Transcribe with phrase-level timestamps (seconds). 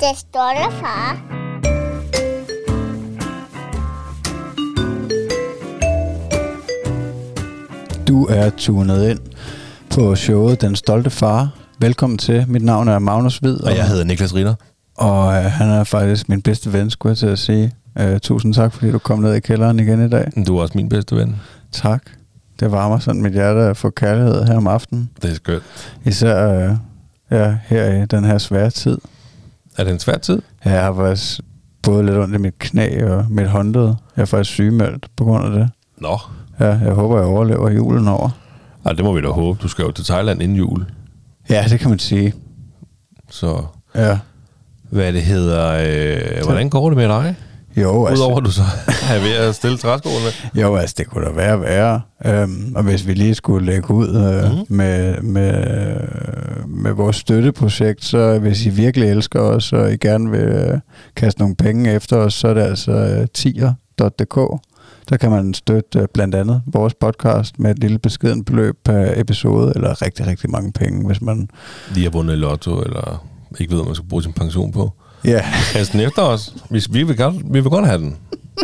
[0.00, 1.20] Det stolte far.
[8.08, 9.18] Du er tunet ind
[9.90, 11.48] på showet Den Stolte Far.
[11.78, 12.44] Velkommen til.
[12.48, 13.60] Mit navn er Magnus Hvid.
[13.60, 14.54] Og jeg hedder Niklas Ritter.
[14.96, 17.72] Og øh, han er faktisk min bedste ven, skulle jeg til at sige.
[17.98, 20.32] Øh, tusind tak, fordi du kom ned i kælderen igen i dag.
[20.46, 21.36] Du er også min bedste ven.
[21.72, 22.02] Tak.
[22.60, 25.10] Det varmer sådan mit hjerte at få kærlighed her om aftenen.
[25.22, 25.62] Det er skønt.
[26.04, 26.76] Især øh,
[27.30, 28.98] ja, her i den her svære tid.
[29.80, 30.42] Er det en svær tid?
[30.64, 31.40] Ja, Jeg har faktisk
[31.82, 33.84] både lidt ondt i mit knæ og mit håndled.
[34.16, 35.70] Jeg er faktisk sygemeldt på grund af det.
[35.98, 36.18] Nå.
[36.60, 38.30] Ja, jeg håber, jeg overlever julen over.
[38.86, 39.58] Ej, det må vi da håbe.
[39.62, 40.86] Du skal jo til Thailand inden jul.
[41.50, 42.32] Ja, det kan man sige.
[43.30, 43.62] Så
[43.94, 44.18] Ja.
[44.90, 45.72] hvad det hedder...
[46.38, 47.34] Øh, hvordan går det med dig?
[47.76, 48.62] Jo, altså, Udover du så
[49.12, 50.26] er ved at stille træskoene.
[50.54, 52.00] Jo, altså det kunne da være værre.
[52.24, 54.76] Øhm, og hvis vi lige skulle lægge ud øh, mm.
[54.76, 55.64] med, med,
[56.66, 60.78] med vores støtteprojekt, så hvis I virkelig elsker os, og I gerne vil øh,
[61.16, 64.60] kaste nogle penge efter os, så er det altså øh, tier.dk.
[65.08, 69.12] Der kan man støtte øh, blandt andet vores podcast med et lille beskeden beløb per
[69.16, 71.50] episode, eller rigtig, rigtig mange penge, hvis man...
[71.94, 73.26] Lige har vundet i lotto, eller
[73.60, 74.92] ikke ved, hvad man skal bruge sin pension på.
[75.24, 76.54] Ja, Kast den efter os.
[76.70, 78.16] Vi, vi, vil, godt, vi vil godt have den.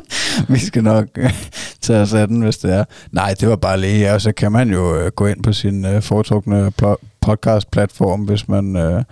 [0.48, 1.32] vi skal nok øh,
[1.80, 2.84] tage os af den, hvis det er.
[3.12, 5.84] Nej, det var bare lige, og så kan man jo øh, gå ind på sin
[5.84, 9.02] øh, foretrukne pl- podcast-platform, hvis man øh,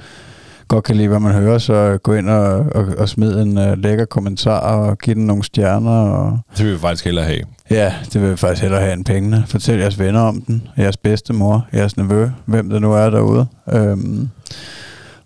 [0.69, 3.59] godt kan lide, hvad man hører, så øh, gå ind og, og, og smid en
[3.59, 5.91] øh, lækker kommentar og give den nogle stjerner.
[5.91, 7.41] Og, Det vil vi faktisk hellere have.
[7.71, 9.45] ja, det vil vi faktisk hellere have end pengene.
[9.47, 13.47] Fortæl jeres venner om den, jeres bedstemor, jeres nevø, hvem det nu er derude.
[13.73, 14.29] Øhm,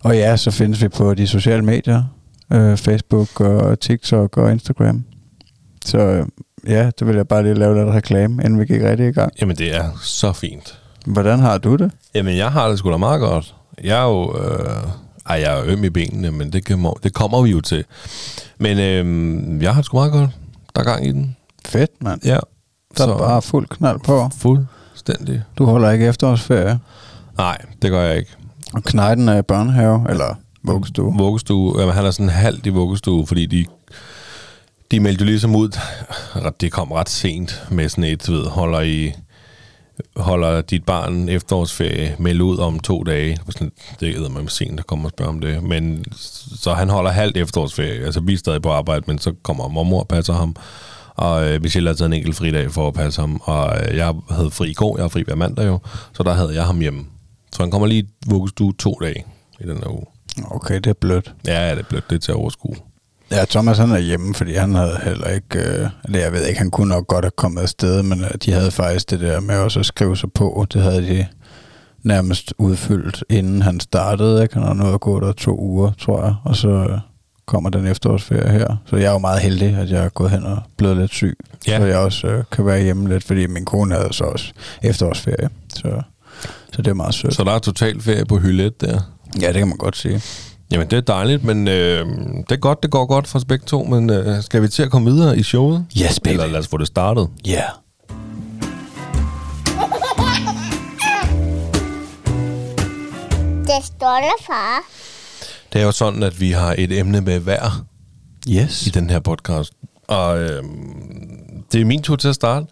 [0.03, 2.03] og ja, så findes vi på de sociale medier,
[2.53, 5.03] øh, Facebook og TikTok og Instagram.
[5.85, 6.25] Så øh,
[6.67, 9.33] ja, det vil jeg bare lige lave lidt reklame, inden vi gik rigtig i gang.
[9.41, 10.79] Jamen, det er så fint.
[11.05, 11.91] Hvordan har du det?
[12.15, 13.55] Jamen, jeg har det sgu da meget godt.
[13.83, 14.37] Jeg er jo...
[14.37, 14.83] Øh,
[15.29, 17.85] ej, jeg er øm i benene, men det, kommer, det kommer vi jo til.
[18.57, 20.29] Men øh, jeg har det sgu meget godt.
[20.75, 21.35] Der er gang i den.
[21.65, 22.25] Fedt, mand.
[22.25, 22.37] Ja.
[22.97, 24.29] Der er bare fuld knald på.
[24.37, 25.43] Fuldstændig.
[25.57, 26.79] Du holder ikke efterårsferie.
[27.37, 28.35] Nej, det gør jeg ikke.
[28.73, 31.17] Og knejden er i børnehave, eller vuggestue.
[31.17, 31.79] Vuggestue.
[31.79, 33.65] Jamen, han er sådan halvt i vuggestue, fordi de,
[34.91, 35.79] de meldte jo ligesom ud.
[36.61, 39.13] Det kom ret sent med sådan et, ved, holder i
[40.15, 43.37] holder dit barn efterårsferie, meld ud om to dage.
[43.99, 45.63] Det er man sent, der kommer og spørger om det.
[45.63, 46.05] Men
[46.61, 48.05] så han holder halvt efterårsferie.
[48.05, 50.55] Altså, vi er stadig på arbejde, men så kommer mormor og passer ham.
[51.15, 53.41] Og øh, Michelle har taget en enkelt fridag for at passe ham.
[53.43, 55.79] Og øh, jeg havde fri i går, jeg har fri hver mandag jo.
[56.13, 57.05] Så der havde jeg ham hjemme.
[57.55, 59.25] Så han kommer lige vuggestue to dage
[59.59, 60.05] i den her uge.
[60.51, 61.33] Okay, det er blødt.
[61.47, 62.09] Ja, ja, det er blødt.
[62.09, 62.75] Det er til at overskue.
[63.31, 66.59] Ja, Thomas han er hjemme, fordi han havde heller ikke, øh, eller jeg ved ikke,
[66.59, 69.55] han kunne nok godt have kommet afsted, men øh, de havde faktisk det der med
[69.57, 71.25] også at skrive sig på, det havde de
[72.03, 74.53] nærmest udfyldt, inden han startede, ikke?
[74.53, 76.99] Han har nået at gå der to uger, tror jeg, og så øh,
[77.45, 78.75] kommer den efterårsferie her.
[78.85, 81.37] Så jeg er jo meget heldig, at jeg er gået hen og blevet lidt syg,
[81.67, 81.77] Ja.
[81.77, 85.49] så jeg også øh, kan være hjemme lidt, fordi min kone havde så også efterårsferie,
[85.73, 86.01] så,
[86.73, 87.33] så det er meget sødt.
[87.35, 89.01] Så der er total ferie på hyldet der.
[89.41, 90.21] Ja, det kan man godt sige.
[90.71, 92.05] Jamen, det er dejligt, men øh,
[92.39, 94.83] det er godt, det går godt for os begge to, men øh, skal vi til
[94.83, 95.85] at komme videre i showet?
[96.01, 96.33] Yes, baby.
[96.33, 97.29] Eller lad os få det startet.
[97.45, 97.51] Ja.
[97.51, 97.69] Yeah.
[103.67, 104.81] Det stolte far.
[105.73, 107.85] Det er jo sådan, at vi har et emne med hver
[108.49, 108.87] Yes.
[108.87, 109.73] i den her podcast.
[110.07, 110.63] Og øh,
[111.71, 112.65] det er min tur til at starte.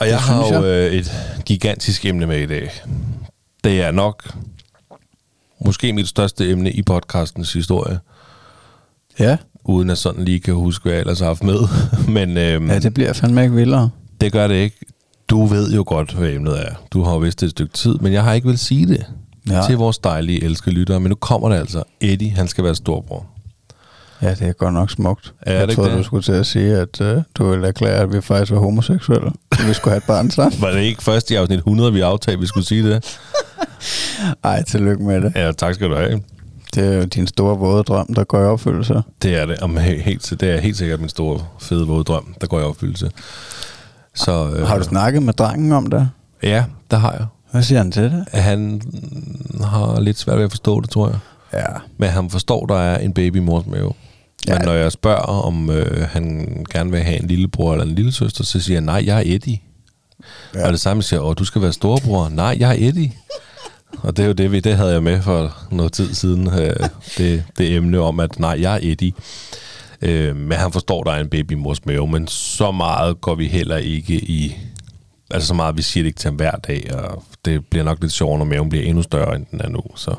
[0.00, 1.12] Og jeg har jo øh, et
[1.46, 2.70] gigantisk emne med i dag.
[3.64, 4.34] Det er nok
[5.64, 7.98] måske mit største emne i podcastens historie.
[9.18, 9.36] Ja.
[9.64, 11.58] Uden at sådan lige kan huske, hvad jeg ellers har haft med.
[12.16, 13.90] Men øh, ja, det bliver fandme ikke vildere.
[14.20, 14.76] Det gør det ikke.
[15.28, 16.74] Du ved jo godt, hvad emnet er.
[16.90, 19.06] Du har jo vidst det et stykke tid, men jeg har ikke vil sige det
[19.48, 19.62] ja.
[19.66, 21.00] til vores dejlige, elskede lyttere.
[21.00, 21.82] Men nu kommer det altså.
[22.00, 23.26] Eddie, han skal være storbror.
[24.22, 25.34] Ja, det er godt nok smukt.
[25.42, 25.98] Er jeg det troede, det?
[25.98, 29.30] du skulle til at sige, at uh, du ville erklære, at vi faktisk var homoseksuelle.
[29.58, 30.60] Så vi skulle have et barn sammen.
[30.62, 33.18] Var det ikke først i afsnit 100, vi aftalte, at vi skulle sige det?
[34.44, 35.32] Ej, tillykke med det.
[35.36, 36.22] Ja, tak skal du have.
[36.74, 39.02] Det er jo din store våde drøm, der går i opfyldelse.
[39.22, 39.58] Det er det.
[39.60, 42.62] Om, he- helt, det er helt sikkert min store, fede, våde drøm, der går i
[42.62, 43.10] opfyldelse.
[44.14, 46.08] Så, øh, Har du snakket med drengen om det?
[46.42, 47.26] Ja, der har jeg.
[47.50, 48.24] Hvad siger han til det?
[48.32, 48.82] Han
[49.64, 51.18] har lidt svært ved at forstå det, tror jeg.
[51.52, 51.66] Ja.
[51.98, 53.92] Men han forstår, der er en baby i mors mave.
[54.46, 54.58] Ja.
[54.58, 56.24] Men når jeg spørger, om øh, han
[56.72, 59.60] gerne vil have en lillebror eller en lillesøster, så siger jeg, nej, jeg er Eddie.
[60.54, 60.60] Ja.
[60.60, 60.66] Ja.
[60.66, 62.28] Og det samme siger, åh, du skal være storebror.
[62.28, 63.12] Nej, jeg er Eddie.
[64.02, 66.76] Og det er jo det, vi, det havde jeg med for noget tid siden, øh,
[67.18, 69.12] det, det emne om, at nej, jeg er Eddie.
[70.02, 73.34] Øh, men han forstår, der er en baby i mors mave, men så meget går
[73.34, 74.56] vi heller ikke i...
[75.30, 77.98] Altså så meget, vi siger det ikke til ham hver dag, og det bliver nok
[78.00, 79.80] lidt sjovere, når maven bliver endnu større, end den er nu.
[79.96, 80.14] Så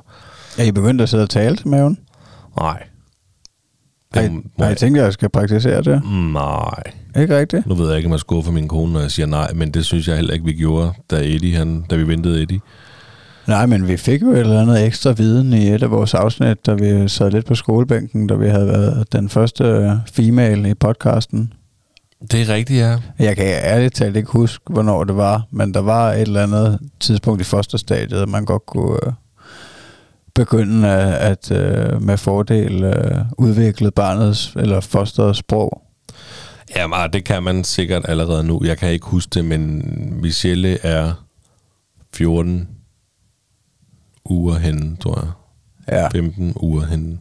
[0.58, 1.98] Er I begyndt at sidde og tale til maven?
[2.58, 2.84] Nej.
[4.14, 6.02] Det må I jeg- tænkt, at jeg skal praktisere det?
[6.34, 6.82] Nej.
[7.22, 7.66] Ikke rigtigt?
[7.68, 9.86] Nu ved jeg ikke, om jeg skuffer min kone, når jeg siger nej, men det
[9.86, 12.60] synes jeg heller ikke, vi gjorde, da, Eddie, han, da vi ventede Eddie.
[13.48, 16.66] Nej, men vi fik jo et eller andet ekstra viden i et af vores afsnit,
[16.66, 20.74] da vi sad lidt på skolebænken, da vi havde været den første øh, female i
[20.74, 21.54] podcasten.
[22.32, 22.98] Det er rigtigt, ja.
[23.20, 26.80] Jeg kan ærligt talt ikke huske, hvornår det var, men der var et eller andet
[27.00, 29.14] tidspunkt i fosterstadiet, man godt kunne øh,
[30.40, 35.82] begynde at, at øh, med fordel øh, udvikle barnets eller fosterets sprog.
[36.76, 38.62] Jamen, det kan man sikkert allerede nu.
[38.64, 39.84] Jeg kan ikke huske det, men
[40.22, 41.14] Michelle er
[42.14, 42.68] 14
[44.26, 45.32] uger henne, tror jeg.
[45.98, 46.08] Ja.
[46.08, 47.18] 15 uger henne.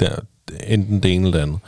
[0.00, 0.16] Der,
[0.66, 1.58] enten det ene eller det andet.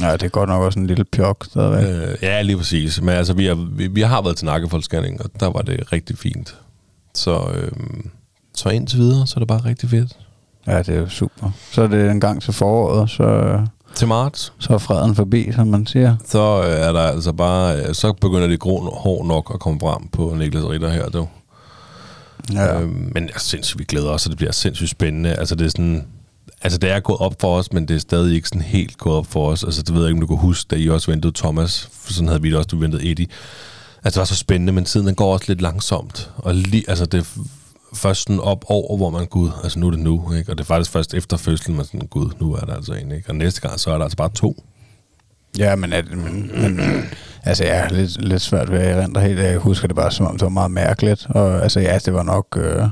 [0.00, 2.08] ja, det er godt nok også en lille pjok stadigvæk.
[2.08, 3.00] Øh, ja, lige præcis.
[3.00, 6.18] Men altså, vi har, vi, vi har været til nakkefoldsscanning, og der var det rigtig
[6.18, 6.56] fint.
[7.14, 7.70] Så, øh,
[8.58, 10.16] så indtil videre, så er det bare rigtig fedt.
[10.66, 11.50] Ja, det er jo super.
[11.72, 13.58] Så er det en gang til foråret, så,
[13.94, 16.16] Til marts, så er freden forbi, som man siger.
[16.28, 19.80] så øh, er der altså bare, øh, så begynder det grå hår nok at komme
[19.80, 21.28] frem på Niklas Ritter her, du.
[22.52, 22.80] Ja.
[22.80, 25.34] Øhm, men jeg synes, vi glæder os, og det bliver sindssygt spændende.
[25.34, 26.06] Altså, det er sådan...
[26.62, 29.16] Altså, det er gået op for os, men det er stadig ikke sådan helt gået
[29.16, 29.64] op for os.
[29.64, 31.88] Altså, det ved jeg ikke, om du kan huske, da I også ventede Thomas.
[31.92, 33.26] For sådan havde vi det også, du ventede Eddie.
[34.04, 36.30] Altså, det var så spændende, men tiden den går også lidt langsomt.
[36.36, 37.28] Og lige, altså, det
[37.94, 40.52] først sådan op over, hvor man, gud, altså nu er det nu, ikke?
[40.52, 43.12] Og det er faktisk først efter fødslen, man sådan, gud, nu er der altså en,
[43.12, 43.28] ikke?
[43.28, 44.62] Og næste gang, så er der altså bare to.
[45.58, 46.80] Ja, men, at, men, men
[47.44, 49.38] altså, jeg er lidt, lidt svært ved at erindre helt.
[49.38, 51.26] Jeg husker det bare, som om det var meget mærkeligt.
[51.30, 52.82] Og altså, ja, det var nok øh,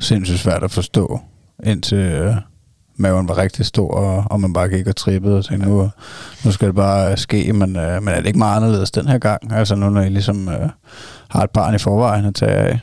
[0.00, 1.20] sindssygt svært at forstå,
[1.64, 2.34] indtil øh,
[2.96, 5.90] maven var rigtig stor, og, og man bare gik og trippede og tænkte, nu,
[6.44, 7.52] nu skal det bare ske.
[7.52, 9.52] Men, øh, men er det ikke meget anderledes den her gang?
[9.52, 10.68] Altså nu, når I ligesom øh,
[11.28, 12.80] har et barn i forvejen at tage af.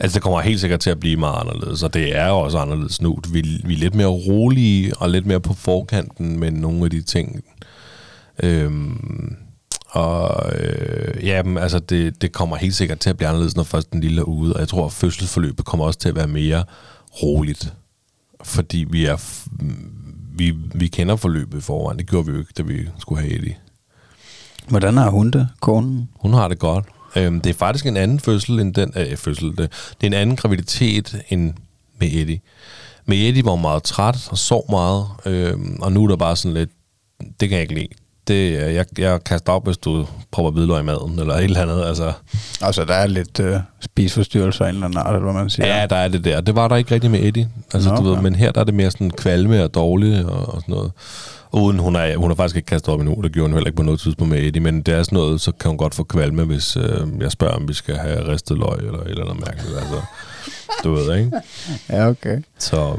[0.00, 2.58] Altså, det kommer helt sikkert til at blive meget anderledes, og det er jo også
[2.58, 3.18] anderledes nu.
[3.32, 7.02] Vi, vi er lidt mere rolige og lidt mere på forkanten med nogle af de
[7.02, 7.44] ting.
[8.42, 9.36] Øhm,
[9.90, 13.62] og øh, ja, men altså, det, det kommer helt sikkert til at blive anderledes, når
[13.62, 14.54] først den lille er ude.
[14.54, 16.64] Og jeg tror, at fødselsforløbet kommer også til at være mere
[17.22, 17.72] roligt.
[18.44, 19.16] Fordi vi er...
[19.16, 19.48] f-
[20.36, 21.98] Vi, vi kender forløbet i forvejen.
[21.98, 23.56] Det gjorde vi jo ikke, da vi skulle have Eddie.
[24.68, 26.08] Hvordan har hun det, konen?
[26.20, 26.84] Hun har det godt.
[27.16, 29.48] Øhm, det er faktisk en anden fødsel end den øh, fødsel.
[29.48, 29.58] Det,
[30.00, 31.54] det er en anden graviditet end
[32.00, 32.40] med Eddie.
[33.06, 36.36] Med Eddie var hun meget træt og sov meget, øhm, og nu er der bare
[36.36, 36.70] sådan lidt,
[37.40, 38.03] det kan jeg ikke lide.
[38.28, 41.62] Det, øh, jeg, jeg kaster op, hvis du prøver hvidløg i maden, eller et eller
[41.62, 41.84] andet.
[41.84, 42.12] Altså,
[42.62, 45.80] Altså, der er lidt øh, spiseforstyrrelser af en eller anden art, eller hvad man siger.
[45.80, 46.40] ja, der er det der.
[46.40, 47.48] Det var der ikke rigtig med Eddie.
[47.74, 48.22] Altså, Nå, du ved, okay.
[48.22, 50.92] men her der er det mere sådan kvalme og dårlig og, og sådan noget.
[51.52, 53.76] Uden hun er, hun har faktisk ikke kastet op endnu, det gjorde hun heller ikke
[53.76, 56.04] på noget tidspunkt med Eddie, men det er sådan noget, så kan hun godt få
[56.04, 59.46] kvalme, hvis øh, jeg spørger, om vi skal have ristet løg eller et eller andet
[59.46, 59.76] mærkeligt.
[59.78, 60.00] Altså,
[60.84, 61.30] du ved, ikke?
[61.90, 62.42] ja okay.
[62.58, 62.96] Så,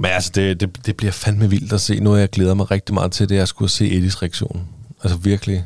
[0.00, 2.00] men altså, det, det, det bliver fandme vildt at se.
[2.00, 4.68] Noget, jeg glæder mig rigtig meget til, det er at skulle se Eddies reaktion.
[5.04, 5.64] Altså virkelig.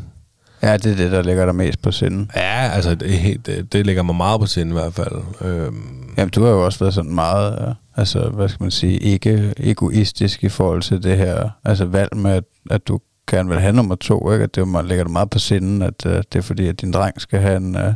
[0.63, 2.31] Ja, det er det, der ligger der mest på sinden.
[2.37, 5.15] Ja, altså, det, det, det ligger mig meget på sinde i hvert fald.
[5.41, 8.99] Øhm, Jamen, du har jo også været sådan meget, øh, altså, hvad skal man sige,
[8.99, 13.61] ikke egoistisk i forhold til det her, altså valg med, at, at du gerne vil
[13.61, 14.45] have nummer to, ikke?
[14.45, 16.93] At det man ligger dig meget på sinden, at uh, det er fordi, at din
[16.93, 17.95] dreng skal have en, uh,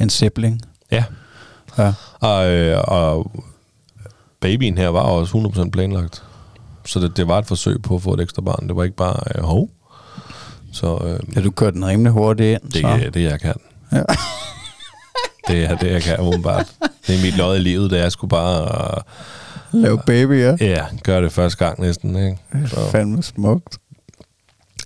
[0.00, 0.60] en sibling.
[0.92, 1.04] ja,
[1.78, 1.92] Ja.
[2.20, 3.32] og, øh, og
[4.40, 6.22] babyen her var også 100% planlagt.
[6.86, 8.68] Så det, det var et forsøg på at få et ekstra barn.
[8.68, 9.70] Det var ikke bare, øh, hov.
[10.72, 12.86] Så øh, ja, du kørte den rimelig hurtigt ind, det så.
[12.88, 13.54] er det, jeg kan.
[13.92, 14.02] Ja.
[15.48, 16.66] det er det, jeg kan, umiddelbart.
[17.06, 18.94] Det er mit lod i livet, det er sgu bare...
[18.96, 19.02] Øh,
[19.72, 20.56] Lav baby, ja.
[20.60, 22.38] Ja, gør det første gang næsten, ikke?
[22.66, 22.80] Så.
[22.90, 23.78] Fandme smukt.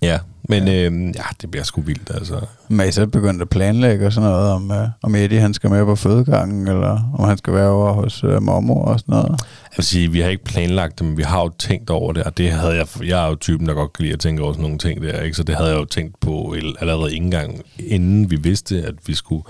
[0.01, 0.85] Ja, men ja.
[0.85, 2.39] Øhm, ja, det bliver sgu vildt, altså.
[2.67, 5.69] Men I så begyndt at planlægge og sådan noget, om, uh, om Eddie han skal
[5.69, 9.29] med på fødegangen, eller om han skal være over hos uh, mormor og sådan noget?
[9.29, 12.23] Jeg vil sige, vi har ikke planlagt det, men vi har jo tænkt over det,
[12.23, 14.53] og det havde jeg, jeg er jo typen, der godt kan lide at tænke over
[14.53, 15.37] sådan nogle ting der, ikke?
[15.37, 19.13] Så det havde jeg jo tænkt på allerede ikke engang, inden vi vidste, at vi
[19.13, 19.43] skulle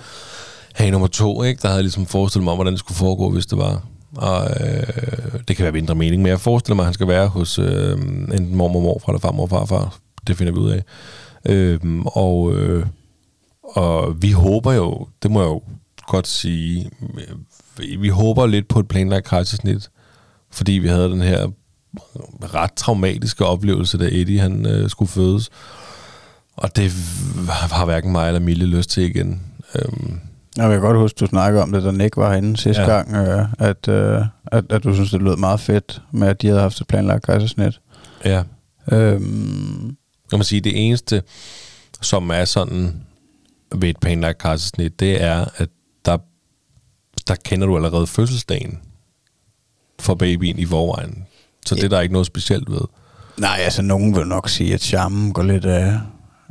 [0.74, 1.62] have nummer to, ikke?
[1.62, 3.82] Der havde jeg ligesom forestillet mig, om, hvordan det skulle foregå, hvis det var.
[4.16, 7.28] Og øh, det kan være mindre mening, men jeg forestiller mig, at han skal være
[7.28, 9.98] hos øh, enten mormor, morfar eller farmor farfar.
[10.27, 10.84] Det finder vi ud af.
[11.50, 12.86] Øh, og, øh,
[13.63, 15.62] og vi håber jo, det må jeg jo
[16.08, 16.91] godt sige,
[17.77, 19.89] vi, vi håber lidt på et planlagt kejsersnit,
[20.51, 21.48] fordi vi havde den her
[22.53, 25.50] ret traumatiske oplevelse, da Eddie han øh, skulle fødes.
[26.55, 26.91] Og det
[27.50, 29.41] har hverken mig eller Mille lyst til igen.
[29.75, 30.20] Øhm,
[30.58, 32.88] Jeg vil godt huske, du snakkede om det, da Nick var herinde sidste ja.
[32.89, 36.48] gang, øh, at, øh, at, at du synes, det lød meget fedt med, at de
[36.48, 37.79] havde haft et planlagt kejsersnit.
[38.25, 38.44] ja,
[38.91, 39.96] Øhm,
[40.36, 41.24] kan man sige, det eneste,
[42.01, 43.01] som er sådan
[43.75, 45.70] ved et planlagt kejsersnit, det er, at
[46.06, 46.18] der,
[47.27, 48.80] der kender du allerede fødselsdagen
[50.00, 51.25] for babyen i forvejen.
[51.65, 52.82] Så det er der ikke noget specielt ved.
[53.38, 56.00] Nej, altså nogen vil nok sige, at charmen går lidt af,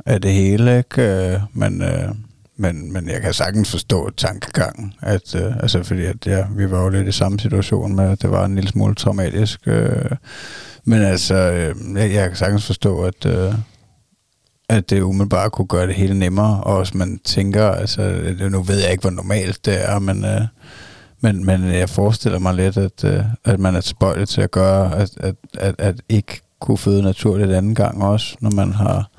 [0.05, 1.01] af det hele, ikke?
[1.01, 2.09] Øh, men, øh,
[2.57, 6.83] men, men jeg kan sagtens forstå tankegangen, at, øh, altså fordi at, ja, vi var
[6.83, 9.59] jo lidt i samme situation med, at det var en lille smule traumatisk.
[9.65, 10.11] Øh,
[10.85, 13.53] men altså, øh, jeg, jeg kan sagtens forstå, at, øh,
[14.69, 18.61] at det umiddelbart kunne gøre det hele nemmere, og hvis man tænker, altså, det- nu
[18.61, 20.41] ved jeg ikke, hvor normalt det er, men, øh,
[21.21, 24.95] men, men jeg forestiller mig lidt, at, øh, at man er tilbøjelig til at gøre,
[24.95, 29.09] at, at, at, at ikke kunne føde naturligt anden gang også, når man har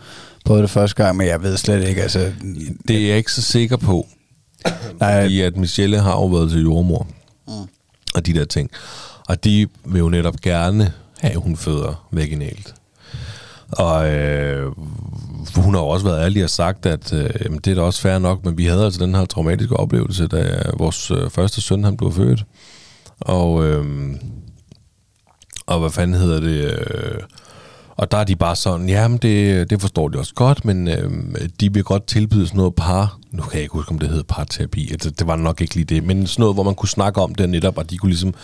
[0.44, 2.32] prøvet det første gang, men jeg ved slet ikke, altså...
[2.88, 4.06] Det er jeg ikke så sikker på,
[5.00, 7.06] Nej, fordi at Michelle har jo været til jordmor,
[7.48, 7.52] mm.
[8.14, 8.70] og de der ting.
[9.28, 12.74] Og de vil jo netop gerne have, at hun føder vaginalt.
[13.68, 14.72] Og øh,
[15.56, 17.30] hun har jo også været ærlig og sagt, at øh,
[17.64, 20.42] det er da også fair nok, men vi havde altså den her traumatiske oplevelse, da
[20.42, 22.44] øh, vores øh, første søn han blev født.
[23.20, 23.84] Og, øh,
[25.66, 26.64] og hvad fanden hedder det?
[26.64, 27.20] Øh,
[27.96, 31.10] og der er de bare sådan, jamen det, det forstår de også godt, men øh,
[31.60, 34.22] de vil godt tilbyde sådan noget par, nu kan jeg ikke huske, om det hedder
[34.22, 37.20] parterapi, altså, det var nok ikke lige det, men sådan noget, hvor man kunne snakke
[37.20, 38.34] om det netop, og de kunne ligesom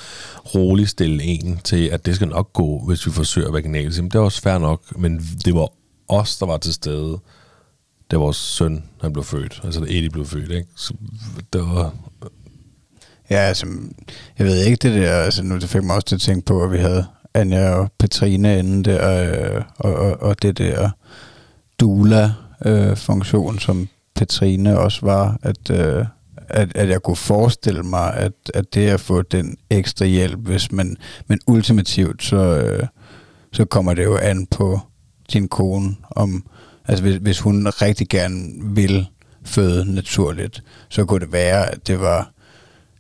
[0.54, 3.96] roligt stille en til, at det skal nok gå, hvis vi forsøger vaginalt.
[3.96, 5.68] Jamen, det er også fair nok, men det var
[6.12, 7.18] os, der var til stede,
[8.10, 10.68] da vores søn han blev født, altså da Eddie blev født, ikke?
[10.76, 10.94] Så
[11.52, 11.94] det var,
[13.30, 13.66] Ja, altså,
[14.38, 16.62] jeg ved ikke det der, altså nu det fik mig også til at tænke på,
[16.62, 20.90] at vi havde Anja og Petrine inden der, øh, og, og, og det der
[21.80, 26.06] Dula-funktion, som Petrine også var, at, øh,
[26.48, 30.72] at, at jeg kunne forestille mig, at, at det at få den ekstra hjælp, hvis
[30.72, 32.86] man, men ultimativt, så, øh,
[33.52, 34.80] så kommer det jo an på
[35.32, 36.44] din kone, om,
[36.88, 39.06] altså hvis, hvis hun rigtig gerne vil
[39.44, 42.32] føde naturligt, så kunne det være, at det var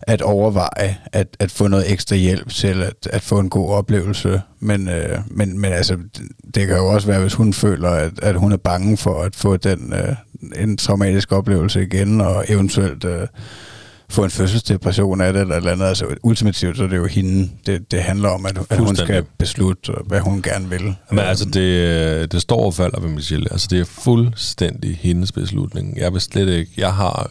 [0.02, 4.42] at overveje at, at få noget ekstra hjælp til at, at få en god oplevelse.
[4.60, 6.22] Men, øh, men, men altså, det,
[6.54, 9.36] det kan jo også være, hvis hun føler, at, at hun er bange for at
[9.36, 10.16] få den øh,
[10.56, 13.26] en traumatisk oplevelse igen, og eventuelt øh,
[14.12, 15.86] få en fødselsdepression af det, eller eller andet.
[15.86, 19.24] Altså, ultimativt så er det jo hende, det, det handler om, at, at hun skal
[19.38, 20.94] beslutte, hvad hun gerne vil.
[21.10, 23.52] Men altså, det, det står og falder ved Michelle.
[23.52, 25.96] Altså, det er fuldstændig hendes beslutning.
[25.96, 26.72] Jeg vil slet ikke...
[26.76, 27.30] Jeg har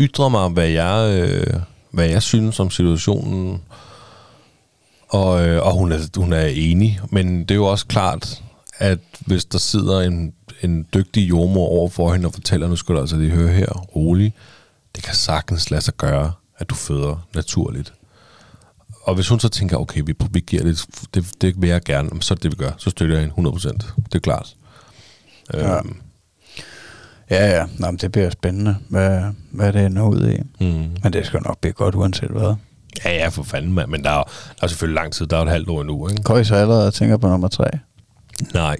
[0.00, 3.60] ytret mig, hvad jeg, øh, hvad jeg synes om situationen,
[5.08, 7.00] og, øh, og hun, er, hun er enig.
[7.10, 8.42] Men det er jo også klart,
[8.78, 12.94] at hvis der sidder en, en dygtig jordmor over for hende og fortæller, nu skal
[12.94, 14.34] du altså lige høre her, rolig,
[14.96, 17.92] det kan sagtens lade sig gøre, at du føder naturligt.
[19.02, 22.22] Og hvis hun så tænker, okay, vi, vi giver det, det, det vil jeg gerne,
[22.22, 22.70] så er det det, vi gør.
[22.78, 23.68] Så støtter jeg hende 100%.
[24.04, 24.56] Det er klart.
[25.54, 25.76] Ja.
[25.78, 25.96] Øhm,
[27.30, 27.66] Ja, ja.
[27.78, 30.64] Nå, men det bliver spændende, hvad, hvad det ender ud i.
[30.64, 30.96] mm.
[31.02, 32.54] Men det skal nok blive godt, uanset hvad.
[33.04, 33.90] Ja, ja, for fanden, mand.
[33.90, 35.26] Men der er, der er selvfølgelig lang tid.
[35.26, 36.22] Der er et halvt år endnu, ikke?
[36.22, 37.64] Går I så allerede og tænker på nummer tre?
[38.54, 38.76] Nej.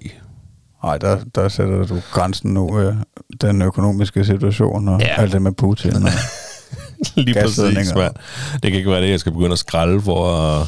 [0.84, 2.94] Nej, der, der sætter du grænsen nu ved
[3.40, 5.20] den økonomiske situation og Ja.
[5.22, 5.96] alt det med Putin.
[5.96, 6.02] Og,
[7.16, 8.14] Lige præcis, mand.
[8.52, 10.66] Det kan ikke være det, jeg skal begynde at skralde for at,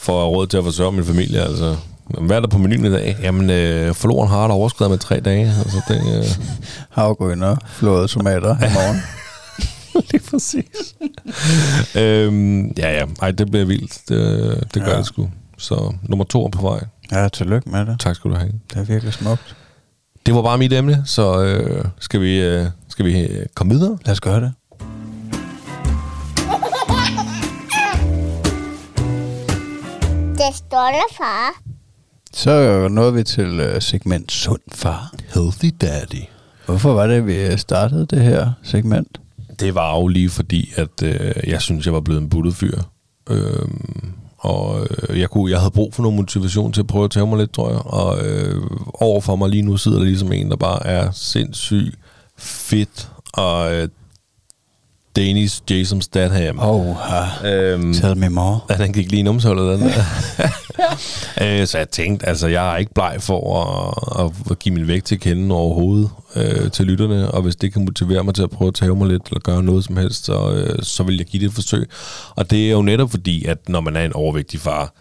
[0.00, 1.76] for at råd til at forsørge min familie, altså.
[2.20, 3.16] Hvad er der på menuen i dag?
[3.22, 5.46] Jamen, øh, forloren har der overskrevet med tre dage.
[5.58, 6.24] Altså, det, øh,
[6.90, 9.02] havgryn og flåede tomater i morgen.
[10.12, 10.94] lige præcis.
[11.94, 13.04] øhm, ja, ja.
[13.22, 13.98] Ej, det bliver vildt.
[14.08, 14.98] Det, det gør Ja.
[14.98, 15.28] det sgu.
[15.58, 16.80] Så nummer to er på vej.
[17.12, 18.00] Ja, tillykke med det.
[18.00, 18.52] Tak skal du have.
[18.70, 19.56] Det er virkelig smukt.
[20.26, 23.98] Det var bare mit emne, så øh, skal vi, øh, skal vi øh, komme videre?
[24.04, 24.52] Lad os gøre det.
[30.38, 31.60] Det stolte far.
[32.32, 35.14] Så nåede vi til uh, segment Sund Far.
[35.34, 36.22] Healthy Daddy.
[36.66, 39.20] Hvorfor var det, vi startede det her segment?
[39.60, 42.78] Det var jo lige fordi, at øh, jeg synes, jeg var blevet en buttet fyr.
[43.30, 47.10] Øhm, og øh, jeg, kunne, jeg havde brug for noget motivation til at prøve at
[47.10, 47.86] tage mig lidt, tror jeg.
[47.86, 48.62] Og øh,
[48.94, 51.94] overfor mig lige nu sidder der ligesom en, der bare er sindssyg
[52.38, 53.88] fedt og øh,
[55.20, 56.58] Danish Jason Statham.
[56.58, 56.96] Oh, uh,
[57.44, 58.60] Øhm, tell me more.
[58.70, 60.04] Ja, den gik lige i numsehullet, den der.
[61.60, 63.64] øh, så jeg tænkte, altså, jeg er ikke bleg for
[64.18, 67.84] at, at give min vægt til kende overhovedet øh, til lytterne, og hvis det kan
[67.84, 70.50] motivere mig til at prøve at tage mig lidt, eller gøre noget som helst, så,
[70.52, 71.88] øh, så vil jeg give det et forsøg.
[72.36, 74.94] Og det er jo netop fordi, at når man er en overvægtig far,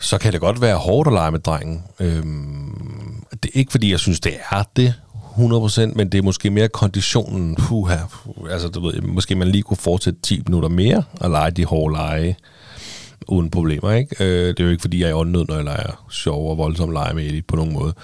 [0.00, 1.84] så kan det godt være hårdt at lege med drengen.
[2.00, 4.94] Øhm, det er ikke fordi, jeg synes, det er det,
[5.38, 7.54] 100%, men det er måske mere konditionen.
[7.54, 11.50] Puha, puh, altså, du ved, måske man lige kunne fortsætte 10 minutter mere og lege
[11.50, 12.36] de hårde lege
[13.28, 14.24] uden problemer, ikke?
[14.24, 16.90] Øh, det er jo ikke, fordi jeg er åndnød, når jeg leger sjov og voldsom
[16.90, 17.94] lege med Edith på nogen måde.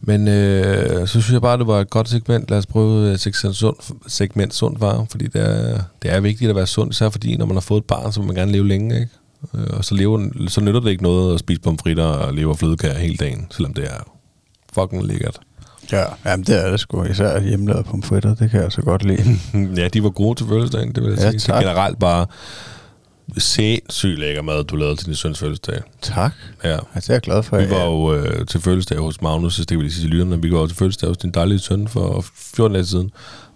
[0.00, 2.50] Men øh, så synes jeg bare, det var et godt segment.
[2.50, 3.76] Lad os prøve øh, segment sund,
[4.06, 7.46] segment sund var, fordi det er, det er vigtigt at være sund, især fordi, når
[7.46, 9.12] man har fået et barn, så vil man gerne leve længe, ikke?
[9.54, 12.98] Øh, og så, lever, så nytter det ikke noget at spise pomfritter og leve flødekager
[12.98, 14.12] hele dagen, selvom det er
[14.72, 15.40] fucking lækkert.
[15.92, 17.04] Ja, jamen det er det sgu.
[17.04, 19.38] Især hjemmelavet pomfritter, det kan jeg så godt lide.
[19.82, 21.40] ja, de var gode til fødselsdagen, det vil jeg Ja, sige.
[21.40, 21.62] Så tak.
[21.62, 22.26] generelt bare
[23.38, 25.80] sindssygt lækker mad, du lavede til din søns fødselsdag.
[26.02, 26.32] Tak.
[26.64, 26.68] Ja.
[26.70, 27.58] Ja, det er jeg glad for.
[27.58, 30.42] Vi var jo øh, til fødselsdag hos Magnus, så det vil lige sige til lytterne,
[30.42, 33.10] vi var jo til fødselsdag hos din dejlige søn for 14 dage siden,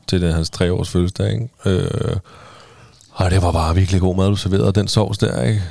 [0.09, 1.49] til den, hans tre års fødselsdag, ikke?
[1.67, 2.17] Øh,
[3.13, 5.63] og det var bare virkelig god mad, du serverede den sovs der, ikke?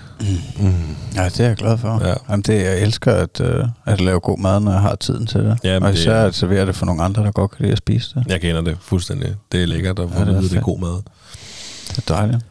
[1.16, 2.00] Ja, det er jeg glad for.
[2.02, 2.08] Ja.
[2.10, 2.14] Ja.
[2.30, 5.40] Jamen, det, jeg elsker at, uh, at lave god mad, når jeg har tiden til
[5.40, 5.58] det.
[5.64, 7.72] Jamen, og det især er- at servere det for nogle andre, der godt kan lide
[7.72, 8.24] at spise det.
[8.28, 9.36] Jeg kender det fuldstændig.
[9.52, 11.02] Det er lækkert at få Ja, det er det, det er god mad.
[11.90, 12.46] Det er dejligt.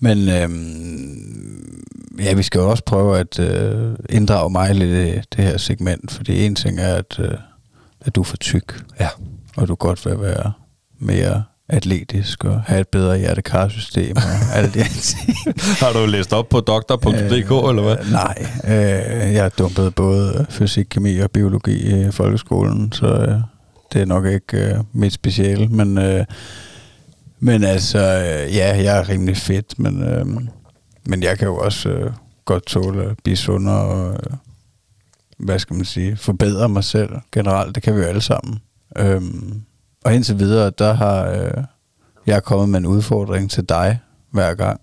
[0.00, 1.84] Men øhm,
[2.20, 6.10] ja, vi skal jo også prøve at øh, inddrage mig lidt i det her segment,
[6.10, 7.30] fordi en ting er, at, øh,
[8.00, 9.08] at du er for tyk, Ja.
[9.56, 10.52] og du godt vil være
[10.98, 15.36] mere atletisk og have et bedre hjertekarsystem og alle de her ting.
[15.56, 17.96] Har du læst op på doktor.dk, eller hvad?
[18.04, 23.40] Øh, Nej, øh, jeg dumpede både fysik, kemi og biologi i folkeskolen, så øh,
[23.92, 26.24] det er nok ikke øh, mit speciale, men, øh,
[27.40, 30.26] men altså, øh, ja, jeg er rimelig fedt, men, øh,
[31.06, 32.12] men jeg kan jo også øh,
[32.44, 34.36] godt tåle at blive sundere og, øh,
[35.38, 38.58] hvad skal man sige, forbedre mig selv generelt, det kan vi jo alle sammen.
[38.98, 39.62] Øhm,
[40.04, 41.50] og indtil videre, der har øh,
[42.26, 43.98] jeg kommet med en udfordring til dig
[44.30, 44.80] hver gang.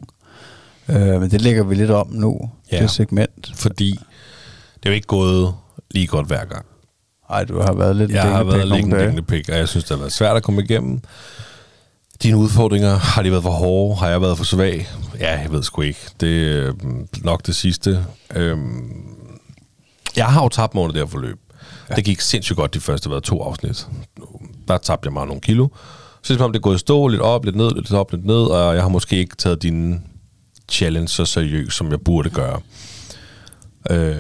[0.90, 2.40] Øh, men det lægger vi lidt om nu,
[2.72, 2.82] Ja.
[2.82, 3.52] det segment.
[3.56, 4.00] Fordi
[4.76, 5.54] det er jo ikke gået
[5.92, 6.66] lige godt hver gang.
[7.30, 9.92] Ej, du har været lidt Jeg har været lidt en dinglepik, og jeg synes, det
[9.92, 11.00] har været svært at komme igennem.
[12.24, 13.96] Dine udfordringer, har de været for hårde?
[13.96, 14.88] Har jeg været for svag?
[15.20, 16.00] Ja, jeg ved sgu ikke.
[16.20, 16.74] Det er øh,
[17.24, 18.06] nok det sidste.
[18.36, 18.92] Øhm,
[20.16, 21.40] jeg har jo tabt mig under det her forløb.
[21.90, 21.96] Ja.
[21.96, 23.88] Det gik sindssygt godt de første hvad, to afsnit.
[24.68, 25.68] Der tabte jeg mig nogle kilo.
[26.22, 27.94] Så det er som om, det er gået i stå, lidt op, lidt ned, lidt
[27.94, 30.02] op, lidt ned, og jeg har måske ikke taget dine
[30.70, 32.60] challenge så seriøst, som jeg burde gøre.
[33.90, 34.20] Øh,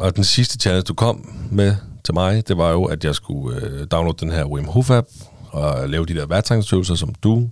[0.00, 3.60] og den sidste challenge, du kom med til mig, det var jo, at jeg skulle
[3.60, 5.08] øh, downloade den her Wim Hof app
[5.50, 7.48] og lave de der vejrtrækningsøvelser, som du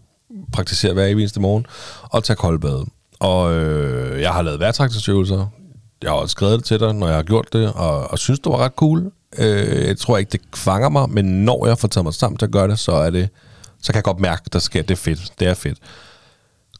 [0.53, 1.67] praktiserer hver eneste morgen,
[2.03, 2.87] og tage koldbad.
[3.21, 5.47] Og øh, jeg har lavet vejrtrækningsøvelser.
[6.03, 8.41] Jeg har også skrevet det til dig, når jeg har gjort det, og, og synes,
[8.41, 9.13] det var ret cool.
[9.39, 12.47] Øh, jeg tror ikke, det fanger mig, men når jeg får taget mig sammen til
[12.47, 13.29] at gøre det, så er det,
[13.83, 15.33] så kan jeg godt mærke, der sker, det er fedt.
[15.39, 15.79] Det er fedt.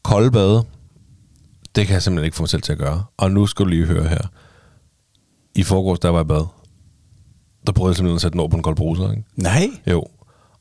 [0.03, 0.63] Koldbade,
[1.75, 3.03] det kan jeg simpelthen ikke få mig selv til at gøre.
[3.17, 4.27] Og nu skal du lige høre her.
[5.55, 6.45] I forgårs, der var jeg bad.
[7.67, 9.23] Der prøvede jeg simpelthen at sætte den over på en kold bruser, ikke?
[9.35, 9.69] Nej.
[9.87, 10.05] Jo.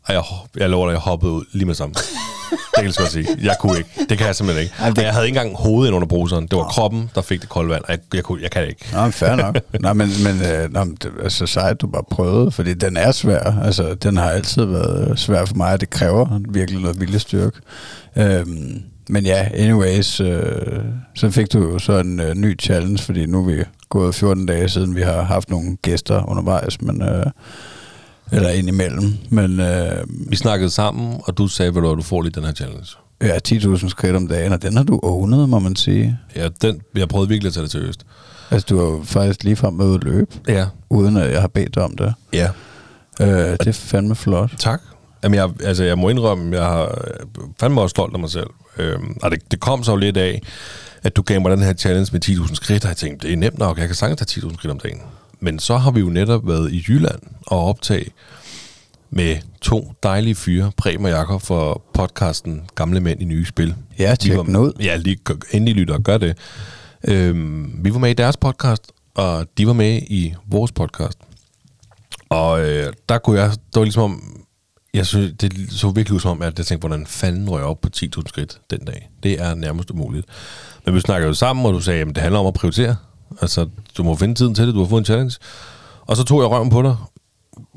[0.05, 0.23] Og jeg,
[0.57, 1.95] jeg lover dig, jeg hoppede ud lige med sammen.
[1.95, 3.27] det kan jeg godt sige.
[3.43, 3.91] Jeg kunne ikke.
[4.09, 4.75] Det kan jeg simpelthen ikke.
[4.81, 6.47] Jamen, det- jeg havde ikke engang hovedet ind under bruseren.
[6.47, 7.83] Det var kroppen, der fik det kolde vand.
[7.89, 8.87] Jeg, jeg, kunne, jeg kan det ikke.
[8.93, 9.57] Nå, men fair nok.
[9.81, 12.97] Nå, men, men øh, nå, men det er så sejt, du bare prøvede, fordi den
[12.97, 13.63] er svær.
[13.65, 17.59] Altså, den har altid været øh, svær for mig, og det kræver virkelig noget viljestyrke.
[18.17, 20.53] Øhm, men ja, anyways, øh,
[21.15, 24.47] så fik du jo så en øh, ny challenge, fordi nu er vi gået 14
[24.47, 27.27] dage siden, vi har haft nogle gæster undervejs, men, øh,
[28.33, 29.15] eller indimellem.
[29.31, 32.87] Men øh, Vi snakkede sammen, og du sagde, ved du, får lige den her challenge.
[33.23, 36.19] ja, 10.000 skridt om dagen, og den har du ownet, må man sige.
[36.37, 38.01] Ja, den, jeg prøvede virkelig at tage det seriøst.
[38.51, 40.67] Altså, du har jo faktisk lige frem med at løbe, Ja.
[40.91, 42.15] uden at jeg har bedt dig om det.
[42.33, 42.49] Ja.
[43.21, 44.51] Øh, det er fandme flot.
[44.59, 44.81] Tak.
[45.23, 48.47] Jamen, jeg, altså, jeg må indrømme, jeg har øh, fandme også stolt af mig selv.
[48.79, 50.43] Øhm, og det, det kom så jo lidt af,
[51.03, 53.37] at du gav mig den her challenge med 10.000 skridt, og jeg tænkte, det er
[53.37, 55.01] nemt nok, jeg kan sagtens tage 10.000 skridt om dagen.
[55.43, 58.11] Men så har vi jo netop været i Jylland og optage
[59.11, 63.75] med to dejlige fyre, Preben og Jakob fra podcasten Gamle Mænd i Nye Spil.
[63.99, 64.73] Ja, tjek den ud.
[64.81, 65.19] Ja, lige
[65.51, 66.39] endelig lytter og gør det.
[67.05, 71.19] Øhm, vi var med i deres podcast, og de var med i vores podcast.
[72.29, 74.45] Og øh, der kunne jeg, det var ligesom om,
[74.95, 77.67] jeg synes, det så virkelig ud som om, at jeg tænkte, hvordan fanden røg jeg
[77.67, 79.11] op på 10.000 skridt den dag.
[79.23, 80.27] Det er nærmest umuligt.
[80.87, 82.97] Men vi snakkede jo sammen, og du sagde, at det handler om at prioritere.
[83.41, 85.37] Altså, du må finde tiden til det, du har fået en challenge.
[86.01, 86.97] Og så tog jeg røven på dig,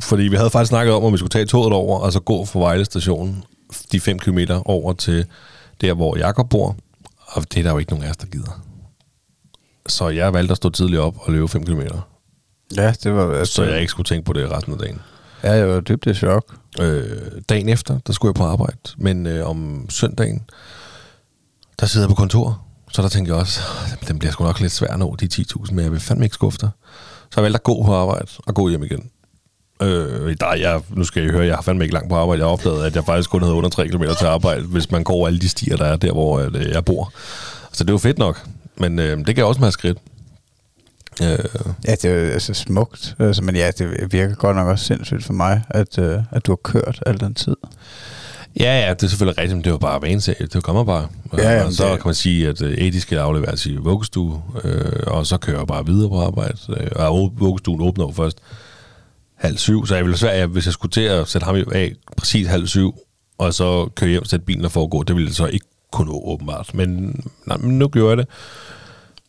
[0.01, 2.45] fordi vi havde faktisk snakket om, at vi skulle tage toget over, og så gå
[2.45, 3.43] fra Vejle station
[3.91, 5.25] de 5 km over til
[5.81, 6.75] der, hvor Jakob bor.
[7.27, 8.61] Og det er der jo ikke nogen af os, der gider.
[9.87, 11.81] Så jeg valgte at stå tidligt op og løbe 5 km,
[12.75, 13.33] Ja, det var...
[13.33, 15.01] Altså, så jeg ikke skulle tænke på det resten af dagen.
[15.43, 16.55] Ja, jeg var dybt i chok.
[16.79, 20.43] Øh, dagen efter, der skulle jeg på arbejde, men øh, om søndagen,
[21.79, 22.64] der sidder jeg på kontor,
[22.95, 23.62] så der tænkte jeg også,
[24.08, 26.34] den bliver sgu nok lidt svær at nå, de 10.000, men jeg vil fandme ikke
[26.34, 26.69] skuffe dig.
[27.31, 29.10] Så jeg valgte at gå på arbejde og gå hjem igen.
[29.81, 32.41] Øh, der, jeg, nu skal jeg høre, jeg har fandme ikke langt på arbejde.
[32.41, 35.27] Jeg opdagede, at jeg faktisk kun havde under 3 km til arbejde, hvis man går
[35.27, 37.13] alle de stier, der er der, hvor øh, jeg bor.
[37.71, 38.45] Så det var fedt nok,
[38.77, 39.97] men øh, det gav også meget skridt.
[41.23, 41.39] Øh,
[41.88, 43.15] Ja, det er altså smukt.
[43.19, 46.51] Altså, men ja, det virker godt nok også sindssygt for mig, at, øh, at du
[46.51, 47.55] har kørt al den tid.
[48.59, 50.35] Ja, ja, det er selvfølgelig rigtigt, men det var bare vanesag.
[50.53, 51.07] Det kommer bare.
[51.37, 54.41] Ja, ja, og så det- kan man sige, at øh, Eddie skal afleveres i vuggestue,
[54.63, 56.57] øh, og så kører jeg bare videre på arbejde.
[56.69, 58.37] Øh, og vuggestuen åbner jo først
[59.35, 62.47] halv syv, så jeg ville svært, hvis jeg skulle til at sætte ham af præcis
[62.47, 62.95] halv syv,
[63.37, 66.07] og så køre hjem og sætte bilen og foregå, det ville jeg så ikke kunne
[66.11, 66.73] nå, åbenbart.
[66.73, 68.27] Men, nej, men nu gjorde jeg det.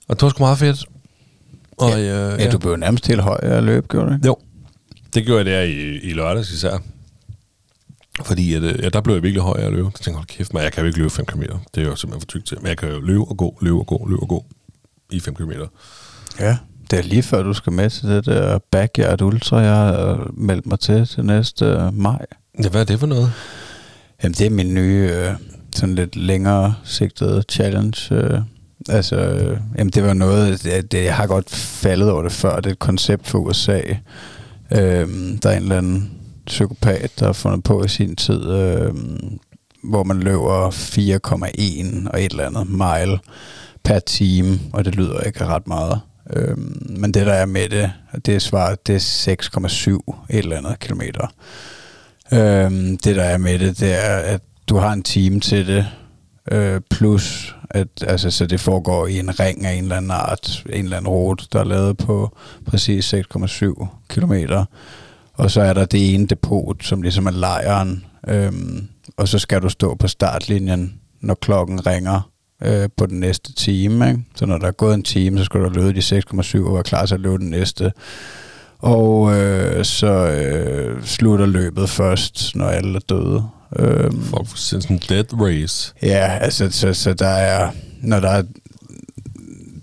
[0.09, 0.85] Og det var sgu meget fedt.
[1.79, 4.27] Og, ja, øh, Ja, du blev nærmest helt høj af løb, gjorde du ikke?
[4.27, 4.37] Jo,
[5.15, 6.79] det gjorde jeg der i, i lørdags især.
[8.25, 9.87] Fordi at, øh, ja, der blev jeg virkelig høj af at løbe.
[9.87, 11.43] Jeg tænkte, hold kæft, man, jeg kan jo ikke løbe 5 km.
[11.75, 12.59] Det er jo simpelthen for tykt til.
[12.61, 14.45] Men jeg kan jo løbe og gå, løbe og gå, løbe og gå
[15.11, 15.53] i 5 km.
[16.41, 16.57] Ja.
[16.91, 20.67] Det er lige før, du skal med til det der Backyard Ultra, jeg har meldt
[20.67, 22.27] mig til til næste øh, maj.
[22.63, 23.33] Ja, hvad er det for noget?
[24.23, 25.33] Jamen, det er min nye, øh,
[25.75, 28.15] sådan lidt længere sigtede challenge.
[28.15, 28.41] Øh.
[28.89, 32.57] Altså, øh, jamen, det var noget, det, det, jeg har godt faldet over det før.
[32.57, 33.81] Det er et koncept for USA.
[34.71, 35.09] Øh,
[35.43, 36.11] der er en eller anden
[36.47, 38.95] psykopat, der har fundet på i sin tid, øh,
[39.85, 43.19] hvor man løber 4,1 og et eller andet mile
[43.85, 46.01] per time, og det lyder ikke ret meget.
[46.33, 46.59] Øh,
[46.99, 47.93] men det der er med det,
[48.27, 49.37] det svarer, det er
[49.69, 51.27] 6,7 et eller andet kilometer.
[52.33, 52.71] Øh,
[53.05, 55.87] det der er med det, det er, at du har en time til det,
[56.53, 60.65] øh, plus at altså, så det foregår i en ring af en eller anden art,
[60.73, 64.65] en eller anden rute, der er lavet på præcis 6,7 kilometer.
[65.37, 69.63] Og så er der det ene depot, som ligesom er lejren, øhm, og så skal
[69.63, 72.31] du stå på startlinjen, når klokken ringer
[72.63, 74.09] øh, på den næste time.
[74.09, 74.21] Ikke?
[74.35, 76.83] Så når der er gået en time, så skal du løbe de 6,7 og være
[76.83, 77.93] klar til at løbe den næste.
[78.79, 83.49] Og øh, så øh, slutter løbet først, når alle er døde.
[83.77, 85.95] Øhm, Fuck, sådan en death race.
[86.03, 87.71] Ja, altså, så, så der er,
[88.01, 88.43] når der er,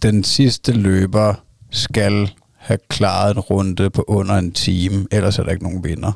[0.01, 1.33] den sidste løber
[1.71, 2.31] skal
[2.63, 6.11] have klaret en runde på under en time, ellers er der ikke nogen vinder.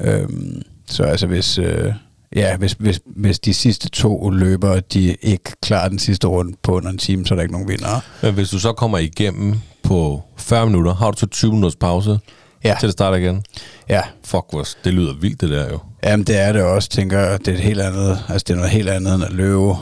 [0.00, 1.92] Øhm, så altså hvis, øh,
[2.36, 6.72] ja, hvis, hvis, hvis de sidste to løbere, de ikke klarer den sidste runde på
[6.76, 8.00] under en time, så er der ikke nogen vinder.
[8.22, 12.18] Men hvis du så kommer igennem på 40 minutter, har du så 20 minutters pause
[12.64, 13.44] Ja, til det starter igen?
[13.88, 14.00] ja.
[14.24, 15.78] Fuck, hvor, det lyder vildt det der jo.
[16.04, 17.38] Jamen det er det også, tænker jeg.
[17.38, 19.74] Det er et helt andet, altså det er noget helt andet end at løbe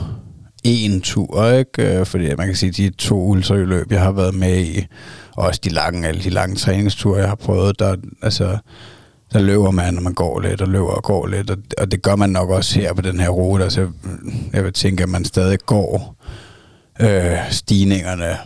[0.63, 1.99] en tur, ikke?
[1.99, 4.87] Øh, fordi man kan sige, de to ultraløb, jeg har været med i,
[5.35, 8.57] og også de lange, alle de lange træningsture, jeg har prøvet, der, altså,
[9.33, 12.01] der løber man, når man går lidt, og løber og går lidt, og, og det
[12.01, 13.63] gør man nok også her på den her rute.
[13.63, 13.89] Altså,
[14.53, 16.15] jeg vil tænke, at man stadig går
[17.01, 18.37] øh, stigningerne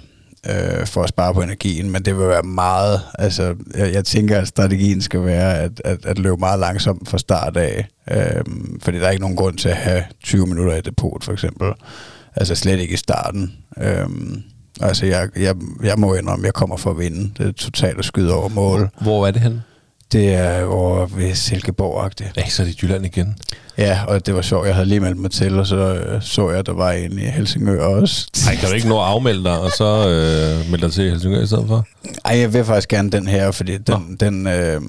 [0.50, 4.40] øh, for at spare på energien, men det vil være meget, altså jeg, jeg tænker,
[4.40, 8.44] at strategien skal være at, at, at løbe meget langsomt fra start af, øh,
[8.82, 11.72] fordi der er ikke nogen grund til at have 20 minutter i depot for eksempel,
[12.36, 13.54] altså slet ikke i starten.
[13.78, 14.08] Øh,
[14.82, 18.00] altså jeg, jeg, jeg må indrømme, at jeg kommer for at vinde, det er totalt
[18.00, 18.90] at skyde over mål.
[19.02, 19.62] Hvor er det henne?
[20.16, 22.34] Det er over ved Silkeborg-agtigt.
[22.38, 23.36] Ja, så er det Jylland igen.
[23.78, 26.50] Ja, og det var sjovt, jeg havde lige meldt mig til, og så øh, så
[26.50, 28.28] jeg, at der var en i Helsingør også.
[28.48, 31.42] Ej, kan du ikke nå at afmelde dig, og så øh, melde dig til Helsingør
[31.42, 31.86] i stedet for?
[32.26, 34.82] Ej, jeg vil faktisk gerne den her, fordi den, den øh,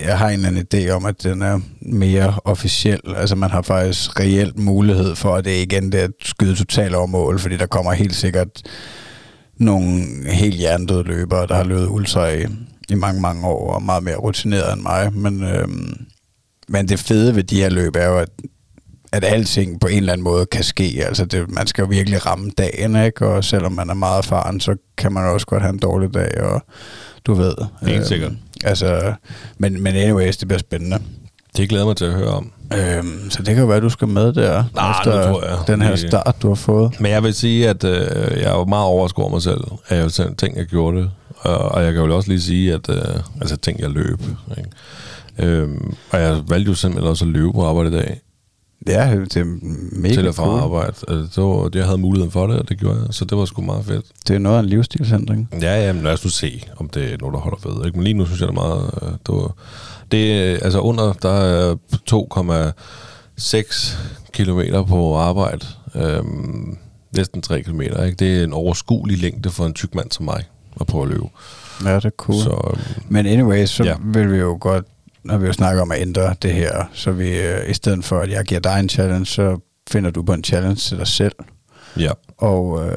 [0.00, 3.00] jeg har en eller anden idé om, at den er mere officiel.
[3.16, 6.94] Altså man har faktisk reelt mulighed for, at det igen det er at skyde totalt
[6.94, 8.48] over mål, fordi der kommer helt sikkert
[9.56, 12.46] nogle helt hjernedøde løbere, der har løbet ultra i,
[12.90, 15.12] i mange, mange år, og meget mere rutineret end mig.
[15.12, 15.68] Men, øh,
[16.68, 18.28] men det fede ved de her løb er jo, at
[19.12, 21.02] at alting på en eller anden måde kan ske.
[21.06, 23.26] Altså det, man skal jo virkelig ramme dagen, ikke?
[23.28, 26.40] Og selvom man er meget erfaren, så kan man også godt have en dårlig dag,
[26.40, 26.62] og
[27.26, 27.54] du ved.
[27.82, 28.32] Helt sikkert.
[28.64, 29.12] Altså,
[29.58, 30.98] men, men anyways, det bliver spændende.
[31.56, 32.52] Det glæder mig til at høre om.
[32.78, 35.58] Øhm, så det kan jo være, at du skal med der, Nej, efter tror jeg.
[35.66, 37.00] den her start, du har fået.
[37.00, 39.98] Men jeg vil sige, at øh, jeg er jo meget overrasket over mig selv, at
[39.98, 41.10] jeg tænkte, jeg gjorde det.
[41.40, 42.96] Og, og jeg kan jo også lige sige, at øh,
[43.40, 44.20] altså, jeg tænkte, jeg løb.
[44.58, 44.70] Ikke?
[45.38, 48.20] Øhm, og jeg valgte jo simpelthen også at løbe på arbejde i dag,
[48.86, 49.44] Ja, det er
[50.00, 50.60] mega til og fra cool.
[50.60, 50.92] arbejde.
[51.08, 53.44] Altså, det var, jeg havde muligheden for det, og det gjorde jeg, så det var
[53.44, 54.06] sgu meget fedt.
[54.28, 55.48] Det er noget af en livsstilsændring.
[55.60, 57.86] Ja, ja, men lad os nu se, om det er noget, der holder ved.
[57.86, 57.98] Ikke?
[57.98, 58.90] Men lige nu synes jeg, det er meget...
[59.02, 59.54] øh, Det, var,
[60.12, 60.18] det
[60.62, 61.76] altså under, der er
[62.10, 63.96] 2,6
[64.32, 65.66] kilometer på arbejde.
[65.94, 66.76] Øhm,
[67.16, 68.04] næsten 3 kilometer.
[68.04, 68.16] Ikke?
[68.16, 70.44] Det er en overskuelig længde for en tyk mand som mig
[70.80, 71.26] at prøve at løbe.
[71.84, 72.42] Ja, det er cool.
[72.42, 73.90] Så øhm, Men anyways, så Ja.
[73.90, 73.96] ja.
[74.00, 74.84] vil vi jo godt,
[75.24, 78.18] når vi jo snakker om at ændre det her, så vi øh, i stedet for,
[78.20, 79.58] at jeg giver dig en challenge, så
[79.90, 81.32] finder du på en challenge til dig selv,
[81.98, 82.96] ja, og, øh,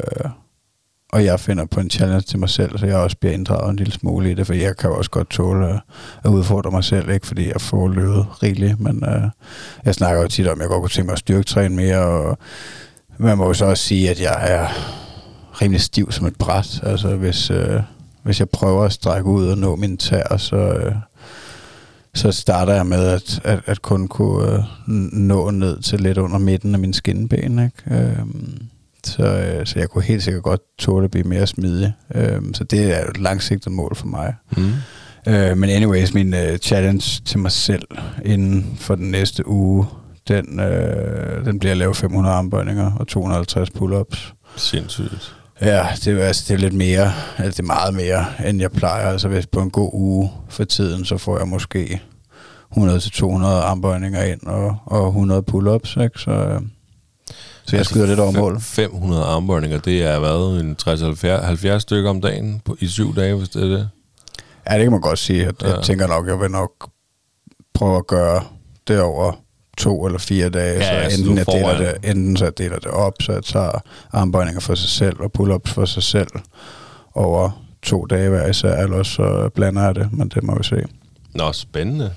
[1.13, 3.75] og jeg finder på en challenge til mig selv, så jeg også bliver inddraget en
[3.75, 5.79] lille smule i det, for jeg kan jo også godt tåle at,
[6.23, 9.21] at udfordre mig selv, ikke fordi jeg får løbet rigeligt, men øh,
[9.85, 12.37] jeg snakker jo tit om, at jeg godt kunne tænke mig at styrketræne mere, og
[13.17, 14.67] man må jo så også sige, at jeg er
[15.61, 17.81] rimelig stiv som et bræt, altså hvis, øh,
[18.23, 20.95] hvis jeg prøver at strække ud og nå min tær, så, øh,
[22.13, 24.63] så starter jeg med at, at, at kun kunne øh,
[25.13, 27.59] nå ned til lidt under midten af min skinben.
[27.59, 28.01] Ikke?
[28.01, 28.61] Øhm,
[29.03, 31.93] så, øh, så jeg kunne helt sikkert godt tåle at blive mere smidig.
[32.15, 34.35] Øhm, så det er et langsigtet mål for mig.
[34.57, 34.73] Mm.
[35.27, 37.87] Øh, men anyways, min øh, challenge til mig selv
[38.25, 39.85] inden for den næste uge,
[40.27, 44.33] den, øh, den bliver at lave 500 armbøjninger og 250 pull-ups.
[44.55, 45.40] Sindssygt.
[45.61, 48.71] Ja, det er, altså, det er lidt mere, altså det er meget mere, end jeg
[48.71, 49.09] plejer.
[49.09, 52.01] Altså hvis på en god uge for tiden, så får jeg måske
[52.77, 56.19] 100-200 armbøjninger ind og, og 100 pull-ups, ikke?
[56.19, 56.61] Så, øh,
[57.65, 58.59] så jeg skyder lidt over mål.
[58.61, 60.61] 500 armbøjninger, det er hvad?
[60.61, 60.75] En
[61.75, 63.89] 60-70 stykker om dagen på, i syv dage, hvis det er det?
[64.69, 65.43] Ja, det kan man godt sige.
[65.43, 65.75] Jeg, Ja.
[65.75, 66.71] jeg tænker nok, jeg vil nok
[67.73, 68.43] prøve at gøre
[68.87, 69.33] det over
[69.77, 70.73] to eller fire dage.
[70.73, 73.83] Ja, så altså, enten, jeg deler det, enten så deler det op, så jeg tager
[74.11, 76.29] armbøjninger for sig selv og pull-ups for sig selv
[77.13, 80.83] over to dage hver især, eller så blander jeg det, men det må vi se.
[81.33, 82.13] Nå, spændende.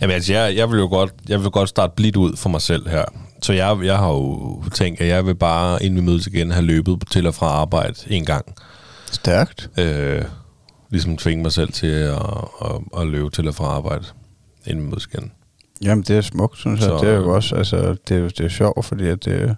[0.00, 2.60] Jamen altså, jeg, jeg vil jo godt, jeg vil godt starte blidt ud for mig
[2.60, 3.04] selv her.
[3.42, 6.64] Så jeg, jeg har jo tænkt, at jeg vil bare, inden vi mødes igen, have
[6.64, 8.54] løbet til og fra arbejde en gang.
[9.12, 9.70] Stærkt.
[9.78, 10.22] Øh,
[10.90, 12.18] ligesom tvinge mig selv til at,
[12.64, 14.04] at, at løbe til og fra arbejde,
[14.66, 15.32] inden vi mødes igen.
[15.82, 16.88] Jamen, det er smukt, synes jeg.
[16.88, 19.56] Så- Det er jo også, altså, det er, det er sjovt, fordi at det,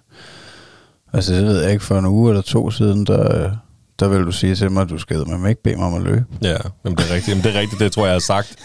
[1.13, 3.51] altså, det ved jeg ikke, for en uge eller to siden, der,
[3.99, 6.01] der vil du sige til mig, at du skal man ikke bede mig om at
[6.01, 6.25] løbe.
[6.41, 7.27] Ja, jamen, det er rigtigt.
[7.27, 8.55] Jamen, det er rigtigt, det tror jeg, jeg har sagt,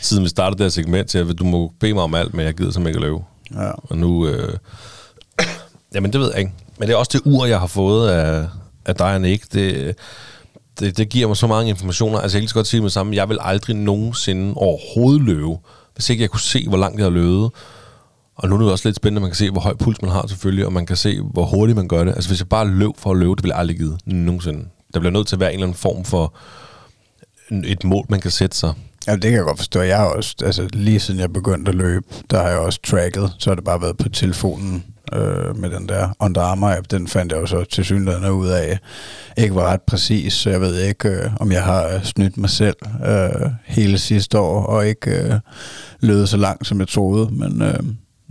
[0.00, 2.44] siden vi startede det her segment, til at du må bede mig om alt, men
[2.46, 3.24] jeg gider simpelthen ikke at løbe.
[3.64, 3.70] Ja.
[3.70, 4.26] Og nu...
[4.28, 4.56] Øh,
[5.94, 6.52] jamen, det ved jeg ikke.
[6.78, 8.48] Men det er også det ur, jeg har fået af,
[8.86, 9.52] af dig og Nick.
[9.52, 9.96] Det,
[10.80, 12.18] det, det giver mig så mange informationer.
[12.18, 13.16] Altså, jeg kan lige så godt sige med samme.
[13.16, 15.56] Jeg vil aldrig nogensinde overhovedet løbe,
[15.98, 17.50] hvis ikke jeg kunne se, hvor langt jeg har løbet.
[18.34, 20.10] Og nu er det også lidt spændende, at man kan se, hvor høj puls man
[20.10, 22.12] har selvfølgelig, og man kan se, hvor hurtigt man gør det.
[22.14, 24.64] Altså, hvis jeg bare løb for at løbe, det ville jeg aldrig give nogensinde.
[24.94, 26.34] Der bliver nødt til at være en eller anden form for
[27.64, 28.72] et mål, man kan sætte sig.
[29.06, 29.80] Ja, det kan jeg godt forstå.
[29.80, 33.32] Jeg har også, altså lige siden jeg begyndte at løbe, der har jeg også tracket,
[33.38, 36.90] så har det bare været på telefonen øh, med den der Under Armour app.
[36.90, 38.78] Den fandt jeg jo så til synligheden ud af,
[39.36, 42.50] ikke var ret præcis, så jeg ved ikke, øh, om jeg har øh, snydt mig
[42.50, 45.34] selv øh, hele sidste år, og ikke øh,
[46.00, 47.28] løbet så langt, som jeg troede.
[47.30, 47.80] Men, øh,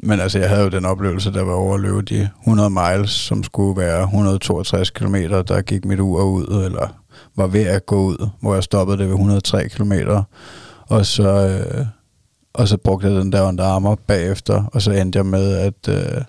[0.03, 3.11] men altså, jeg havde jo den oplevelse, der var over at løbe de 100 miles,
[3.11, 5.15] som skulle være 162 km,
[5.47, 6.93] der gik mit ur ud, eller
[7.35, 9.93] var ved at gå ud, hvor jeg stoppede det ved 103 km.
[10.87, 11.85] Og så, øh,
[12.53, 15.89] og så brugte jeg den der Under armer bagefter, og så endte jeg med at,
[15.89, 16.21] øh,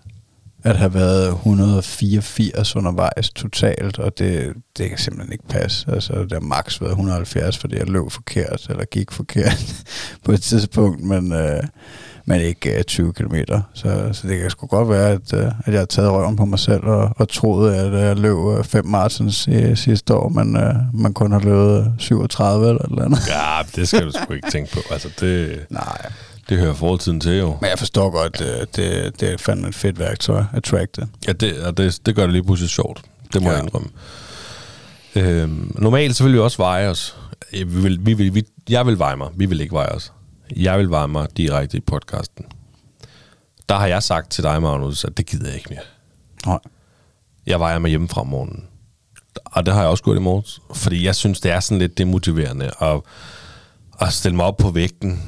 [0.64, 5.90] at have været 184 undervejs totalt, og det, det kan simpelthen ikke passe.
[5.92, 9.84] Altså, det har max været 170, fordi jeg løb forkert, eller gik forkert
[10.24, 11.62] på et tidspunkt, men, øh,
[12.24, 13.34] men ikke øh, 20 km.
[13.74, 16.44] Så, så det kan sgu godt være, at, øh, at jeg har taget røven på
[16.44, 20.56] mig selv og, og troede, at jeg løb øh, fem marathons i sidste år, men
[20.56, 23.18] øh, man kun har løbet 37 eller et eller andet.
[23.28, 24.80] Ja, det skal du sgu ikke tænke på.
[24.90, 26.10] Altså, det, Nej,
[26.48, 27.56] det hører fortiden til jo.
[27.60, 31.08] men jeg forstår godt, øh, det, det er fandme et fedt værktøj at track det.
[31.26, 33.02] Ja, det, og det, det gør det lige pludselig sjovt.
[33.32, 33.54] Det må Ja.
[33.54, 33.88] jeg indrømme.
[35.14, 37.16] Øhm, normalt så vil vi også veje os.
[37.52, 39.28] Vi vil, vi vil, vi, jeg vil veje mig.
[39.36, 40.12] Vi vil ikke veje os.
[40.56, 42.44] Jeg vil veje mig direkte i podcasten.
[43.68, 45.82] Der har jeg sagt til dig, Magnus, at det gider jeg ikke mere.
[46.46, 46.58] Nej.
[47.46, 48.64] Jeg vejer mig hjemme fra morgenen.
[49.44, 50.60] Og det har jeg også gjort i morges.
[50.74, 53.00] Fordi jeg synes, det er sådan lidt demotiverende at,
[54.00, 55.22] at stille mig op på vægten.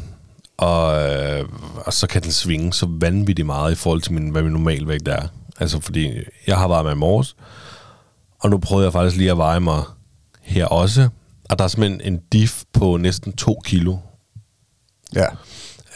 [0.61, 1.49] Og, øh,
[1.87, 4.89] og så kan den svinge så vanvittigt meget i forhold til, min, hvad min normal
[4.89, 5.29] vægt er.
[5.61, 6.13] Altså fordi
[6.47, 7.37] jeg har vejet mig i morges.
[8.41, 9.83] Og nu prøvede jeg faktisk lige at veje mig
[10.43, 11.09] her også.
[11.51, 13.97] Og der er simpelthen en diff på næsten to kilo.
[15.15, 15.27] Ja.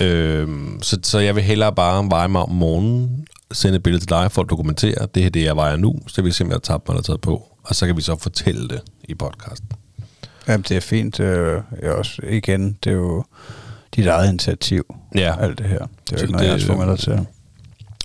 [0.00, 4.11] Øhm, så, så jeg vil hellere bare veje mig om morgenen, sende et billede til
[4.11, 6.55] dig for at dokumentere, det her det, jeg vejer nu, så vi se, om jeg
[6.55, 7.48] har tabt mig eller taget på.
[7.62, 9.68] Og så kan vi så fortælle det i podcasten.
[10.48, 11.20] Jamen, det er fint.
[11.20, 13.24] Øh, også, igen, det er jo
[13.96, 14.83] dit eget initiativ,
[15.14, 15.35] Ja.
[15.40, 15.78] alt det her.
[15.78, 17.26] Det er jo ikke noget, jeg har det- tvunget dig til.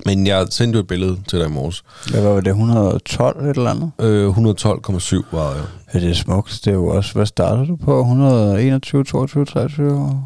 [0.06, 1.84] Men jeg sendte jo et billede til dig i morges.
[2.12, 3.92] Hvad var det, 112 et eller andet?
[4.02, 5.64] Øh, 112,7 var jeg.
[5.94, 6.62] Ja, det er smukt.
[6.66, 8.00] Det er jo også, hvad startede du på?
[8.00, 10.22] 121, 22, 23?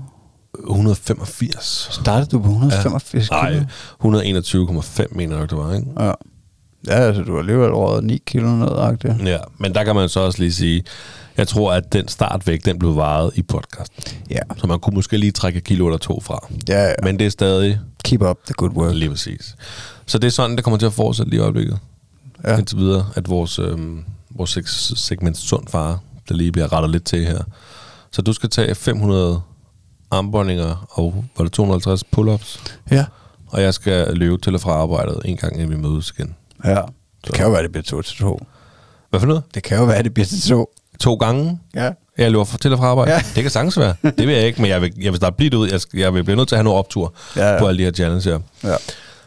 [0.70, 1.88] 185.
[1.92, 3.64] Startede du på 185 Nej, kilo?
[4.00, 5.88] 121,5 mener jeg nok, det var, ikke?
[6.00, 6.12] Ja.
[6.88, 9.14] Ja, altså du har alligevel røget 9 kilo nedagtigt.
[9.26, 10.84] Ja, men der kan man så også lige sige,
[11.38, 14.04] jeg tror, at den startvægt, den blev varet i podcasten.
[14.30, 14.40] Ja.
[14.58, 16.48] Så man kunne måske lige trække et kilo eller to fra.
[16.70, 16.94] Ja, ja.
[17.04, 18.96] Men det er stadig Keep up the good work.
[18.96, 19.56] Lige præcis.
[20.06, 21.78] Så det er sådan, det kommer til at fortsætte lige i øjeblikket.
[22.44, 22.58] Ja.
[22.58, 24.58] Indtil videre, at vores, øhm, vores
[24.96, 27.40] segment sund far, der lige bliver rettet lidt til her.
[28.12, 29.42] Så du skal tage 500
[30.12, 32.60] armbøjninger og var det 250 pull-ups,
[32.92, 33.06] Ja.
[33.48, 36.36] og jeg skal løbe til og fra arbejdet en gang, inden vi mødes igen.
[36.66, 36.82] Ja.
[37.26, 38.40] Det kan jo være, det bliver to til to.
[39.10, 39.44] Hvad for noget?
[39.56, 40.70] Det kan jo være, det bliver til to.
[41.00, 41.60] To gange?
[41.76, 41.92] Ja.
[42.18, 43.12] Jeg løber for- til og fra arbejde.
[43.12, 43.18] Ja.
[43.18, 43.24] Ja.
[43.36, 43.96] Det kan sagtens være.
[44.04, 45.70] Det vil jeg ikke, men jeg vil, jeg vil starte blidt ud.
[45.70, 47.60] Jeg, skal, jeg vil blive nødt til at have noget optur Ja, ja.
[47.60, 48.40] på alle de her challenges her.
[48.64, 48.76] Ja.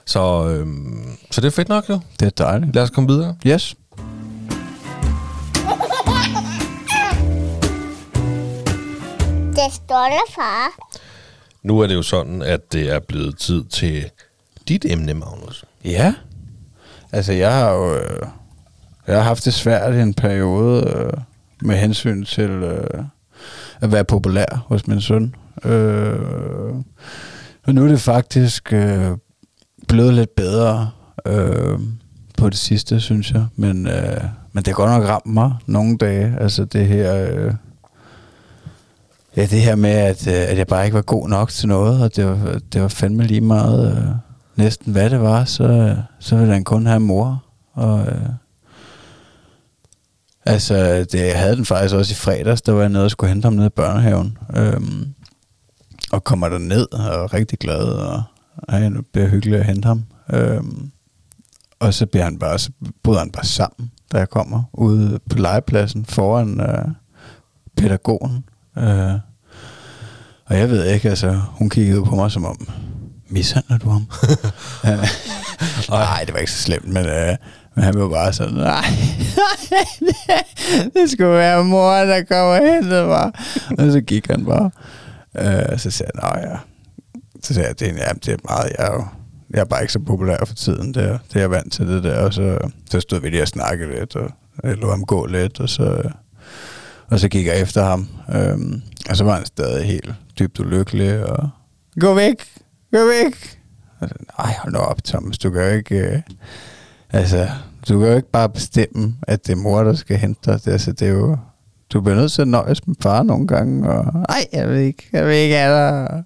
[0.07, 2.01] Så, øhm, så det er fedt nok jo.
[2.21, 2.75] Det er dejligt.
[2.75, 3.37] Lad os komme videre.
[3.47, 3.75] Yes.
[9.57, 10.71] Det stolte far.
[11.63, 14.11] Nu er det jo sådan, at det er blevet tid til
[14.69, 15.65] dit emne, Magnus.
[15.85, 16.15] Ja.
[17.17, 18.27] Altså, jeg har jo øh,
[19.07, 21.13] jeg har haft det svært i en periode øh,
[21.63, 23.05] med hensyn til øh,
[23.81, 25.35] at være populær hos min søn.
[25.65, 26.75] Øh,
[27.67, 29.11] og nu er det faktisk øh,
[29.89, 30.91] blevet lidt bedre
[31.27, 31.79] øh,
[32.39, 33.47] på det sidste, synes jeg.
[33.57, 36.37] Men, øh, men det går godt nok ramt mig nogle dage.
[36.41, 37.27] Altså det her...
[37.29, 37.55] Øh,
[39.37, 42.03] Ja, det her med, at, øh, at jeg bare ikke var god nok til noget,
[42.03, 44.15] og det var, det var fandme lige meget øh,
[44.57, 47.45] næsten hvad det var, så, så ville han kun have mor.
[47.73, 48.29] Og, øh,
[50.47, 53.33] altså, det, jeg havde den faktisk også i fredags, der var jeg nede og skulle
[53.33, 54.39] hente ham ned i børnehaven.
[54.57, 54.81] Øh,
[56.13, 58.23] og kommer der ned og er rigtig glad, og
[58.69, 60.05] ej, nu bliver hyggeligt at hente ham.
[60.33, 60.63] Øh,
[61.79, 62.71] og så bliver han bare, så
[63.03, 66.89] bryder han bare sammen, da jeg kommer ude på legepladsen foran øh,
[67.77, 68.45] pædagogen.
[68.79, 69.15] Øh,
[70.47, 72.69] og jeg ved ikke, altså, hun kiggede på mig som om,
[73.29, 74.07] mishandler du ham?
[75.89, 77.37] Nej, det var ikke så slemt, men, øh,
[77.75, 78.85] men han var bare sådan, nej,
[80.95, 83.33] det skulle være mor, der kommer og hentede mig.
[83.79, 84.71] Og så gik han bare.
[85.39, 86.57] Øh, så sagde jeg, nej ja.
[87.43, 89.05] Så sagde jeg, det er, ja, det er meget, jeg er jo,
[89.51, 91.89] jeg er bare ikke så populær for tiden, det er, det er jeg vant til
[91.89, 92.59] det der, og så,
[92.91, 94.31] så stod vi lige og snakkede lidt, og
[94.63, 96.11] jeg lå ham gå lidt, og så,
[97.09, 101.27] og så gik jeg efter ham, øhm, og så var han stadig helt dybt ulykkelig,
[101.27, 101.51] og
[102.01, 102.45] gå væk,
[102.93, 103.61] gå væk.
[104.01, 106.21] Og så, Nej, hold nu op, Thomas, du kan jo ikke, øh,
[107.11, 107.49] altså,
[107.89, 110.65] du kan jo ikke bare bestemme, at det er mor, der skal hente dig.
[110.65, 111.39] Det, altså, det er jo,
[111.93, 115.09] du bliver nødt til at nøjes med far nogle gange, og nej, jeg vil ikke,
[115.13, 116.23] jeg vil ikke have dig.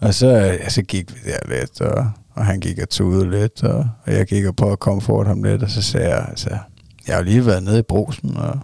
[0.00, 3.62] Og så, ja, så gik vi der lidt, og, og han gik og tudede lidt,
[3.62, 6.58] og, og jeg gik og prøvede at komforte ham lidt, og så sagde jeg, altså,
[7.06, 8.58] jeg har lige været nede i brusen, og,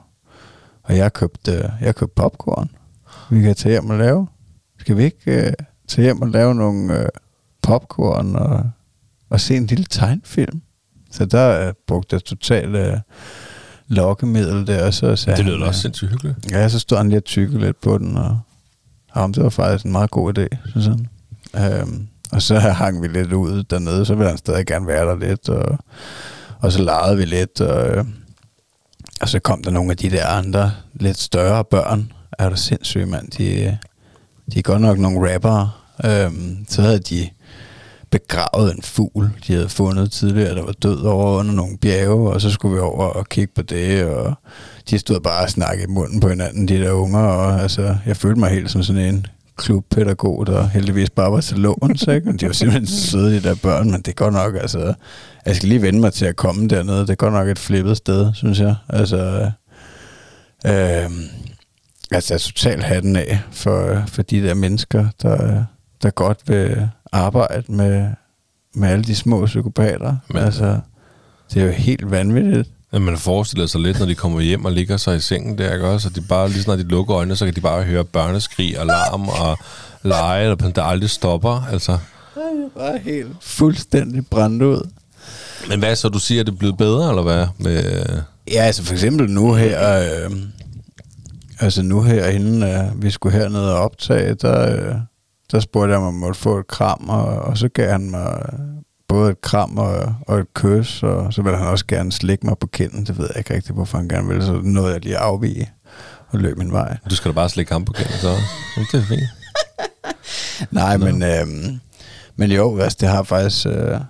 [0.82, 2.70] og jeg købte, øh, jeg købte popcorn.
[3.30, 4.26] Vi kan tage hjem og lave.
[4.78, 5.52] Skal vi ikke øh,
[5.88, 7.08] tage hjem og lave nogle øh,
[7.62, 8.70] popcorn og,
[9.30, 10.62] og se en lille tegnfilm?
[11.10, 12.96] Så der øh, brugte jeg totalt øh,
[13.88, 16.52] lokkemiddel der, og så sagde Det lyder da øh, også sindssygt hyggeligt.
[16.52, 18.40] Ja, så stod han lige og tykkede lidt på den, og
[19.10, 21.08] ham, det var faktisk en meget god idé, synes han.
[21.56, 25.16] Øhm, og så hang vi lidt ud dernede, så ville han stadig gerne være der
[25.16, 25.78] lidt, og,
[26.60, 28.04] og så legede vi lidt, og, øh,
[29.20, 32.12] og så kom der nogle af de der andre lidt større børn.
[32.38, 33.30] Er du sindssyg, mand?
[33.30, 33.78] De,
[34.52, 35.70] de er godt nok nogle rappere.
[36.04, 37.28] Øhm, så havde de
[38.10, 42.40] begravet en fugl, de havde fundet tidligere, der var død over under nogle bjerge, og
[42.40, 44.34] så skulle vi over og kigge på det, og
[44.90, 48.16] de stod bare og snakkede i munden på hinanden, de der unger, og altså, jeg
[48.16, 52.32] følte mig helt som sådan en klubpædagog, der heldigvis bare var til låns, ikke?
[52.32, 54.94] De var simpelthen søde, de der børn, men det er godt nok, altså,
[55.46, 57.96] jeg skal lige vende mig til at komme dernede, det er godt nok et flippet
[57.96, 59.50] sted, synes jeg, altså,
[60.66, 61.10] øh,
[62.12, 65.64] altså, jeg er totalt hatten af for, for de der mennesker, der,
[66.02, 68.06] der godt vil arbejde med,
[68.74, 70.80] med alle de små psykopater, Men- altså,
[71.54, 72.68] det er jo helt vanvittigt.
[72.92, 75.72] Ja, man forestiller sig lidt, når de kommer hjem og ligger sig i sengen der,
[75.74, 76.08] ikke også?
[76.08, 78.86] Og de bare, lige snart de lukker øjnene, så kan de bare høre børneskrig og
[78.86, 79.58] larm og
[80.02, 81.98] lege, og der aldrig stopper, altså.
[82.78, 84.88] Bare helt fuldstændig brændt ud.
[85.68, 87.46] Men hvad så, du siger, at det er blevet bedre, eller hvad?
[87.58, 88.04] Med,
[88.52, 90.30] Ja, altså for eksempel nu her, øh,
[91.60, 94.94] altså nu her, inden øh, vi skulle hernede og optage, der, øh,
[95.52, 98.42] der spurgte jeg, om jeg måtte få et kram, og, og så gav han mig
[98.52, 98.58] øh,
[99.08, 102.58] både et kram og, og et kys, og så ville han også gerne slikke mig
[102.60, 103.06] på kinden.
[103.06, 105.72] Det ved jeg ikke rigtig, hvorfor han gerne ville, så nåede jeg lige at afvige
[106.28, 106.96] og løb min vej.
[107.10, 108.34] du skal da bare slikke ham på kinden, så.
[108.92, 109.22] Det er fint.
[110.70, 111.80] Nej, men, øhm,
[112.36, 114.00] men jo, altså, det har faktisk øh,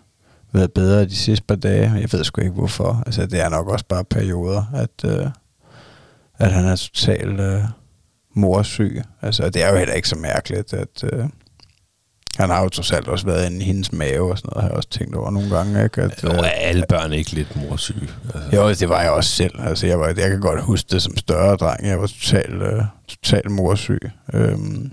[0.52, 1.92] været bedre de sidste par dage.
[1.92, 3.02] Jeg ved sgu ikke, hvorfor.
[3.06, 5.26] Altså, det er nok også bare perioder, at, øh,
[6.38, 7.62] at han er totalt øh,
[8.34, 9.02] morsyg.
[9.22, 11.24] Altså, det er jo heller ikke så mærkeligt, at øh,
[12.38, 14.68] han har jo trods alt også været inde i hendes mave og sådan noget, har
[14.68, 15.84] jeg også tænkt over nogle gange.
[15.84, 16.02] Ikke?
[16.02, 18.08] At, Jo, øh, er alle børn ikke lidt morsyge?
[18.34, 18.56] Altså.
[18.56, 19.60] jo, det var jeg også selv.
[19.60, 21.86] Altså, jeg, var, jeg kan godt huske det som større dreng.
[21.86, 24.10] Jeg var totalt, øh, totalt morsyg.
[24.34, 24.92] Øhm,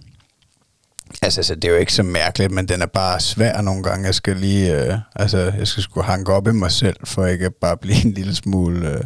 [1.22, 4.06] altså, altså, det er jo ikke så mærkeligt, men den er bare svær nogle gange.
[4.06, 7.46] Jeg skal lige, øh, altså, jeg skal sgu hanke op i mig selv, for ikke
[7.46, 9.02] at bare blive en lille smule øh,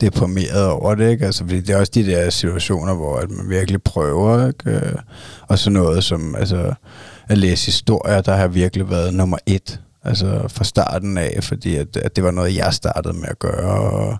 [0.00, 1.26] deprimeret over det, ikke?
[1.26, 4.70] Altså, fordi det er også de der situationer, hvor at man virkelig prøver, ikke?
[4.70, 4.94] Øh,
[5.48, 6.74] og sådan noget som, altså,
[7.28, 11.96] at læse historier, der har virkelig været nummer et, altså fra starten af, fordi at,
[11.96, 14.16] at det var noget, jeg startede med at gøre, og,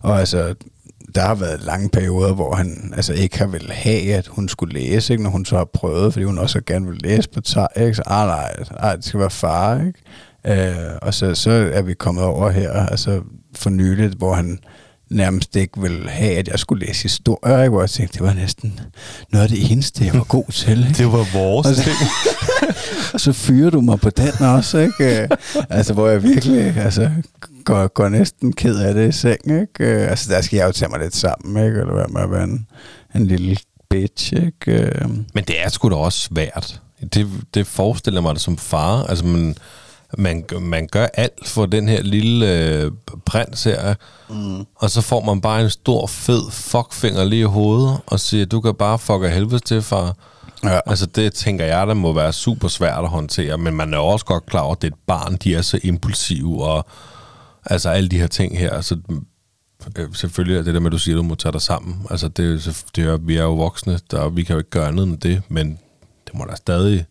[0.00, 0.54] og altså,
[1.14, 4.74] der har været lange perioder, hvor han altså ikke har vil have, at hun skulle
[4.74, 5.22] læse, ikke?
[5.22, 7.94] når hun så har prøvet, fordi hun også gerne vil læse på tag, ikke?
[7.94, 10.68] Så, ah, nej, nej, det skal være far, ikke?
[10.70, 13.20] Øh, og så, så er vi kommet over her, altså
[13.56, 14.58] for nyligt, hvor han
[15.10, 17.70] nærmest ikke vil have, at jeg skulle læse historie, ikke?
[17.70, 18.80] hvor jeg tænkte, det var næsten
[19.32, 20.78] noget af det eneste, jeg var god til.
[20.78, 20.98] Ikke?
[21.02, 21.96] Det var vores og så, ting.
[23.14, 25.22] og så fyrer du mig på den også, ikke?
[25.22, 25.28] Øh,
[25.70, 27.10] altså, hvor jeg virkelig altså,
[27.64, 29.68] går, går næsten ked af det i seng, ikke?
[29.80, 31.80] Øh, Altså, der skal jeg jo tage mig lidt sammen, ikke?
[31.80, 32.66] Eller være med at være en,
[33.14, 33.56] en lille
[33.90, 34.72] bitch, ikke?
[34.82, 36.80] Øh, Men det er sgu da også svært.
[37.14, 39.04] Det, det forestiller mig det som far.
[39.04, 39.54] Altså, man,
[40.18, 42.90] man, man gør alt for den her lille øh,
[43.26, 43.94] prins her,
[44.30, 44.64] mm.
[44.76, 48.60] og så får man bare en stor, fed fuckfinger lige i hovedet, og siger, du
[48.60, 50.16] kan bare fuck af helvede til, far.
[50.64, 50.80] Ja.
[50.86, 54.24] Altså, det tænker jeg, der må være super svært at håndtere, men man er også
[54.24, 56.86] godt klar over, at det er et barn, de er så impulsive, og
[57.70, 58.96] altså alle de her ting her, så
[59.98, 62.06] øh, selvfølgelig er det der med, at du siger, at du må tage dig sammen.
[62.10, 64.88] Altså, det, så- det er, vi er jo voksne, der, vi kan jo ikke gøre
[64.88, 65.78] andet end det, men
[66.26, 67.04] det må da stadig...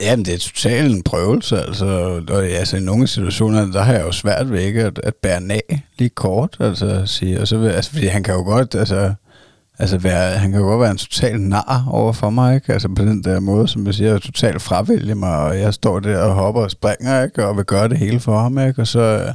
[0.00, 1.86] Jamen, det er totalt en prøvelse, altså.
[2.28, 5.40] Og, altså, i nogle situationer, der har jeg jo svært ved ikke at, at bære
[5.50, 7.40] af lige kort, altså sige.
[7.40, 9.14] Og så vil, altså, fordi han kan jo godt, altså,
[9.78, 12.72] altså være, han kan jo godt være en total nar over for mig, ikke?
[12.72, 16.18] Altså på den der måde, som jeg siger, totalt fravælge mig, og jeg står der
[16.18, 17.46] og hopper og springer, ikke?
[17.46, 18.80] Og vil gøre det hele for ham, ikke?
[18.82, 19.28] Og så, øh,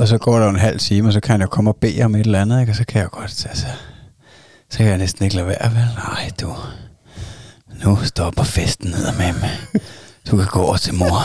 [0.00, 2.02] og så går der jo en halv time, og så kan jeg komme og bede
[2.02, 2.72] om et eller andet, ikke?
[2.72, 3.66] Og så kan jeg godt, altså,
[4.70, 5.88] så kan jeg næsten ikke lade være, vel?
[5.96, 6.54] Nej, du,
[7.84, 9.50] nu stopper festen ned med mig.
[10.30, 11.20] Du kan gå over til mor.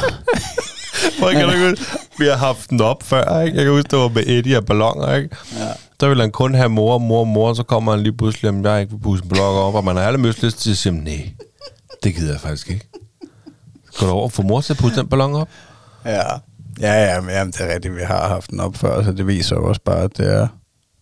[1.20, 1.86] Hvor kan du huske,
[2.20, 3.58] vi har haft den op før, ikke?
[3.58, 5.36] Jeg kan huske, det var med Eddie og ballonger, ikke?
[5.60, 5.72] Ja.
[6.00, 8.82] Der ville han kun have mor, mor, mor, så kommer han lige pludselig, at jeg
[8.82, 11.30] ikke vil pusse en op, og man har alle lyst til at sige, nej,
[12.04, 12.90] det gider jeg faktisk ikke.
[14.00, 15.50] Går du over for mor til at pusse den ballon op?
[16.06, 16.22] Ja,
[16.82, 19.28] ja, ja men, jamen, det er rigtigt, vi har haft den op før, så det
[19.28, 20.48] viser jo også bare, at det er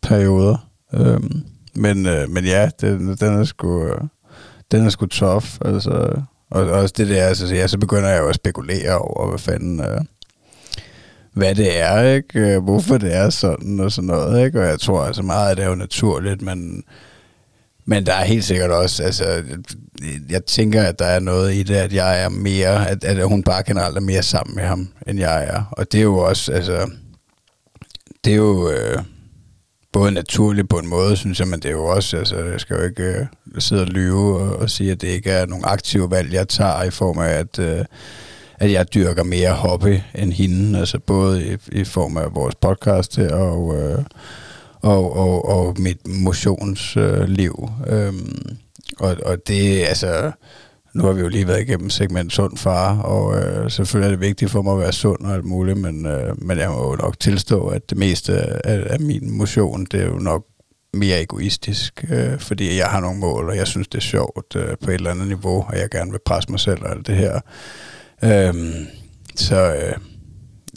[0.02, 0.70] perioder.
[0.94, 1.44] Øhm,
[1.76, 4.02] men, øh, men ja, den, den er sgu, øh,
[4.72, 6.22] den er sgu tough, altså,
[6.52, 9.80] og også det der, altså, ja, så begynder jeg jo at spekulere over, hvad fanden,
[9.80, 10.02] øh,
[11.34, 12.40] hvad det er, ikke?
[12.40, 14.60] Øh, hvorfor det er sådan og sådan noget, ikke?
[14.60, 16.84] Og jeg tror altså meget, at det er jo naturligt, men,
[17.86, 19.44] men der er helt sikkert også, altså,
[20.30, 23.44] jeg tænker, at der er noget i det, at jeg er mere, at, at hun
[23.44, 25.64] bare generelt er mere sammen med ham, end jeg er.
[25.72, 26.90] Og det er jo også, altså,
[28.26, 29.04] det er jo øh,
[29.94, 32.78] både naturligt på en måde, synes jeg, men det er jo også, altså, jeg skal
[32.78, 33.26] jo ikke øh,
[33.60, 36.84] sidde og lyve og, og sige, at det ikke er nogle aktive valg, jeg tager
[36.84, 37.86] i form af, at, øh,
[38.60, 43.16] at jeg dyrker mere hobby end hende, altså både i, i form af vores podcast
[43.16, 44.00] her og, øh,
[44.84, 47.70] og, og, og mit motionsliv.
[47.88, 48.58] Øhm,
[49.00, 50.32] og, og det, altså,
[50.94, 54.20] nu har vi jo lige været igennem segment sund far, og øh, selvfølgelig er det
[54.20, 56.96] vigtigt for mig at være sund og alt muligt, men, øh, men jeg må jo
[56.96, 58.34] nok tilstå, at det meste
[58.68, 60.46] af, af min motion, det er jo nok
[60.94, 64.78] mere egoistisk, øh, fordi jeg har nogle mål, og jeg synes, det er sjovt øh,
[64.84, 67.16] på et eller andet niveau, og jeg gerne vil presse mig selv og alt det
[67.16, 67.40] her.
[68.24, 68.74] Øhm,
[69.36, 69.94] så øh,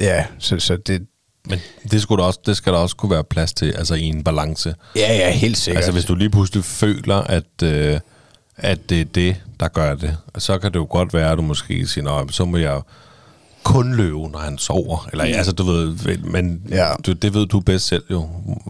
[0.00, 1.06] ja, så, så det,
[1.46, 4.02] men det, skulle der også, det skal der også kunne være plads til, altså i
[4.02, 4.74] en balance.
[4.96, 5.76] ja, ja, helt sikkert.
[5.76, 8.00] Altså hvis du lige pludselig føler, at, øh,
[8.56, 11.42] at det er det, der gør det, så kan det jo godt være, at du
[11.42, 12.80] måske siger, så må jeg
[13.66, 15.08] kun løbe, når han sover.
[15.12, 16.88] Eller altså, du ved, men Ja.
[17.06, 18.28] du, det ved du bedst selv jo.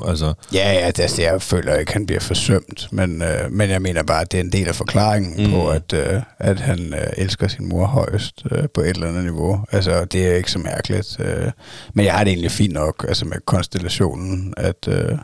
[0.09, 3.83] Altså, Ja, ja, det, altså, jeg føler ikke, han bliver forsømt, men, øh, men jeg
[3.83, 5.51] mener bare, at det er en del af forklaringen mm.
[5.53, 9.25] på, at, øh, at han øh, elsker sin mor højst øh, på et eller andet
[9.25, 9.61] niveau.
[9.73, 11.17] Altså, det er ikke så mærkeligt.
[11.21, 11.51] Øh,
[11.95, 15.19] men jeg har det egentlig fint nok altså med konstellationen, at, øh,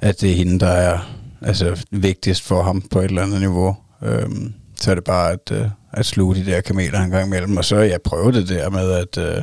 [0.00, 0.98] at det er hende, der er
[1.42, 3.76] altså, vigtigst for ham på et eller andet niveau.
[4.02, 4.28] Øh,
[4.80, 7.56] så er det bare at, øh, at sluge de der kameler en gang imellem.
[7.56, 9.18] Og så jeg prøver det der med, at...
[9.18, 9.42] Øh,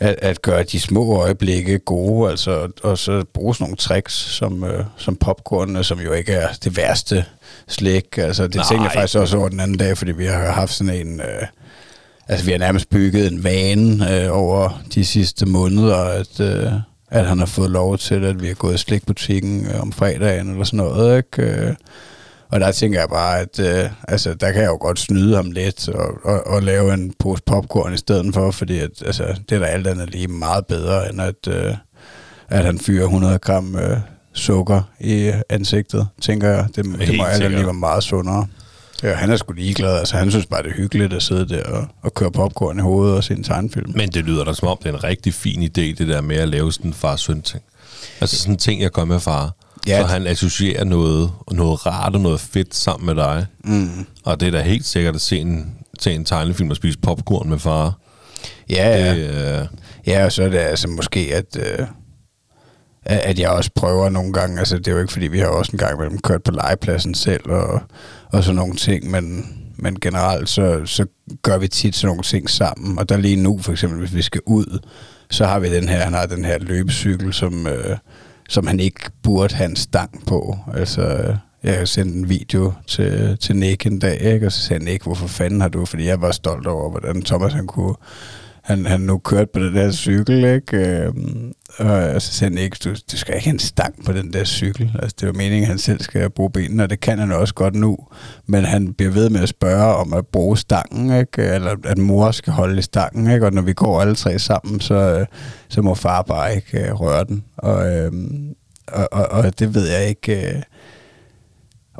[0.00, 4.64] at, at gøre de små øjeblikke gode, altså, og så bruge sådan nogle tricks som,
[4.64, 7.24] øh, som popcorn, som jo ikke er det værste
[7.68, 8.18] slik.
[8.18, 8.64] Altså, det Nej.
[8.68, 11.20] tænkte jeg faktisk også over den anden dag, fordi vi har haft sådan en...
[11.20, 11.42] Øh,
[12.28, 16.72] altså, vi har nærmest bygget en vane øh, over de sidste måneder, at, øh,
[17.10, 20.50] at han har fået lov til, at vi har gået i slikbutikken øh, om fredagen
[20.50, 21.42] eller sådan noget, ikke?
[21.42, 21.74] Øh,
[22.50, 25.50] og der tænker jeg bare, at øh, altså, der kan jeg jo godt snyde ham
[25.50, 29.56] lidt og, og, og lave en pose popcorn i stedet for, fordi at, altså, det
[29.56, 31.74] er da alt andet lige meget bedre, end at, øh,
[32.48, 33.98] at han fyrer 100 gram øh,
[34.32, 36.66] sukker i ansigtet, tænker jeg.
[36.76, 38.46] Det, det må alt andet lige være meget sundere.
[39.02, 39.98] Ja, han er sgu ligeglad.
[39.98, 42.82] Altså, han synes bare, det er hyggeligt at sidde der og, og køre popcorn i
[42.82, 43.92] hovedet og se en tegnfilm.
[43.94, 46.36] men det lyder da som om, det er en rigtig fin idé, det der med
[46.36, 47.62] at lave sådan en far-søn ting.
[48.20, 49.52] Altså sådan en ting, jeg gør med far.
[49.86, 49.96] Ja.
[49.96, 50.00] Ja.
[50.00, 53.46] Så han associerer noget, noget rart og noget fedt sammen med dig.
[53.64, 54.06] Mm.
[54.24, 57.48] Og det er da helt sikkert at se en, se en tegnefilm og spise popcorn
[57.48, 57.98] med far.
[58.70, 59.14] Ja, ja.
[59.14, 59.66] Det, øh,
[60.06, 61.86] Ja, og så er det altså måske, at, øh,
[63.02, 65.46] at, at jeg også prøver nogle gange, altså det er jo ikke fordi, vi har
[65.46, 67.80] også en gang imellem kørt på legepladsen selv og,
[68.32, 71.06] og sådan nogle ting, men, men generelt så, så
[71.42, 74.22] gør vi tit sådan nogle ting sammen, og der lige nu for eksempel, hvis vi
[74.22, 74.78] skal ud,
[75.30, 77.96] så har vi den her, han har den her løbecykel, som, øh,
[78.48, 83.56] som han ikke burde have en stang på, altså jeg sendte en video til, til
[83.56, 84.46] Nick en dag, ikke?
[84.46, 87.52] og så sagde Nick, hvorfor fanden har du, fordi jeg var stolt over, hvordan Thomas
[87.52, 87.94] han kunne,
[88.68, 90.76] han, han nu kørt på den der cykel, ikke?
[90.76, 94.32] Øhm, og så sagde han ikke, du, du skal ikke have en stang på den
[94.32, 94.90] der cykel.
[95.02, 97.54] Altså, det var meningen, at han selv skal bruge benene, og det kan han også
[97.54, 97.98] godt nu.
[98.46, 101.42] Men han bliver ved med at spørge om at bruge stangen, ikke?
[101.42, 103.46] Eller at mor skal holde i stangen, ikke?
[103.46, 105.26] Og når vi går alle tre sammen, så, øh,
[105.68, 107.44] så må far bare ikke øh, røre den.
[107.56, 108.54] Og, øhm,
[108.86, 110.54] og, og, og det ved jeg ikke...
[110.54, 110.62] Øh,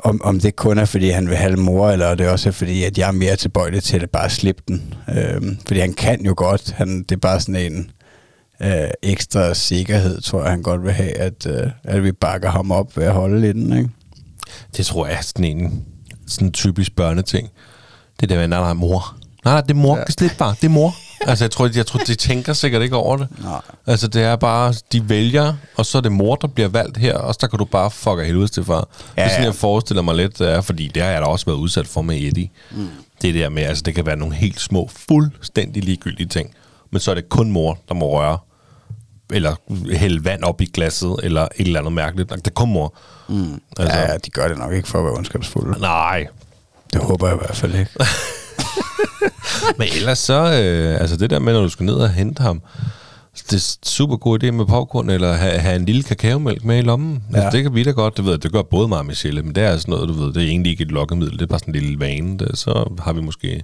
[0.03, 2.83] om, om det kun er, fordi han vil have mor, eller det også er, fordi
[2.83, 4.93] at jeg er mere tilbøjelig til at bare slippe den.
[5.17, 6.71] Øhm, fordi han kan jo godt.
[6.71, 7.91] Han, det er bare sådan en
[8.63, 12.71] øh, ekstra sikkerhed, tror jeg, han godt vil have, at, øh, at vi bakker ham
[12.71, 13.77] op ved at holde i den.
[13.77, 13.89] Ikke?
[14.77, 15.85] Det tror jeg er sådan en
[16.27, 17.49] sådan typisk børneting.
[18.19, 19.18] Det der med, nej, nej, mor.
[19.45, 19.97] Nej, det er mor.
[19.97, 20.03] Ja.
[20.09, 20.55] Slippe bare.
[20.61, 20.95] Det er mor.
[21.27, 23.27] altså, jeg tror, jeg tror, de tænker sikkert ikke over det.
[23.43, 23.61] Nej.
[23.87, 27.17] Altså, det er bare, de vælger, og så er det mor, der bliver valgt her,
[27.17, 28.87] og så kan du bare fuck af helvede til far.
[29.17, 31.25] Ja, det er sådan, jeg forestiller mig lidt, det er, fordi det har jeg da
[31.25, 32.49] også været udsat for med Eddie.
[32.71, 32.87] Mm.
[33.21, 36.49] Det der med, altså, det kan være nogle helt små, fuldstændig ligegyldige ting,
[36.91, 38.37] men så er det kun mor, der må røre,
[39.31, 39.55] eller
[39.97, 42.29] hælde vand op i glasset, eller et eller andet mærkeligt.
[42.29, 42.93] Det er kun mor.
[43.29, 43.61] Mm.
[43.79, 45.79] Altså, ja, de gør det nok ikke for at være ondskabsfulde.
[45.79, 46.27] Nej.
[46.93, 47.91] Det håber jeg i hvert fald ikke.
[49.77, 52.61] Men ellers så, øh, altså det der med, når du skal ned og hente ham,
[53.49, 56.81] det er super god idé med popcorn, eller have, have en lille kakaomælk med i
[56.81, 57.23] lommen.
[57.31, 57.37] Ja.
[57.37, 59.43] Altså, det kan vi da godt, det ved jeg, det gør både mig og Michelle,
[59.43, 61.47] men det er sådan noget, du ved, det er egentlig ikke et lokkemiddel, det er
[61.47, 62.37] bare sådan en lille vane.
[62.37, 63.63] Det, så har vi måske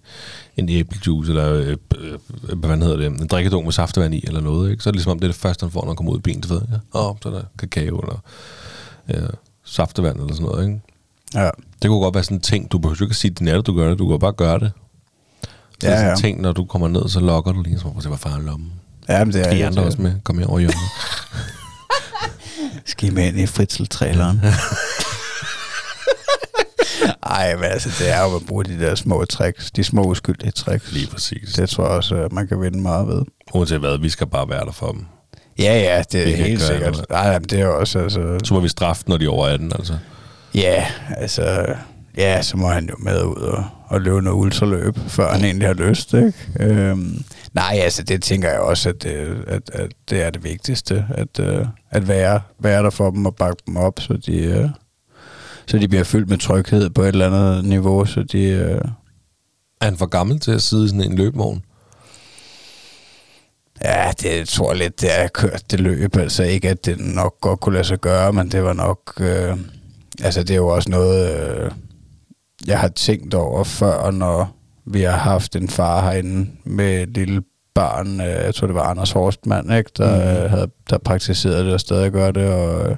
[0.58, 4.72] en æblejuice, eller øh, øh, hvad hedder det, en drikkedunk med saftevand i, eller noget,
[4.72, 4.84] ikke?
[4.84, 6.18] Så er det ligesom om, det er det første, han får, når han kommer ud
[6.18, 8.24] i bilen, du ved, ja, åh, så er der kakao, eller
[9.10, 9.26] ja,
[9.66, 10.82] saftevand, eller sådan noget, ikke?
[11.34, 11.50] Ja.
[11.82, 13.68] Det kunne godt være sådan en ting, du behøver ikke at sige, det er det,
[13.68, 14.72] du gør det, du kan bare gøre det.
[15.82, 16.16] Det er Ja, sådan ja.
[16.16, 18.72] ting, når du kommer ned, så lokker du lige, så prøv at far lommen.
[19.10, 20.14] Ja, men det er Skal I andre også med?
[20.24, 20.78] Kom her over hjørnet.
[22.86, 24.42] Skal I med ind i fritzeltraileren?
[27.24, 30.52] Ej, men altså, det er jo at bruge de der små tricks, de små uskyldige
[30.52, 30.92] tricks.
[30.92, 31.54] Lige præcis.
[31.54, 33.22] Det tror jeg også, at man kan vinde meget ved.
[33.54, 35.06] Uanset hvad, vi skal bare være der for dem.
[35.60, 37.06] Ja, ja, det er helt sikkert.
[37.10, 38.38] Nej, jamen, det er jo også, altså...
[38.44, 39.98] Så må vi straffe, når de er over 18, altså.
[40.56, 40.86] Ja,
[41.18, 41.66] altså...
[42.18, 45.68] Ja, så må han jo med ud og, og løbe noget ultraløb, før han egentlig
[45.68, 46.34] har lyst, ikke?
[46.60, 51.06] Øhm, nej, altså det tænker jeg også, at det, at, at det er det vigtigste,
[51.10, 54.70] at, øh, at være, være der for dem og bakke dem op, så de, øh,
[55.68, 58.44] så de bliver fyldt med tryghed på et eller andet niveau, så de...
[58.44, 58.82] Øh,
[59.82, 61.64] Er han for gammel til at sidde i sådan en løbevogn?
[63.84, 66.16] Ja, det tror jeg lidt, det er kørt det løb.
[66.18, 69.14] Altså ikke, at det nok godt kunne lade sig gøre, men det var nok...
[69.20, 69.58] Øh,
[70.24, 71.72] altså det er jo også noget, øh,
[72.68, 77.42] jeg har tænkt over før, når vi har haft en far herinde med et lille
[77.76, 78.22] barn.
[78.22, 79.92] Øh, jeg tror, det var Anders Horstmann, ikke?
[79.98, 80.50] Der, mm.
[80.50, 82.54] havde, der praktiserede det og stadig gør det.
[82.54, 82.96] Og, øh,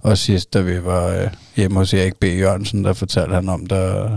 [0.00, 2.24] og sidst, da vi var øh, hjemme hos Erik B.
[2.24, 4.08] Jørgensen, der fortalte han om, da,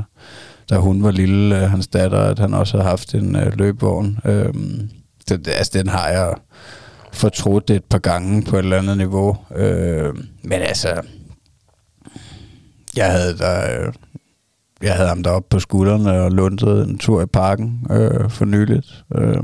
[0.70, 4.20] da hun var lille, øh, hans datter, at han også havde haft en øh, løbevogn.
[4.26, 4.54] Øh,
[5.30, 6.34] det, det, altså, den har jeg
[7.14, 9.38] fortrudt et par gange på et eller andet niveau.
[9.56, 10.14] Øh,
[10.44, 11.02] men altså,
[12.96, 13.94] jeg havde der, øh,
[14.86, 19.04] jeg havde ham deroppe på skuldrene og lundede en tur i parken øh, for nyligt.
[19.16, 19.38] Øh,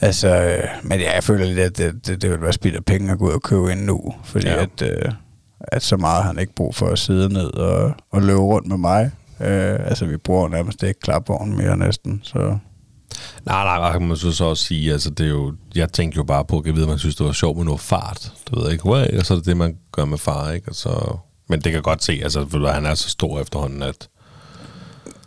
[0.00, 2.84] altså, øh, men ja, jeg føler lidt, at det, det, det ville være spild af
[2.84, 4.62] penge at gå ud og købe ind nu, fordi Ja.
[4.62, 5.12] at, øh,
[5.60, 8.68] at så meget har han ikke brug for at sidde ned og, og løbe rundt
[8.68, 9.10] med mig.
[9.40, 12.38] Øh, altså, vi bruger nærmest ikke klapvognen mere næsten, så...
[13.46, 16.16] Nej, nej, nej, kan man så, så også sige, altså det er jo, jeg tænkte
[16.16, 18.60] jo bare på, at jeg ved, man synes, det var sjovt med noget fart, du
[18.60, 21.18] ved ikke, hvad, og så er det det, man gør med far, ikke, og så,
[21.52, 24.08] men det kan godt se, altså, ved han er så stor efterhånden, at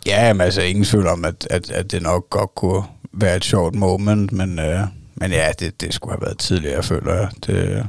[0.06, 3.44] Ja, men altså ingen tvivl om, at, at, at det nok godt kunne være et
[3.44, 4.80] sjovt moment, men, øh,
[5.14, 7.28] men ja, det, det skulle have været tidligere, føler jeg.
[7.46, 7.86] Det,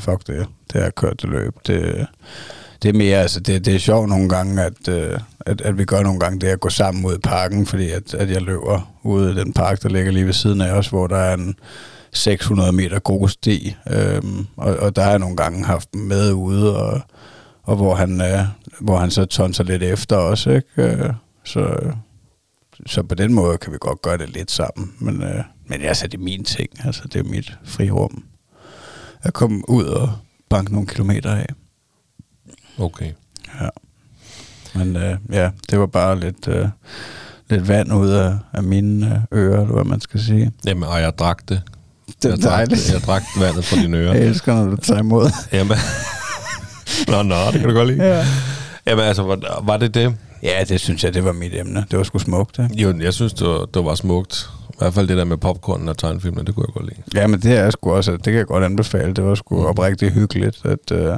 [0.00, 1.54] fuck det, det har kørt det løb.
[1.66, 2.06] Det,
[2.82, 5.84] det er mere, altså det, det er sjovt nogle gange, at, øh, at, at vi
[5.84, 8.92] gør nogle gange det at gå sammen ud i parken, fordi at, at jeg løber
[9.02, 11.54] ude i den park, der ligger lige ved siden af os, hvor der er en
[12.12, 16.32] 600 meter god sti, øhm, og, og der har jeg nogle gange haft dem med
[16.32, 17.00] ude, og,
[17.68, 18.44] og hvor han, øh,
[18.80, 20.62] hvor han så tonser lidt efter os, ikke?
[20.76, 21.12] Øh,
[21.44, 21.92] så,
[22.86, 26.06] så på den måde kan vi godt gøre det lidt sammen, men, øh, men altså,
[26.06, 28.24] det er min ting, altså det er mit frirum.
[29.22, 30.12] At komme ud og
[30.50, 31.46] banke nogle kilometer af.
[32.78, 33.12] okay.
[33.60, 33.68] Ja.
[34.74, 36.68] Men øh, ja, det var bare lidt, øh,
[37.50, 40.52] lidt vand ud af, af mine øh, ører, eller hvad man skal sige.
[40.66, 41.62] Jamen, og jeg drak det
[42.22, 42.92] Det er jeg, drak, dejligt.
[42.92, 44.14] jeg drak vandet fra dine ører.
[44.14, 45.30] Jeg elsker, når du tager imod.
[45.52, 45.76] Jamen.
[47.08, 48.04] Nå, nå, det kan du godt lide.
[48.04, 48.26] Ja.
[48.86, 50.14] Jamen altså, var, var det det?
[50.42, 51.86] ja, det synes jeg, det var mit emne.
[51.90, 52.82] Det var sgu smukt, ikke?
[52.82, 54.50] Jo, jeg synes, det var, det var smukt.
[54.68, 57.20] I hvert fald det der med popcorn og tegnefilmene, det kunne jeg godt lide.
[57.20, 59.14] Ja, men det er sgu også, det kan jeg godt anbefale.
[59.14, 61.16] Det var sgu oprigtigt hyggeligt, at, uh,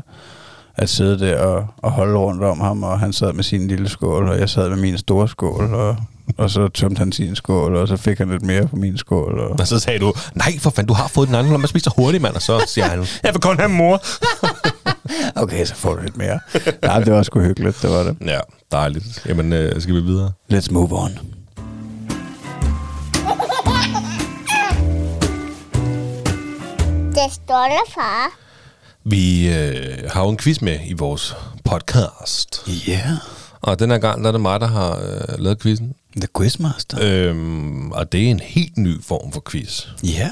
[0.77, 3.89] at sidde der og, og holde rundt om ham, og han sad med sin lille
[3.89, 5.97] skål, og jeg sad med min store skål, og,
[6.39, 9.39] og så tømte han sin skål, og så fik han lidt mere på min skål.
[9.39, 9.51] Og...
[9.51, 11.85] Og så sagde du, nej for fanden, du har fået den anden, lad mig spise
[11.85, 12.35] så hurtigt, mand.
[12.35, 14.03] Og så siger han, jeg vil kun have mor.
[15.43, 16.41] Okay, så får du lidt mere.
[16.83, 18.17] Nej, det var sgu hyggeligt, det var det.
[18.27, 18.41] Ja,
[18.73, 19.27] dejligt.
[19.27, 20.33] Jamen, øh, skal vi videre?
[20.53, 21.11] Let's move on.
[27.15, 28.39] Det står far.
[29.05, 32.63] Vi øh, har jo en quiz med i vores podcast.
[32.87, 33.17] Ja, yeah.
[33.61, 35.95] Og den her gang, der er det mig, der har øh, lavet quizzen.
[36.17, 36.99] The Quizmaster.
[37.01, 39.87] Øhm, og det er en helt ny form for quiz.
[40.03, 40.31] Ja.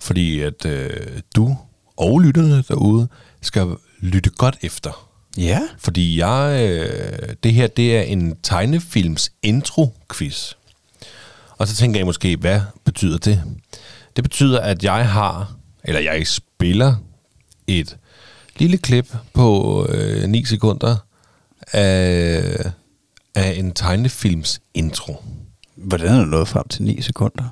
[0.00, 0.90] Fordi at øh,
[1.36, 1.56] du
[1.96, 3.08] og lytterne derude
[3.42, 3.66] skal
[4.00, 5.08] lytte godt efter.
[5.38, 5.60] Ja.
[5.78, 10.52] Fordi jeg, øh, det her, det er en tegnefilms intro-quiz.
[11.58, 13.42] Og så tænker jeg måske, hvad betyder det?
[14.16, 16.94] Det betyder, at jeg har, eller jeg spiller
[17.66, 17.96] et
[18.58, 20.96] lille klip på øh, 9 sekunder
[21.72, 22.70] af,
[23.34, 25.24] af en tegnefilms intro.
[25.76, 27.44] Hvordan er du nået frem til 9 sekunder?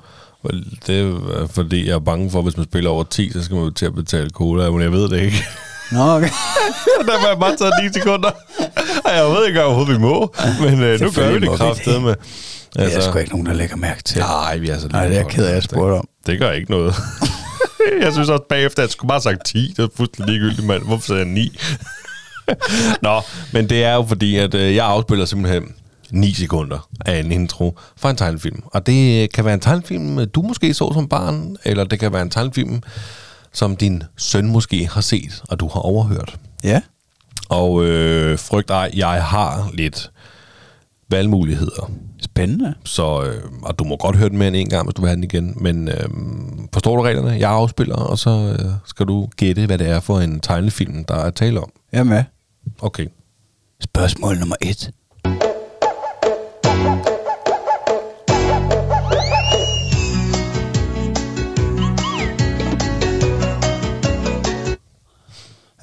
[0.87, 3.57] Det er fordi, jeg er bange for, at hvis man spiller over 10, så skal
[3.57, 5.37] man til at betale cola, men jeg ved det ikke.
[5.91, 6.29] Nå, okay.
[7.07, 8.31] Derfor har jeg bare taget 9 sekunder.
[9.05, 12.15] Jeg ved ikke, overhovedet vi må, men øh, nu gør vi det vi kraftedet med.
[12.73, 14.19] Det er sgu ikke nogen, der lægger mærke til.
[14.19, 16.07] Nej, vi er så Nej, det er jeg ked af, at jeg spurgte om.
[16.25, 16.95] Det gør ikke noget.
[18.03, 19.73] jeg synes også bagefter, at jeg skulle bare have sagt 10.
[19.77, 20.83] Det er fuldstændig ligegyldigt, mand.
[20.83, 21.57] Hvorfor sagde jeg 9?
[23.01, 23.21] Nå,
[23.53, 25.63] men det er jo fordi, at øh, jeg afspiller simpelthen
[26.11, 28.63] 9 sekunder af en intro fra en tegnefilm.
[28.65, 32.21] Og det kan være en tegnefilm, du måske så som barn, eller det kan være
[32.21, 32.81] en tegnefilm,
[33.55, 36.39] som din søn måske har set, og du har overhørt.
[36.63, 36.81] Ja.
[37.49, 40.11] Og øh, frygt ej, jeg har lidt
[41.09, 41.91] valgmuligheder.
[42.21, 42.73] Spændende.
[42.83, 45.07] Så, øh, og du må godt høre den mere end en gang, hvis du vil
[45.07, 45.53] have den igen.
[45.55, 46.09] Men øh,
[46.73, 47.31] forstår du reglerne?
[47.31, 51.15] Jeg afspiller, og så øh, skal du gætte, hvad det er for en tegnefilm, der
[51.15, 51.71] er tale om.
[51.91, 52.23] Jeg er med.
[52.81, 53.07] Okay.
[53.81, 54.91] Spørgsmål nummer et.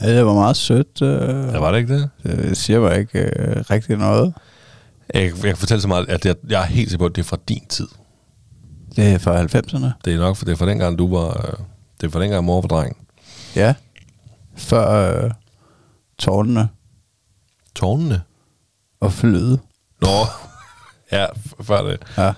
[0.03, 1.03] Ja, det var meget sødt.
[1.03, 2.11] Øh, Ja, var det ikke det?
[2.22, 4.34] det siger mig ikke øh, rigtig noget.
[5.14, 7.22] Jeg, jeg kan fortælle så meget, at jeg, jeg er helt sikker på, at det
[7.22, 7.88] er fra din tid.
[8.96, 9.86] Det er fra 90'erne.
[10.05, 11.28] Det er nok, for det er fra dengang, du var...
[11.28, 11.64] Øh,
[12.00, 12.96] det er fra dengang, mor var dreng.
[13.57, 13.74] Ja.
[14.57, 15.30] Før øh,
[16.18, 16.68] tårnene
[17.74, 18.20] Tårnene?
[19.00, 19.61] og flyet.
[20.03, 20.09] Nå,
[21.18, 21.26] ja,
[21.61, 22.00] før det.
[22.18, 22.32] Ja.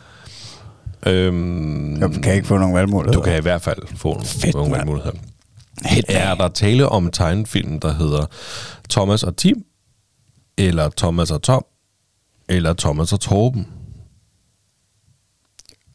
[1.07, 3.19] Øhm, Jeg kan ikke få nogen valgmuligheder.
[3.19, 5.17] Du kan i hvert fald få nogle, Fedt, nogle valgmuligheder.
[5.17, 5.34] Hit
[6.09, 8.27] Er der tale om en tegnefilm, der hedder
[8.91, 9.65] Thomas og Tim,
[10.59, 11.65] eller Thomas og Tom,
[12.49, 13.67] eller Thomas og Torben?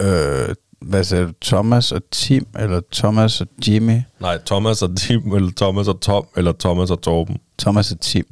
[0.02, 1.32] Øh, hvad sagde du?
[1.42, 4.02] Thomas og Tim, eller Thomas og Jimmy?
[4.20, 7.38] Nej, Thomas og Tim, eller Thomas og Tom, eller Thomas og Torben.
[7.60, 8.26] Thomas og Tim.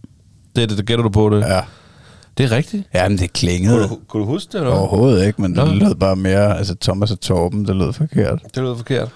[0.56, 1.42] Det er det, det gætter du på det?
[1.42, 1.62] Ja.
[2.38, 2.88] Det er rigtigt.
[2.94, 3.74] Jamen, det klingede.
[3.74, 4.74] Kunne du, kunne du huske det, eller?
[4.74, 5.74] Overhovedet ikke, men det Nå.
[5.74, 6.58] lød bare mere...
[6.58, 8.42] Altså, Thomas og Torben, det lød forkert.
[8.56, 9.10] Det lød forkert.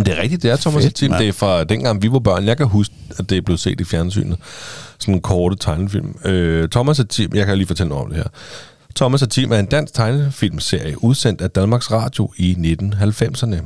[0.00, 1.10] Men det er rigtigt, det er Thomas Fedt, og Tim.
[1.10, 1.20] mand.
[1.20, 2.46] Det er fra dengang vi var børn.
[2.46, 4.38] Jeg kan huske, at det er blevet set i fjernsynet.
[4.98, 6.14] Sådan en korte tegnefilm.
[6.24, 8.28] Øh, Thomas og Tim, jeg kan lige fortælle noget om det her.
[8.96, 13.56] Thomas og Tim er en dansk tegnefilmserie, udsendt af Danmarks Radio i 1990'erne.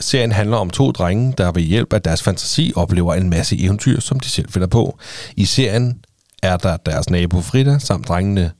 [0.00, 4.00] Serien handler om to drenge, der ved hjælp af deres fantasi oplever en masse eventyr,
[4.00, 4.98] som de selv finder på.
[5.36, 6.00] I serien
[6.42, 8.50] er der deres nabo Frida, samt drengene,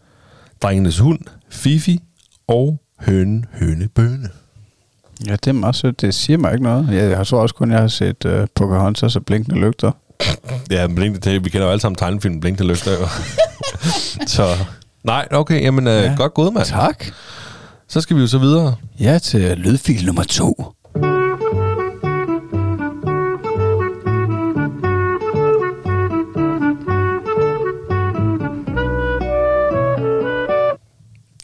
[0.62, 1.20] drengenes hund,
[1.50, 2.00] Fifi,
[2.48, 4.28] og hønen, høne, bøne.
[5.26, 6.00] Ja, det er meget sødt.
[6.00, 6.88] Det siger mig ikke noget.
[6.92, 9.92] Jeg, jeg tror også kun, jeg har set uh, Pocahontas og Blinkende Lygter.
[10.70, 13.06] Ja, Blink, det, vi kender jo alle sammen tegnefilm Blink til løfter jo.
[14.26, 14.46] så
[15.04, 16.02] nej, okay, jamen ja.
[16.02, 16.14] Ja.
[16.16, 16.66] godt gået, mand.
[16.66, 17.04] Tak.
[17.88, 18.74] Så skal vi jo så videre.
[19.00, 20.72] Ja, til lydfil nummer to.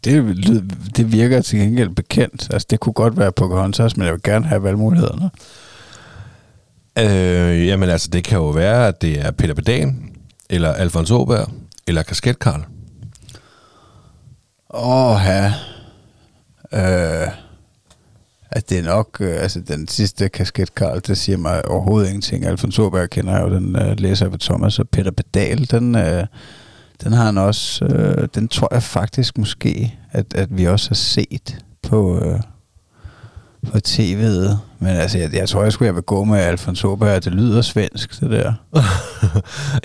[0.05, 0.37] Det,
[0.97, 2.49] det virker til gengæld bekendt.
[2.53, 5.31] Altså, det kunne godt være Pocahontas, men jeg vil gerne have valgmulighederne.
[6.99, 9.95] Øh, jamen altså, det kan jo være, at det er Peter Pedal,
[10.51, 11.49] eller Alfons Åberg,
[11.87, 12.65] eller Kasket Karl.
[14.71, 15.53] Åh, ja.
[16.73, 17.29] Øh,
[18.51, 22.47] at det er nok, øh, altså den sidste kasket, Karl, det siger mig overhovedet ingenting.
[22.47, 26.27] Alfons Åberg kender jeg jo, den øh, læser på Thomas, og Peter Pedal, den, øh,
[27.03, 30.95] den har han også, øh, den tror jeg faktisk måske, at, at vi også har
[30.95, 32.41] set på, øh,
[33.73, 34.57] på tv'et.
[34.79, 37.25] Men altså, jeg, jeg tror, jeg skulle jeg vil gå med Alfons Åberg.
[37.25, 38.53] Det lyder svensk, det der.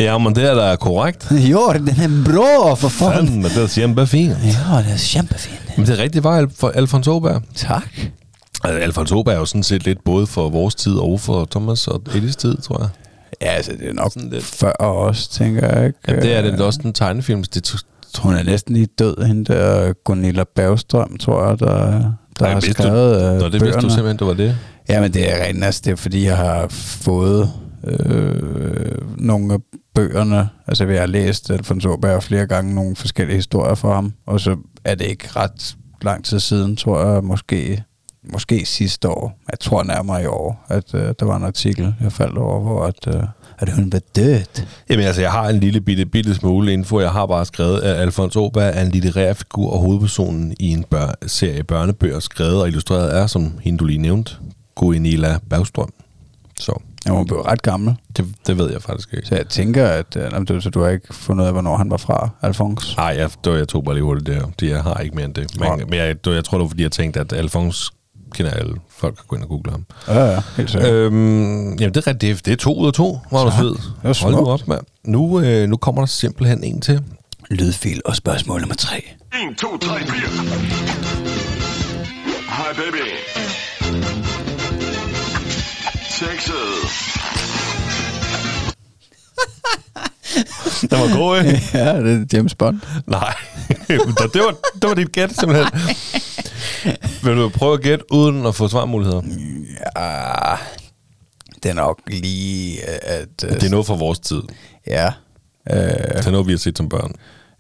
[0.06, 1.32] Ja, men det er da korrekt.
[1.52, 3.28] jo, den er bra, for fanden.
[3.28, 4.30] Fanden, det er kæmpefint.
[4.30, 5.78] Ja, det er kæmpefint.
[5.78, 7.42] Men det er rigtigt var for Alfons Åberg.
[7.56, 7.90] Tak.
[8.64, 11.88] Altså, Alfons Åberg er jo sådan set lidt både for vores tid og for Thomas
[11.88, 12.90] og Eddies tid, tror jeg.
[13.42, 14.44] Ja, altså, det er nok Sådan lidt.
[14.44, 15.86] før os, tænker jeg.
[15.88, 16.00] Ikke?
[16.08, 17.44] Ja, det er det også en tegnefilm.
[17.44, 21.68] Det er Hun er næsten lige død, hende der Gunilla Bergstrøm, tror jeg, der,
[22.40, 23.82] der Ej, har vidste du- skrevet øh, Nå, det vidste bøgerne.
[23.82, 24.56] du simpelthen, det var det.
[24.90, 27.52] Ja, men det er rent, altså det er fordi, jeg har fået
[27.88, 29.60] øh, nogle af
[29.96, 34.40] bøgerne, altså vi har læst Alfons Åberg flere gange nogle forskellige historier fra ham, og
[34.40, 34.56] så
[34.86, 37.84] er det ikke ret lang tid siden, tror jeg, måske,
[38.24, 42.12] måske sidste år, jeg tror nærmere i år, at øh, der var en artikel, jeg
[42.12, 43.24] faldt over, hvor at, øh,
[43.60, 44.40] at hun var død.
[44.90, 47.00] Jamen altså, jeg har en lille bitte, bitte smule info.
[47.00, 50.84] Jeg har bare skrevet, at Alfons Åberg er en litterær figur og hovedpersonen i en
[50.84, 54.36] bør- serie børnebøger, skrevet og illustreret er, som hende du lige nævnte,
[54.76, 55.90] Guinila Bergstrøm.
[56.60, 59.28] Så Ja, hun blev ret gammel, det, det ved jeg faktisk ikke.
[59.28, 61.90] så jeg tænker, at øh, du, så du har ikke fundet ud af, hvornår han
[61.92, 62.98] var fra, Alfons.
[62.98, 64.46] Nej, jeg, det var, jeg tog bare lige hurtigt der.
[64.60, 65.60] Det, jeg har ikke mere end det.
[65.60, 67.92] Men, men jeg, det, jeg tror, det var, fordi jeg tænkte, at Alfons
[68.34, 68.76] kender alle.
[68.98, 69.86] Folk kan gå ind og google ham.
[70.08, 70.92] Ja, ja, helt sikkert.
[70.94, 72.14] Øhm, jamen, det er.
[72.14, 73.62] Det er, det er to ud af to, Magnus Tak.
[73.62, 73.70] Hvid.
[73.70, 74.82] Det var Hold nu op, mand.
[75.04, 77.02] Nu, øh, nu kommer der simpelthen en til.
[77.50, 79.04] Lydfil og spørgsmål nummer tre.
[79.52, 80.10] 1, 2, 3, 4.
[82.50, 83.06] Hej baby.
[86.20, 87.19] Sexet.
[90.82, 91.62] Den var god, ikke?
[91.78, 92.80] ja, det er James Bond.
[93.08, 93.34] Nej,
[93.88, 93.98] det
[94.42, 95.68] var, det var dit gæt, simpelthen.
[97.24, 99.22] Vil du prøve at gætte uden at få svarmuligheder?
[99.98, 100.56] Ja,
[101.64, 103.28] det er nok lige, at...
[103.46, 104.42] øh, Det er noget fra vores tid.
[104.88, 105.08] Ja.
[105.72, 107.12] Øh, Det er noget, vi har set som børn.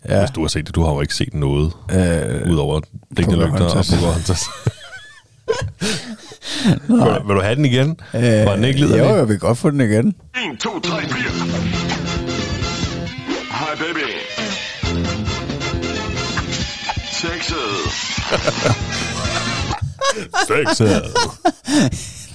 [0.09, 0.19] Ja.
[0.19, 2.79] Hvis du har set det, du har jo ikke set noget, Øh, udover
[3.17, 4.45] Digte Lygter og Pocahontas.
[6.87, 7.99] Vil, du, vil du have den igen?
[8.13, 10.07] øh, Var den ikke Jo, jeg vil godt få den igen.
[10.07, 12.28] 1, 2, 3, 4.
[13.69, 14.09] Hej baby.
[17.11, 17.69] Sexet.
[20.47, 21.03] Sexet.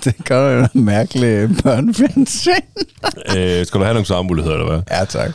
[0.05, 2.53] Det gør jo en mærkelig børnefjernsyn.
[3.37, 4.82] øh, skal du have nogle svarmuligheder, eller hvad?
[4.99, 5.28] ja, tak.
[5.28, 5.32] Uh,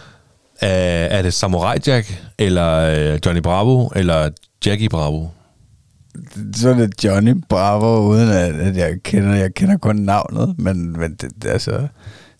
[0.61, 4.29] er det Samurai Jack, eller uh, Johnny Bravo, eller
[4.65, 5.27] Jackie Bravo?
[6.55, 10.99] Så er det Johnny Bravo, uden at, at jeg kender, jeg kender kun navnet, men,
[10.99, 11.87] men det, det, altså,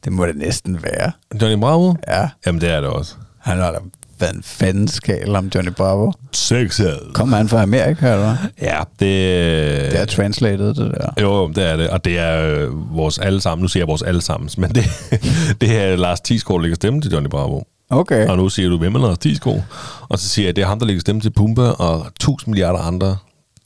[0.04, 1.12] det må det næsten være.
[1.42, 1.96] Johnny Bravo?
[2.08, 3.16] Ja, Jamen, det er det også.
[3.40, 3.78] Han har da
[4.20, 6.12] været en fanden skal om Johnny Bravo.
[6.32, 7.00] Sexet.
[7.14, 8.36] Kom han fra Amerika, eller?
[8.62, 11.22] Ja, det, Det er translated, det der.
[11.22, 11.90] Jo, det er det.
[11.90, 13.62] Og det er øh, vores allesammen.
[13.62, 14.84] Nu siger jeg vores allesammens, men det,
[15.62, 17.62] det er Lars Tisgaard, der lægger stemme til Johnny Bravo.
[17.90, 18.28] Okay.
[18.28, 19.64] Og nu siger du, hvem er Lars Tisgaard?
[20.10, 22.80] Og så siger jeg, det er ham, der lægger stemme til Pumba og 1000 milliarder
[22.80, 23.18] andre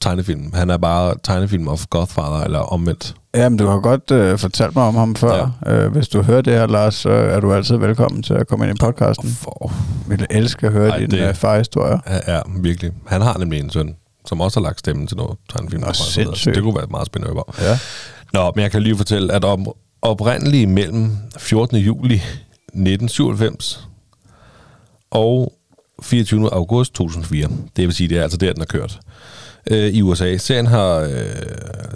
[0.04, 0.52] tegnefilm.
[0.54, 3.14] Han er bare tegnefilm of Godfather, eller omvendt.
[3.34, 5.50] Jamen, du har godt øh, fortalt mig om ham før.
[5.66, 5.72] Ja.
[5.72, 8.68] Øh, hvis du hører det her, Lars, så er du altid velkommen til at komme
[8.68, 9.28] ind i podcasten.
[9.30, 9.72] For,
[10.08, 12.00] Vi vil elske at høre Ej, Ej, din det- øh, farhistorie.
[12.08, 12.92] ja, ja, virkelig.
[13.06, 13.96] Han har nemlig en søn,
[14.26, 15.82] som også har lagt stemme til noget tegnefilm.
[15.82, 16.54] Nå, sindssygt.
[16.54, 17.42] Det kunne være meget spændende.
[17.60, 17.78] Ja.
[18.32, 19.58] Nå, men jeg kan lige fortælle, at op,
[20.02, 21.76] oprindeligt mellem 14.
[21.78, 23.88] juli 1997
[25.10, 25.52] og
[26.02, 26.52] 24.
[26.52, 28.98] august 2004, det vil sige, det er altså der, den er kørt,
[29.70, 30.36] øh, i USA.
[30.36, 31.10] Serien har, øh,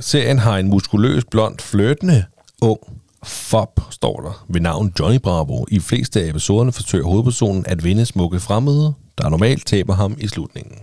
[0.00, 2.24] serien har en muskuløs, blond, flirtende,
[2.60, 2.80] ung
[3.24, 5.64] fob, står der, ved navn Johnny Bravo.
[5.68, 10.28] I fleste af episoderne forsøger hovedpersonen at vinde smukke fremmede, der normalt taber ham i
[10.28, 10.78] slutningen.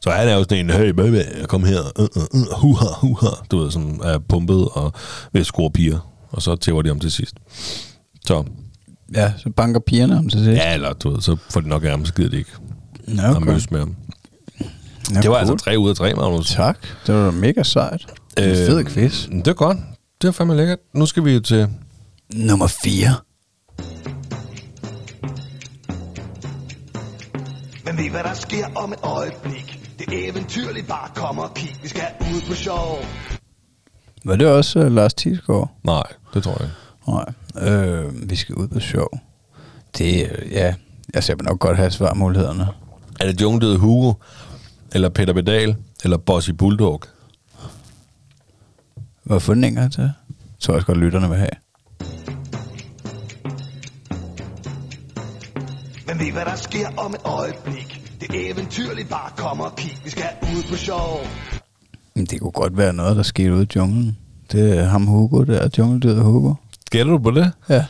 [0.00, 3.28] Så han er jo sådan en, hey baby, kom her, uh, uh, uh, huha, huha,
[3.50, 4.92] du ved, som er pumpet og
[5.32, 5.98] vil score piger,
[6.30, 7.34] og så tæver de om til sidst.
[8.26, 8.44] Så,
[9.14, 10.54] ja, så banker pigerne om til det.
[10.56, 12.50] ja, eller du ved, så får de nok ærme, så gider de ikke
[13.06, 13.46] Nå, okay.
[13.46, 13.96] mødes med ham.
[15.10, 15.36] Ja, Det var cool.
[15.50, 16.50] altså tre ud af tre, Magnus.
[16.50, 16.78] Tak.
[17.06, 18.06] Det var mega sejt.
[18.38, 19.26] En Øh, fed quiz.
[19.28, 19.76] Det er godt.
[20.22, 20.78] Det er fandme lækkert.
[20.94, 21.68] Nu skal vi jo til...
[22.34, 23.14] Nummer 4.
[27.84, 31.76] Men ved hvad der sker om et øjeblik Det er eventyrligt, bare kom og kig
[31.82, 32.02] Vi skal
[32.34, 32.98] ud på sjov
[34.24, 35.70] Var det også uh, Lars Thiesgaard?
[35.84, 36.02] Nej,
[36.34, 36.74] det tror jeg ikke.
[37.62, 37.72] Nej.
[37.74, 39.18] Øh, vi skal ud på sjov.
[39.98, 40.74] Det, øh, ja,
[41.14, 42.68] jeg ser nok godt have svarmulighederne.
[43.20, 44.12] Er det Jungdøde Hugo,
[44.94, 47.02] eller Peter Pedal, eller Bossy Bulldog?
[49.22, 49.40] Hvad
[49.74, 50.12] gang til?
[50.58, 51.50] Så jeg også godt, lytterne vil have.
[56.06, 60.10] Men ved hvad der sker om et øjeblik Det eventyrligt, bare kom og kig Vi
[60.10, 61.20] skal ud på sjov
[62.14, 64.18] Men det kunne godt være noget, der skete ude i junglen.
[64.52, 66.54] Det er ham Hugo der, jungledyret Hugo.
[66.90, 67.52] Gætter du på det?
[67.68, 67.84] Ja.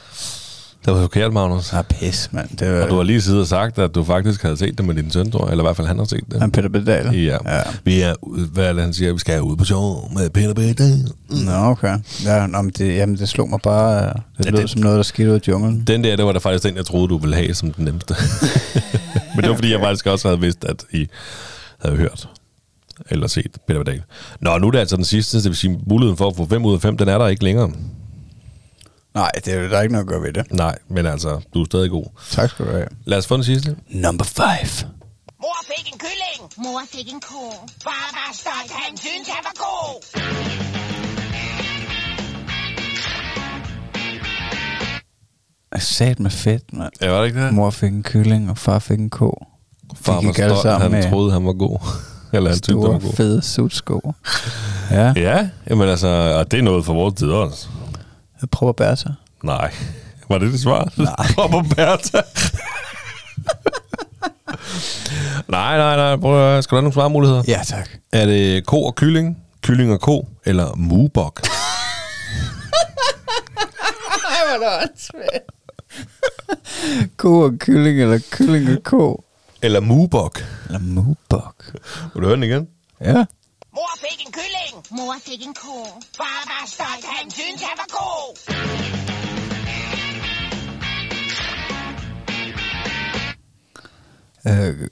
[0.85, 1.72] Det var forkert, Magnus.
[1.72, 2.49] Ah, pis, mand.
[2.59, 4.87] Det var, Og du har lige siddet og sagt, at du faktisk havde set det
[4.87, 5.51] med din søn, tror jeg.
[5.51, 6.41] Eller i hvert fald, han har set det.
[6.41, 7.14] Han Peter Bedal?
[7.16, 7.39] Ja.
[7.57, 7.61] ja.
[7.85, 8.14] Vi er,
[8.53, 9.12] hvad er det, han siger?
[9.12, 11.09] Vi skal ud på sjov med Peter Bedal.
[11.28, 11.99] Nå, okay.
[12.24, 14.05] Ja, nå, men det, jamen, det slog mig bare.
[14.07, 15.85] øh, Det Ja, lød det- som noget, der skete ud i junglen.
[15.87, 18.14] Den der, det var da faktisk den, jeg troede, du ville have som den nemmeste.
[19.35, 21.07] Men det var, fordi jeg faktisk også havde vidst, at I
[21.82, 22.28] havde hørt
[23.11, 24.03] eller set Peter Pedal.
[24.41, 26.64] Nå, nu er det altså den sidste, det vil sige, muligheden for at få 5
[26.64, 27.70] ud af 5, den er der ikke længere.
[29.15, 30.53] Nej, det er der er ikke noget at gøre ved det.
[30.53, 32.05] Nej, men altså, du er stadig god.
[32.31, 32.87] Tak skal du have.
[33.05, 33.77] Lad os få den sidste.
[33.89, 34.45] Number 5.
[35.41, 36.53] Mor fik en kylling.
[36.59, 37.51] Mor fik en ko.
[37.83, 39.95] Far var stolt, han syntes, han var god.
[45.75, 46.93] Jeg sat med fedt, mand.
[47.03, 47.55] Ja, var det ikke det?
[47.55, 49.45] Mor fik en kylling, og far fik en ko.
[49.97, 51.79] Far var stolt, han med troede, han var god.
[52.33, 53.17] Eller han syntes, han var Store, god.
[53.17, 54.15] fede sutsko.
[54.91, 57.69] Ja, Ja, jamen altså, og det er noget for vores tid også.
[58.76, 59.14] Bære sig.
[59.42, 59.74] Nej.
[60.28, 60.92] Var det det svar?
[60.97, 61.14] Nej.
[61.59, 62.20] At Bertha.
[65.49, 66.16] nej, nej, nej.
[66.16, 67.42] Prøv at, skal du have nogle svarmuligheder?
[67.49, 67.88] Ja, tak.
[68.12, 71.40] Er det ko og kylling, kylling og ko, eller muebok?
[77.16, 79.24] Ko og kylling, eller kylling og ko.
[79.62, 80.45] eller muebok?
[80.66, 81.64] Eller mubok.
[82.14, 82.68] Vil du høre den igen?
[83.01, 83.24] Ja.
[83.75, 84.75] Mor fik en kylling.
[84.91, 85.85] Mor fik en ko.
[86.16, 88.31] Far var stolt, han syntes, han var god.
[94.47, 94.89] Øh,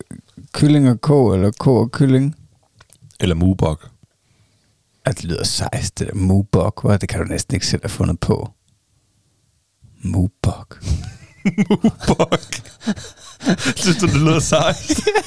[0.52, 2.36] kylling og ko, eller ko og kylling.
[3.20, 3.88] Eller muebok?
[5.04, 6.96] At det lyder sejst, det der mubok, hva?
[6.96, 8.52] det kan du næsten ikke selv have fundet på.
[10.04, 10.84] Mubok.
[11.44, 12.54] Muebok.
[13.76, 15.00] Synes du, det lyder sejt?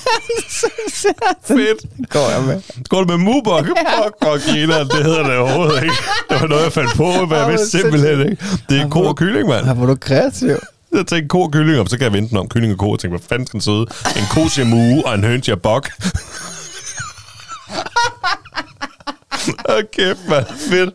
[1.47, 2.09] Fedt.
[2.09, 2.61] Går jeg med.
[2.85, 3.65] Skål med muebok.
[3.95, 4.79] Fuck, fuck, Gina.
[4.79, 5.95] Det hedder det overhovedet ikke.
[6.29, 8.43] Det var noget, jeg fandt på, men jeg vidste hvor simpelthen ikke.
[8.69, 9.65] Det er ko og kylling, mand.
[9.65, 10.57] Her var du kreativ.
[10.93, 12.91] Jeg tænkte ko og kylling, og så kan jeg vente den om kylling og ko.
[12.93, 13.85] Jeg tænkte, hvad fanden skal den sidde?
[14.19, 15.89] En ko siger mue, og en høn siger bok.
[19.79, 20.43] Okay, man.
[20.69, 20.89] Fedt.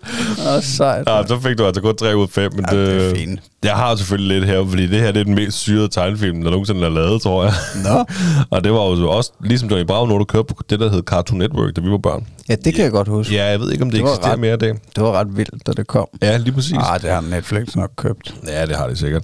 [0.57, 1.09] Åh, sejt.
[1.09, 2.53] Ja, så fik du altså kun 3 ud af 5.
[2.55, 3.41] Men Ja, det er fint.
[3.65, 6.51] Jeg har selvfølgelig lidt her, fordi det her det er den mest syrede tegnefilm, der
[6.51, 7.53] nogensinde er lavet, tror jeg.
[7.85, 8.05] Nå.
[8.57, 11.03] og det var jo også, ligesom Johnny Bravo, når du kørte på det, der hed
[11.03, 12.27] Cartoon Network, da vi var børn.
[12.49, 13.35] Ja, det kan jeg godt huske.
[13.35, 14.69] Ja, jeg ved ikke, om det, Det eksisterer ret- mere i dag.
[14.97, 16.07] Det var ret vildt, da det kom.
[16.23, 16.77] Ja, lige præcis.
[16.81, 18.35] Ah, det har Netflix nok købt.
[18.47, 19.23] Ja, det har det sikkert.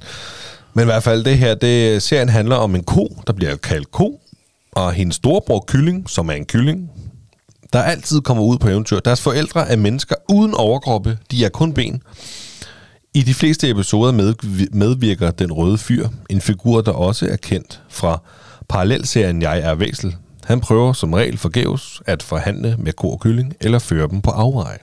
[0.74, 3.91] Men i hvert fald, det her, det, serien handler om en ko, der bliver kaldt
[3.91, 4.20] ko,
[4.72, 6.91] og hendes storebror Kylling, som er en kylling,
[7.72, 8.98] der altid kommer ud på eventyr.
[9.00, 12.02] Deres forældre er mennesker uden overkroppe, de er kun ben.
[13.14, 14.34] I de fleste episoder med,
[14.72, 18.22] medvirker den røde fyr, en figur, der også er kendt fra
[18.68, 20.16] parallelserien Jeg er Væsel.
[20.44, 24.30] Han prøver som regel forgæves at forhandle med ko og kylling, eller føre dem på
[24.30, 24.78] afveje.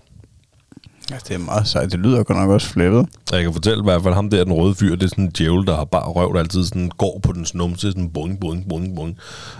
[1.11, 1.91] Ja, det er meget sejt.
[1.91, 3.07] Det lyder godt nok også flippet.
[3.31, 5.31] Jeg kan fortælle i hvert fald, ham der, den røde fyr, det er sådan en
[5.37, 8.69] djævel, der har bare røv, der altid sådan går på den snumse, sådan boing, boing,
[8.69, 9.17] boing, boing.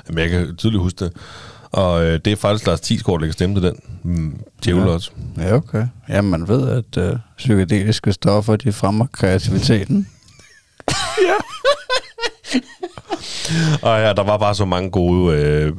[0.08, 1.14] Men jeg kan tydeligt huske det.
[1.74, 4.88] Og øh, det er faktisk Lars Thiesgaard, der kan stemme til den mm, djævel Ja.
[4.90, 5.12] også.
[5.38, 5.88] Ja, okay.
[6.10, 10.08] Ja, man ved, at øh, psykedeliske stoffer, de fremmer kreativiteten.
[13.82, 15.74] Og ja, der var bare så mange gode øh,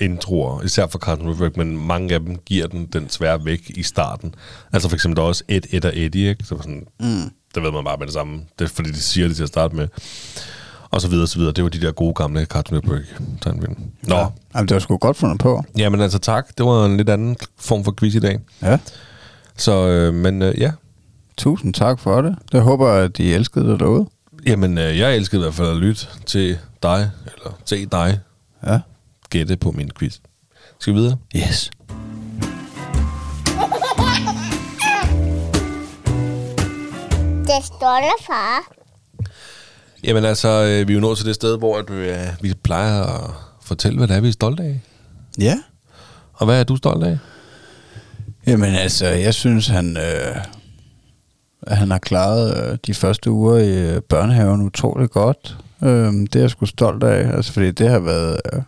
[0.00, 3.82] introer, især for Cartoon Network, men mange af dem giver den den svære væk i
[3.82, 4.34] starten.
[4.72, 6.44] Altså for eksempel der er også Ed, Ed og Eddie, ikke?
[6.44, 7.30] Så sådan, mm.
[7.54, 8.40] det ved man bare med det samme.
[8.58, 9.88] Det er fordi, de siger det til at starte med.
[10.90, 11.52] Og så videre, så videre.
[11.52, 13.02] Det var de der gode gamle Cartoon Network
[13.42, 13.76] tegnefilm.
[14.02, 14.26] Nå, Ja.
[14.54, 15.64] Jamen, det var sgu godt fundet på.
[15.78, 16.48] Jamen altså tak.
[16.58, 18.38] Det var en lidt anden form for quiz i dag.
[18.62, 18.78] Ja.
[19.56, 20.72] Så, øh, men øh, ja.
[21.36, 22.36] Tusind tak for det.
[22.52, 24.06] Jeg håber, at de elskede det derude.
[24.46, 28.20] Jamen, øh, jeg elskede i hvert fald at lytte til dig, eller se dig
[28.66, 28.80] Ja.
[29.30, 30.16] gætte på min quiz.
[30.78, 31.16] Skal vi videre?
[31.36, 31.70] Yes.
[37.46, 38.79] Det stolte far.
[40.04, 43.02] Jamen altså, øh, vi er jo nået til det sted, hvor at, øh, vi plejer
[43.02, 43.30] at
[43.62, 44.80] fortælle, hvad det er, vi er stolte af.
[45.38, 45.58] Ja.
[46.32, 47.18] Og hvad er du stolt af?
[48.46, 50.36] Jamen altså, jeg synes, han, øh,
[51.62, 55.56] at han har klaret øh, de første uger i øh, børnehaven utrolig godt.
[55.82, 58.60] Øh, det er jeg sgu stolt af, altså, fordi det har været, øh,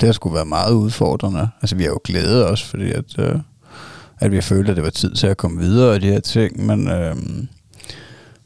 [0.00, 1.48] det har sgu været meget udfordrende.
[1.62, 3.34] Altså, vi har jo glædet os, fordi at, øh,
[4.20, 6.66] at vi følte, at det var tid til at komme videre og de her ting,
[6.66, 7.16] men, øh,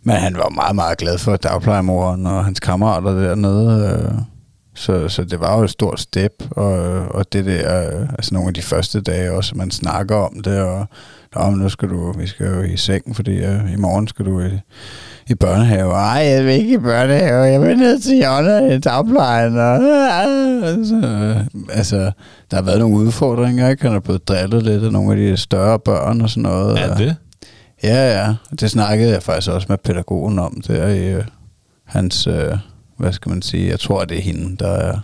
[0.06, 3.98] men han var meget, meget glad for dagplejemoren og hans kammerater dernede.
[4.04, 4.18] Øh,
[4.74, 6.72] så, så det var jo et stort step, og,
[7.08, 7.68] og det der,
[8.18, 10.86] altså nogle af de første dage også, man snakker om det, og
[11.34, 14.40] om nu skal du, vi skal jo i sengen, fordi uh, i morgen skal du
[14.40, 14.60] i,
[15.26, 15.92] i børnehave.
[15.92, 19.58] Ej, jeg vil ikke i børnehave, jeg vil ned til Jonna i dagplejen.
[19.58, 19.74] Og,
[20.68, 21.36] altså, øh,
[21.70, 22.10] altså,
[22.50, 23.86] der har været nogle udfordringer, ikke?
[23.86, 26.78] Han er blevet drillet lidt af nogle af de større børn og sådan noget.
[26.78, 27.16] Er det?
[27.82, 28.34] Ja, ja.
[28.60, 31.24] Det snakkede jeg faktisk også med pædagogen om der er øh,
[31.84, 32.58] hans, øh,
[32.96, 34.98] hvad skal man sige, jeg tror, det er hende, der er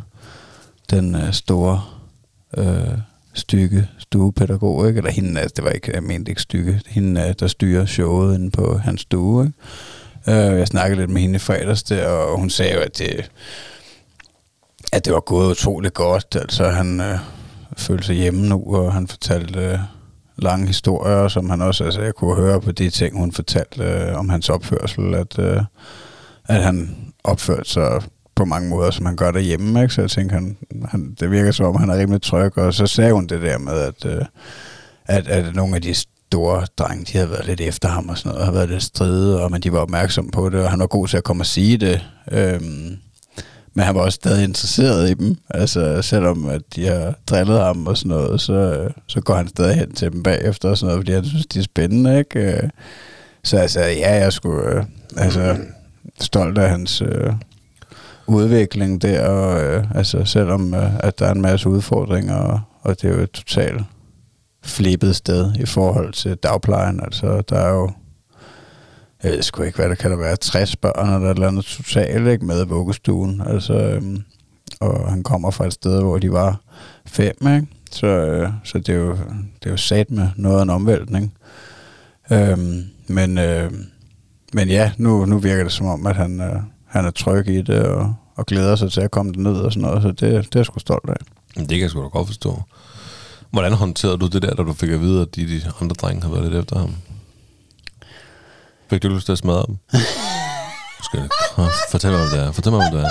[0.91, 1.83] den øh, store
[2.57, 2.99] øh,
[3.35, 4.99] stykke stuepædagog, ikke?
[4.99, 8.35] Eller hende, altså, det var ikke, jeg mente ikke stykke, hende, øh, der styrer showet
[8.35, 10.51] inde på hans stue, ikke?
[10.53, 13.31] Øh, jeg snakkede lidt med hende i fredags der, og hun sagde jo, at det,
[14.93, 16.37] at det var gået utroligt godt.
[16.41, 17.19] Altså, han øh,
[17.77, 19.79] følte sig hjemme nu, og han fortalte øh,
[20.37, 24.19] lange historier, som han også, altså jeg kunne høre på de ting, hun fortalte øh,
[24.19, 25.63] om hans opførsel, at, øh,
[26.45, 28.03] at han opførte sig
[28.35, 29.95] på mange måder, som han gør derhjemme, ikke?
[29.95, 30.57] så jeg tænkte, han,
[30.89, 33.59] han, det virker som om, han er rimelig tryg, og så sagde hun det der
[33.59, 34.25] med, at, øh,
[35.07, 38.33] at, at nogle af de store drenge, de havde været lidt efter ham og sådan
[38.33, 40.87] noget, har været lidt stride, og men de var opmærksomme på det, og han var
[40.87, 42.07] god til at komme og sige det.
[42.33, 42.97] Øhm,
[43.75, 45.37] men han var også stadig interesseret i dem.
[45.51, 49.77] Altså, selvom at de har drillet ham og sådan noget, så, så går han stadig
[49.77, 52.41] hen til dem bagefter og sådan noget, fordi han synes, de er spændende, ikke?
[52.41, 52.69] Øh,
[53.45, 54.85] så altså, ja, jeg skulle øh,
[55.17, 55.57] altså,
[56.21, 57.33] stolt af hans øh,
[58.27, 63.03] udvikling der, og øh, altså, selvom øh, at der er en masse udfordringer, og, og
[63.03, 63.83] det er jo et totalt
[64.65, 67.01] flippet sted i forhold til dagplejen.
[67.05, 67.91] Altså, der er jo
[69.23, 71.65] jeg ved sgu ikke, hvad der kan der være, 60 børn eller et eller andet
[71.65, 73.43] totalt, ikke, med i vuggestuen.
[73.47, 74.23] Altså, øhm,
[74.81, 76.61] og han kommer fra et sted, hvor de var
[77.07, 77.67] fem, ikke?
[77.91, 79.11] Så, øh, så det, er jo,
[79.61, 81.35] det er jo sat med noget af en omvæltning.
[82.33, 83.73] Øhm, men, øh,
[84.53, 86.57] men ja, nu, nu virker det som om, at han, øh,
[86.87, 89.89] han er tryg i det, og, og glæder sig til at komme ned og sådan
[89.89, 91.17] noget, så det, det er jeg sgu stolt af.
[91.57, 92.63] Det kan jeg sgu da godt forstå.
[93.51, 96.23] Hvordan håndterede du det der, da du fik at vide, at de, de andre drenge
[96.23, 96.95] havde været lidt efter ham?
[98.93, 99.77] Fik du lyst til at smadre dem?
[101.03, 101.29] Skal jeg,
[101.91, 102.53] fortæl mig, om det er.
[102.53, 103.09] Fortæl mig, om det er.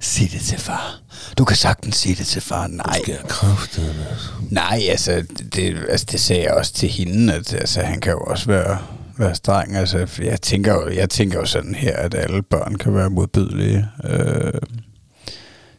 [0.00, 1.00] Sig det til far.
[1.38, 2.66] Du kan sagtens sige det til far.
[2.66, 3.00] Nej.
[3.02, 4.06] Skal jeg kraftedeme?
[4.50, 5.24] Nej, altså
[5.54, 8.78] det, altså, det sagde jeg også til hende, at altså, han kan jo også være,
[9.18, 9.76] være streng.
[9.76, 13.88] Altså, jeg, tænker jo, jeg tænker jo sådan her, at alle børn kan være modbydelige.
[14.04, 14.52] Øh,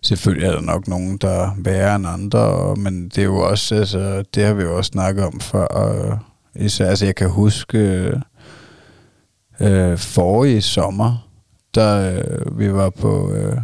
[0.01, 3.37] selvfølgelig er der nok nogen, der er værre end andre, og, men det er jo
[3.37, 6.19] også, altså, det har vi jo også snakket om før, og
[6.55, 8.19] især, altså jeg kan huske øh,
[9.59, 11.29] øh, forrige sommer,
[11.75, 13.57] der øh, vi var på øh,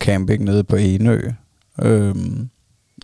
[0.00, 1.20] camping nede på Enø,
[1.82, 2.14] øh,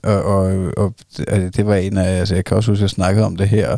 [0.03, 2.91] og, og, og det, det var en af, altså jeg kan også huske, at jeg
[2.91, 3.77] snakkede om det her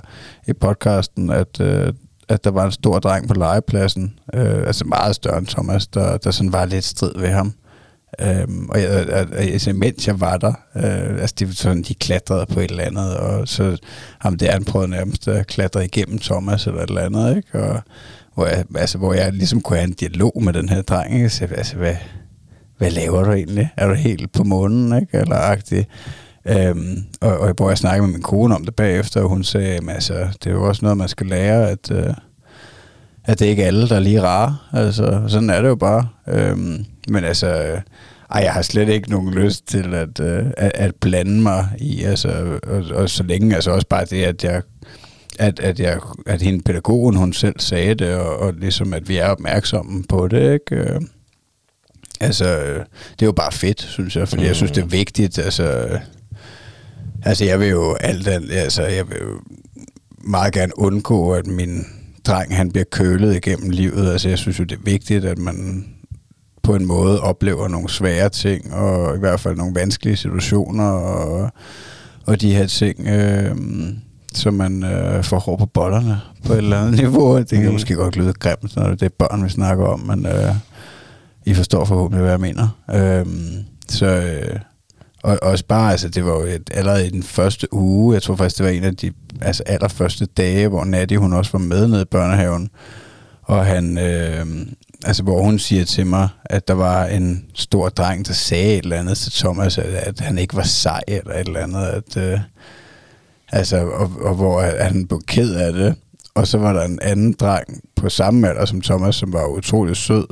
[0.48, 1.92] i podcasten, at, øh,
[2.28, 6.16] at der var en stor dreng på legepladsen, øh, altså meget større end Thomas, der,
[6.16, 7.54] der sådan var lidt strid ved ham.
[8.20, 8.90] Øhm, og jeg,
[9.32, 13.16] altså, mens jeg var der, øh, altså det sådan, de klatrede på et eller andet,
[13.16, 13.76] og så
[14.18, 17.62] ham der, han prøvede nærmest at klatre igennem Thomas eller et eller andet, ikke?
[17.64, 17.80] Og,
[18.34, 21.30] hvor, jeg, altså, hvor jeg ligesom kunne have en dialog med den her dreng, ikke?
[21.30, 21.96] Så, altså, hvad,
[22.78, 23.70] hvad laver du egentlig?
[23.76, 25.18] Er du helt på månen, ikke?
[25.18, 25.86] Eller agtig.
[26.44, 29.68] Øhm, og, og hvor jeg snakkede med min kone om det bagefter, og hun sagde,
[29.76, 32.14] at altså, det er jo også noget, man skal lære, at, øh,
[33.30, 34.56] at det ikke er alle, der er lige rare.
[34.72, 36.08] Altså, sådan er det jo bare.
[36.28, 37.80] Øhm, men altså,
[38.30, 42.02] ej, jeg har slet ikke nogen lyst til at, øh, at, at blande mig i,
[42.02, 44.62] altså, og, og så længe, altså også bare det, at jeg
[45.38, 49.16] at, at, jeg, at hende pædagogen, hun selv sagde det, og, og ligesom, at vi
[49.16, 50.76] er opmærksomme på det, ikke?
[50.76, 51.00] Øh,
[52.20, 52.44] altså,
[53.10, 54.46] det er jo bare fedt, synes jeg, fordi mm.
[54.46, 55.98] jeg synes, det er vigtigt, altså,
[57.24, 59.40] altså, jeg vil jo alt andet, altså, jeg vil jo
[60.24, 61.84] meget gerne undgå, at min
[62.30, 65.84] dreng, han bliver kølet igennem livet, altså, jeg synes jo, det er vigtigt, at man
[66.62, 71.50] på en måde oplever nogle svære ting, og i hvert fald nogle vanskelige situationer, og,
[72.26, 73.56] og de her ting, øh,
[74.34, 77.38] så man øh, får hår på bollerne på et eller andet niveau.
[77.38, 77.72] Det kan mm.
[77.72, 80.54] måske godt lyde grimt, når det er børn, vi snakker om, men øh,
[81.46, 82.68] I forstår forhåbentlig, hvad jeg mener.
[82.94, 83.26] Øh,
[83.88, 84.60] så, øh,
[85.22, 88.36] og også bare, altså det var jo et, allerede i den første uge, jeg tror
[88.36, 89.12] faktisk, det var en af de
[89.42, 92.70] altså, allerførste dage, hvor Natty, hun også var med nede i børnehaven,
[93.42, 94.46] og han, øh,
[95.04, 98.82] altså hvor hun siger til mig, at der var en stor dreng, der sagde et
[98.82, 102.16] eller andet til Thomas, at, at han ikke var sej eller et eller andet, at,
[102.16, 102.40] øh,
[103.52, 105.94] altså, og, og hvor han blev ked af det.
[106.34, 109.96] Og så var der en anden dreng på samme alder som Thomas, som var utrolig
[109.96, 110.26] sød,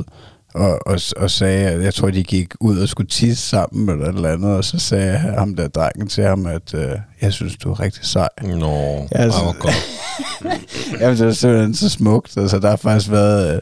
[0.59, 4.15] og, og, og sagde, jeg tror, de gik ud og skulle tisse sammen eller et
[4.15, 6.91] eller andet, og så sagde ham der drengen til ham, at øh,
[7.23, 8.29] jeg synes, du er rigtig sej.
[8.43, 9.89] Nå, Altså- ej, hvor godt.
[11.01, 12.37] Jamen, det var simpelthen så smukt.
[12.37, 13.61] Altså, der har faktisk været øh,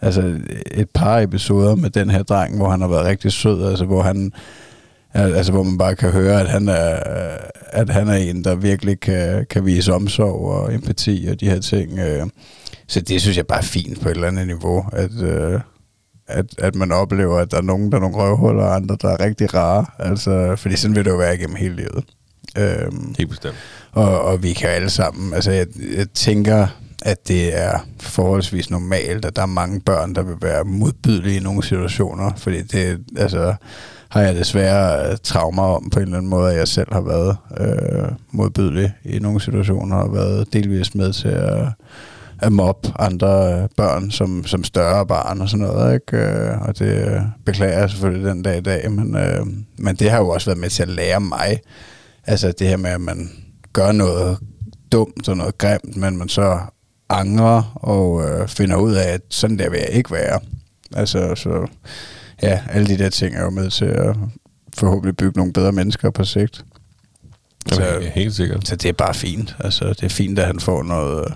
[0.00, 0.38] altså,
[0.70, 4.02] et par episoder med den her dreng, hvor han har været rigtig sød, altså hvor
[4.02, 4.32] han
[5.14, 6.98] al- altså hvor man bare kan høre, at han er,
[7.70, 11.60] at han er en, der virkelig kan, kan vise omsorg og empati og de her
[11.60, 11.98] ting.
[11.98, 12.26] øh.
[12.88, 15.60] Så det synes jeg bare er fint på et eller andet niveau, at, øh,
[16.28, 19.08] at, at man oplever, at der er nogen, der er nogle røvhuller, og andre, der
[19.08, 19.86] er rigtig rare.
[19.98, 22.04] Altså, fordi sådan vil det jo være igennem hele livet.
[22.58, 23.54] Øhm, Helt bestemt.
[23.92, 25.66] og, og vi kan alle sammen, altså jeg,
[25.96, 26.66] jeg tænker,
[27.02, 31.40] at det er forholdsvis normalt, at der er mange børn, der vil være modbydelige i
[31.40, 33.54] nogle situationer, fordi det, altså,
[34.08, 37.00] har jeg desværre øh, traumer om på en eller anden måde, at jeg selv har
[37.00, 41.66] været øh, modbydelig i nogle situationer, og været delvis med til at,
[42.42, 46.16] at mobbe andre øh, børn som, som større barn og sådan noget, ikke?
[46.16, 49.46] Øh, og det øh, beklager jeg selvfølgelig den dag i dag, men, øh,
[49.78, 51.60] men det har jo også været med til at lære mig,
[52.26, 53.30] altså det her med, at man
[53.72, 54.38] gør noget
[54.92, 56.58] dumt og noget grimt, men man så
[57.08, 60.40] angrer og øh, finder ud af, at sådan der vil jeg ikke være.
[60.94, 61.66] Altså, så
[62.42, 64.16] ja, alle de der ting er jo med til at
[64.76, 66.64] forhåbentlig bygge nogle bedre mennesker på sigt.
[67.68, 68.68] Så, Så, helt sikkert.
[68.68, 69.56] så det er bare fint.
[69.60, 71.34] Altså, det er fint, at han får noget,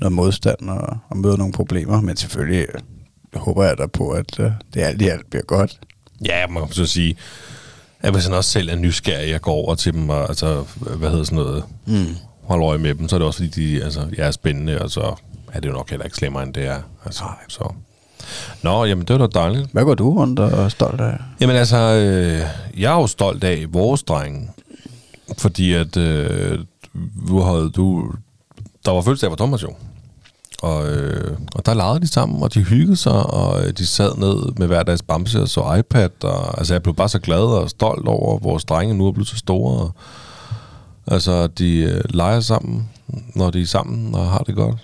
[0.00, 2.80] noget modstand og, og møder nogle problemer, men selvfølgelig øh,
[3.40, 5.78] håber jeg da på, at øh, det alt i alt bliver godt.
[6.24, 7.16] Ja, man kan så sige,
[8.00, 10.64] at hvis han også selv er nysgerrig, jeg går over til dem og altså,
[10.96, 12.16] hvad hedder sådan noget, mm.
[12.42, 14.90] holder øje med dem, så er det også fordi, de altså, jeg er spændende, og
[14.90, 15.14] så
[15.52, 16.80] er det jo nok heller ikke slemmere, end det er.
[17.04, 17.72] Altså, så.
[18.62, 19.68] Nå, jamen det var da dejligt.
[19.72, 21.16] Hvad går du rundt og er stolt af?
[21.40, 22.40] Jamen altså, øh,
[22.80, 24.48] jeg er jo stolt af vores drenge,
[25.38, 26.58] fordi at øh,
[27.28, 28.12] du havde, du,
[28.84, 29.74] der var fødselsdag for Thomas jo.
[30.62, 34.16] Og, øh, og der legede de sammen, og de hyggede sig, og øh, de sad
[34.16, 36.24] ned med hver deres bamse og så iPad.
[36.24, 39.12] Og, altså, jeg blev bare så glad og stolt over, at vores drenge nu er
[39.12, 39.80] blevet så store.
[39.80, 39.94] Og,
[41.06, 42.88] altså, de øh, leger sammen,
[43.34, 44.76] når de er sammen og har det godt.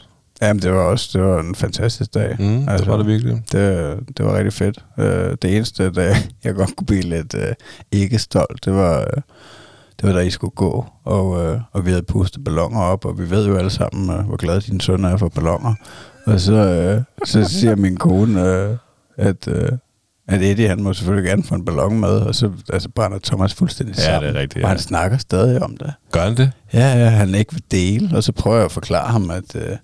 [0.43, 2.37] Jamen, det var også det var en fantastisk dag.
[2.39, 3.43] Mm, det var det virkelig.
[3.53, 4.85] Det, det var rigtig fedt.
[4.99, 7.55] Øh, det eneste, der jeg godt kunne blive lidt øh,
[7.93, 9.23] ikke stolt, det var, øh,
[10.01, 13.19] det var, da I skulle gå, og, øh, og vi havde pustet ballonger op, og
[13.19, 15.75] vi ved jo alle sammen, øh, hvor glad din søn er for ballonger.
[16.27, 18.77] Og så, øh, så siger min kone, øh,
[19.17, 19.69] at, øh,
[20.29, 23.55] at Eddie, han må selvfølgelig gerne få en ballon med, og så altså, brænder Thomas
[23.55, 24.23] fuldstændig Ja, sammen.
[24.23, 24.69] det er rigtigt, Og ja.
[24.69, 25.93] han snakker stadig om det.
[26.13, 26.53] Gør han det?
[26.73, 29.77] Ja, ja, han ikke vil dele, og så prøver jeg at forklare ham, at, øh,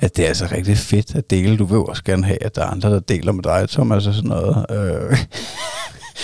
[0.00, 1.56] at det er altså rigtig fedt at dele.
[1.56, 4.14] Du vil også gerne have, at der er andre, der deler med dig, Thomas, og
[4.14, 4.66] sådan noget.
[4.70, 5.16] Øh.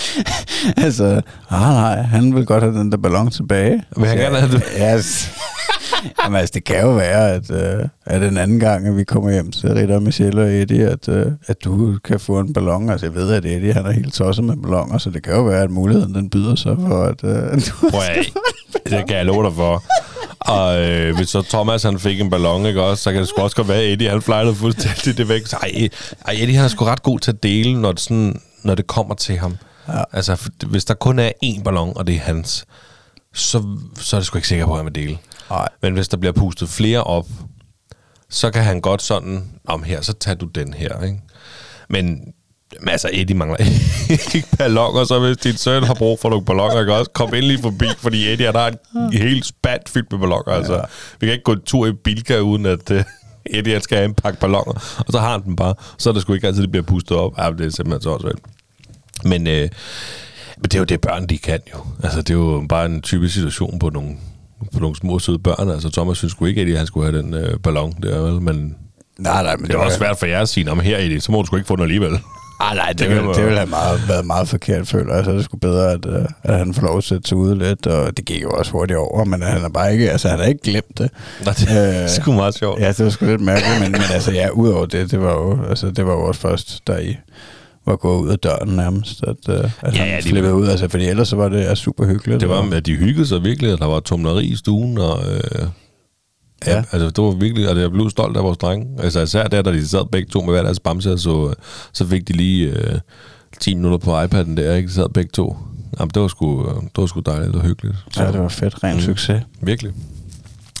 [0.85, 3.83] altså, ah, nej, han vil godt have den der ballon tilbage.
[3.97, 4.63] Vil han gerne have det?
[4.75, 5.29] Altså,
[6.23, 9.31] jamen, altså, det kan jo være, at, øh, at en anden gang, at vi kommer
[9.31, 12.89] hjem til Ritter, Michelle og Eddie, at, øh, at du kan få en ballon.
[12.89, 15.43] Altså, jeg ved, at Eddie, han er helt tosset med ballonger, så det kan jo
[15.43, 18.25] være, at muligheden, den byder sig for, at øh, du Prøv at,
[18.83, 19.83] det kan jeg love dig for.
[20.39, 23.41] Og øh, hvis så Thomas han fik en ballon, ikke også, så kan det sgu
[23.41, 25.47] også godt være, at Eddie han flejlede fuldstændig det væk.
[25.47, 25.89] Så, ej,
[26.27, 28.87] ej, Eddie han er sgu ret god til at dele, når det, sådan, når det
[28.87, 29.57] kommer til ham.
[29.87, 30.03] Ja.
[30.11, 32.65] Altså, hvis der kun er én ballon, og det er hans,
[33.33, 35.17] så, så er det sgu ikke sikker på, at han vil dele.
[35.49, 35.67] Nej.
[35.81, 37.27] Men hvis der bliver pustet flere op,
[38.29, 41.19] så kan han godt sådan, om her, så tager du den her, ikke?
[41.89, 42.33] Men,
[42.79, 43.57] men altså, Eddie mangler
[44.09, 47.11] ikke ballonger, så hvis din søn har brug for nogle ballonger, ikke også?
[47.11, 50.73] Kom endelig forbi, fordi Eddie har en helt spand fyldt med ballonger, altså.
[50.73, 50.81] Ja.
[51.19, 53.01] Vi kan ikke gå en tur i Bilka, uden at uh,
[53.45, 55.73] Eddie skal have en pakke ballonger, og så har han dem bare.
[55.97, 57.37] Så er det sgu ikke altid, det bliver pustet op.
[57.37, 58.31] Ja, det er simpelthen så også
[59.27, 59.69] Men, øh,
[60.57, 61.79] men det er jo det, børn de kan jo.
[62.03, 64.09] Altså, det er jo bare en typisk situation på nogle,
[64.73, 65.69] på nogle små søde børn.
[65.69, 68.41] Altså, Thomas synes sgu ikke, at han skulle have den øh, ballon der, vel?
[68.41, 68.75] Men
[69.19, 71.31] Nej, nej, men det er også svært for jer at sige, om her Eddie, så
[71.31, 72.19] må du sgu ikke få den alligevel.
[72.59, 74.87] Ah, nej, det, Det det, kan vil, man- det ville have meget, været meget forkert,
[74.87, 75.25] føler jeg.
[75.25, 77.57] Så er det sgu bedre, at, øh, at han får lov at sætte sig ude
[77.57, 80.39] lidt, og det gik jo også hurtigt over, men han har bare ikke, altså han
[80.39, 81.09] har ikke glemt det.
[81.45, 82.79] Nå, det er Øh, sgu meget sjovt.
[82.81, 85.59] Ja, det var sgu lidt mærkeligt, men, men altså ja, udover det, det var jo,
[85.69, 87.17] altså, det var jo også først, da I
[87.87, 90.87] var gået ud af døren nærmest, at, øh, at Ja, ja, de- flippede ud, altså
[90.87, 92.41] fordi ellers så var det ja, super hyggeligt.
[92.41, 95.39] Det var, at de hyggede sig virkelig, og der var tumleri i stuen, og øh,
[96.67, 96.71] ja.
[96.75, 96.83] Ja.
[96.91, 99.03] altså det var virkelig, og jeg blev stolt af vores drenge.
[99.03, 101.53] Altså især der, da de sad begge to med hver deres bamse, så,
[101.93, 102.99] så fik de lige øh,
[103.59, 104.87] 10 minutter på iPad'en der, ikke?
[104.87, 105.57] De sad begge to.
[105.99, 107.95] Jamen, det var sgu, øh, det var sgu dejligt og hyggeligt.
[108.11, 108.83] Så, Ja, det var fedt.
[108.83, 109.01] Ren mm.
[109.01, 109.41] succes.
[109.61, 109.91] Virkelig.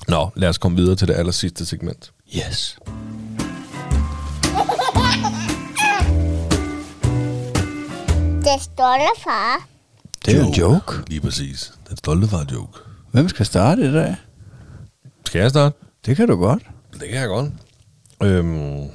[0.07, 2.11] Nå, lad os komme videre til det aller sidste segment.
[2.37, 2.77] Yes.
[8.53, 9.67] Det stolte far.
[10.25, 10.93] Det er jo en joke.
[11.07, 11.73] Lige præcis.
[11.89, 12.79] Den stolte far joke.
[13.11, 14.15] Hvem skal starte i dag?
[15.25, 15.75] Skal jeg starte?
[16.05, 16.63] Det kan du godt.
[16.93, 17.51] Det kan jeg godt.
[18.23, 18.89] Øhm,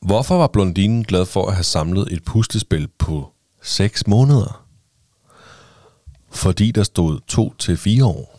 [0.00, 3.32] hvorfor var blondinen glad for at have samlet et puslespil på
[3.62, 4.64] 6 måneder?
[6.30, 8.36] Fordi der stod 2 til 4 år.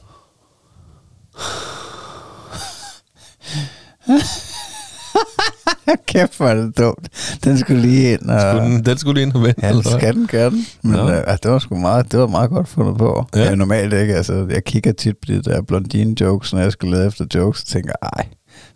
[6.07, 7.07] Kæft, hvor er det dumt.
[7.43, 8.29] Den skulle lige ind.
[8.29, 8.41] Og...
[8.41, 9.65] Skulle den, den skulle lige ind og vente.
[9.67, 10.65] Ja, det skal den gøre den.
[10.81, 11.09] Men Nå.
[11.09, 13.25] øh, altså, det var sgu meget, det var meget godt fundet på.
[13.35, 13.43] Ja.
[13.43, 14.15] Ja, normalt ikke.
[14.15, 17.61] Altså, jeg kigger tit på de der blondine jokes, når jeg skal lede efter jokes,
[17.61, 18.27] og tænker, ej,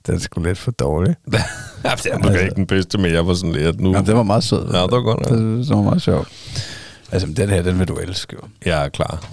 [0.07, 1.15] den er sgu lidt for dårlig.
[1.33, 1.39] ja,
[1.83, 3.93] det er måske Altså- ikke den bedste, men jeg var sådan lidt nu.
[3.93, 4.65] Ja, det var meget sød.
[4.73, 5.35] Ja, det var godt, ja.
[5.35, 6.27] Det, det var meget sjovt.
[7.11, 8.35] Altså, den her, den vil du elske.
[8.65, 9.23] Jeg er klar.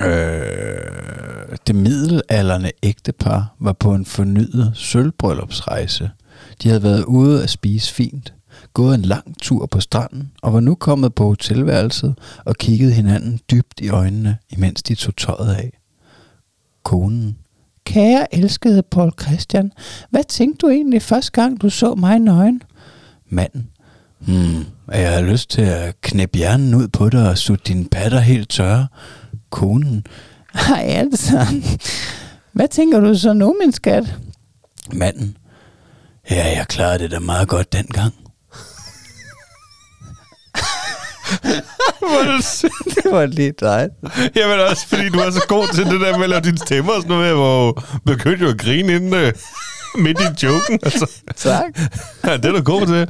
[0.00, 6.10] Øh, det middelalderne ægtepar var på en fornyet sølvbryllupsrejse.
[6.62, 8.34] De havde været ude at spise fint,
[8.74, 12.14] gået en lang tur på stranden og var nu kommet på hotelværelset
[12.44, 15.80] og kiggede hinanden dybt i øjnene, imens de tog tøjet af.
[16.82, 17.36] Konen.
[17.84, 19.72] Kære elskede Paul Christian,
[20.10, 22.62] hvad tænkte du egentlig første gang, du så mig nøgen?
[23.28, 23.68] Manden.
[24.18, 28.20] Hmm, jeg har lyst til at knæppe hjernen ud på dig og sutte dine patter
[28.20, 28.86] helt tørre.
[29.50, 30.06] Konen.
[30.54, 31.46] Ej, altså.
[32.52, 34.16] Hvad tænker du så nu, min skat?
[34.92, 35.36] Manden.
[36.30, 38.14] Ja, jeg klarede det da meget godt dengang.
[42.94, 43.88] det var lige dig.
[44.36, 46.92] Jamen også, fordi du er så god til det der med at lave dine stemmer
[46.92, 49.30] og sådan noget, hvor begyndte jo at grine inden uh,
[50.02, 50.78] midt i joken.
[50.82, 51.10] Altså.
[51.36, 51.64] Tak.
[52.24, 53.08] Ja, det er du god til.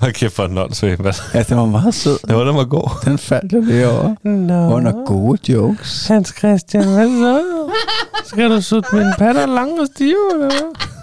[0.00, 1.00] Hold kæft for en åndssvagt.
[1.00, 1.12] Hvad?
[1.34, 2.18] Ja, den var meget sød.
[2.28, 2.90] Det var den var god.
[3.04, 4.14] Den faldt jeg lige over.
[4.22, 4.74] Nå.
[4.74, 6.06] Under gode jokes.
[6.06, 7.42] Hans Christian, hvad så?
[8.24, 10.93] Skal du sutte mine patter lange og stive, eller hvad?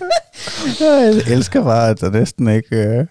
[0.80, 3.06] Jeg elsker bare, at der næsten ikke øh,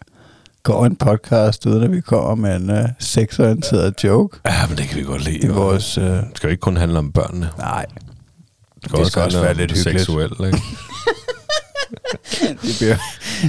[0.63, 4.87] går en podcast, uden at vi kommer med en øh, sexorienteret joke Ja, men det
[4.87, 5.37] kan vi godt lide.
[5.37, 5.97] i vores...
[5.97, 7.49] Øh, Det skal jo ikke kun handle om børnene.
[7.57, 7.85] nej,
[8.83, 9.99] Det Det skal også være lidt hyggeligt.
[9.99, 10.61] seksuelle, ikke?
[12.63, 12.95] de bliver,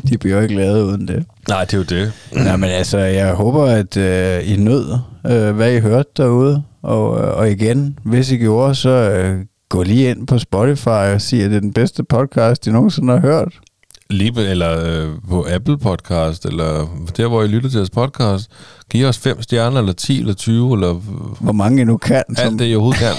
[0.09, 1.25] de bliver ikke lavet uden det.
[1.49, 2.13] Nej, det er jo det.
[2.33, 6.63] Nej, men altså, jeg håber, at øh, I nød, øh, hvad I hørte derude.
[6.83, 11.21] Og, øh, og igen, hvis I gjorde, så øh, gå lige ind på Spotify og
[11.21, 13.55] sig, at det er den bedste podcast, I nogensinde har hørt.
[14.11, 16.87] Lige eller øh, på Apple Podcast, eller
[17.17, 18.51] der, hvor I lytter til jeres podcast.
[18.91, 20.93] Giv os fem stjerner, eller 10, eller 20, eller
[21.41, 22.23] Hvor mange I nu kan.
[22.39, 23.13] alt det, I overhovedet kan.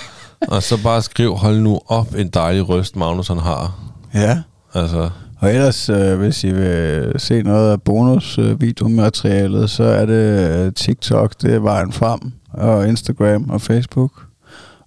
[0.54, 3.80] Og så bare skriv, hold nu op, en dejlig røst, Magnus han har.
[4.14, 4.42] Ja.
[4.74, 5.10] Altså,
[5.40, 11.34] Og ellers, øh, hvis I vil se noget af bonus-videomaterialet, så er det øh, TikTok,
[11.42, 12.20] det er vejen frem,
[12.52, 14.12] og Instagram og Facebook.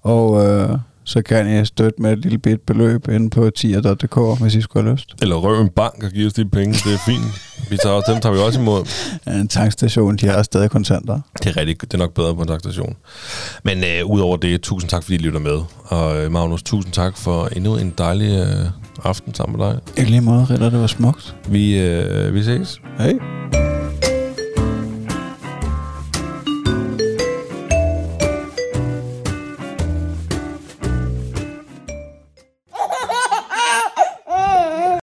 [0.02, 0.70] Og øh,
[1.06, 4.84] så kan I støtte med et lille bit beløb inde på tier.dk, hvis I skulle
[4.84, 5.14] have lyst.
[5.22, 7.24] eller røv en bank og giv os de penge, det er fint.
[7.70, 8.88] Vi tager, dem tager vi også imod.
[9.42, 11.20] En tankstation, de har stadig kontanter.
[11.44, 12.96] Det er rigtigt, det er nok bedre på en takstation.
[13.64, 15.60] Men øh, udover det, tusind tak, fordi I lytter med.
[15.86, 18.66] Og øh, Magnus, tusind tak for endnu en dejlig øh,
[19.04, 19.80] aften sammen med dig.
[19.98, 21.36] I lige måde, Ritter, det var smukt.
[21.48, 22.82] Vi, øh, vi ses.
[22.98, 23.14] Hej.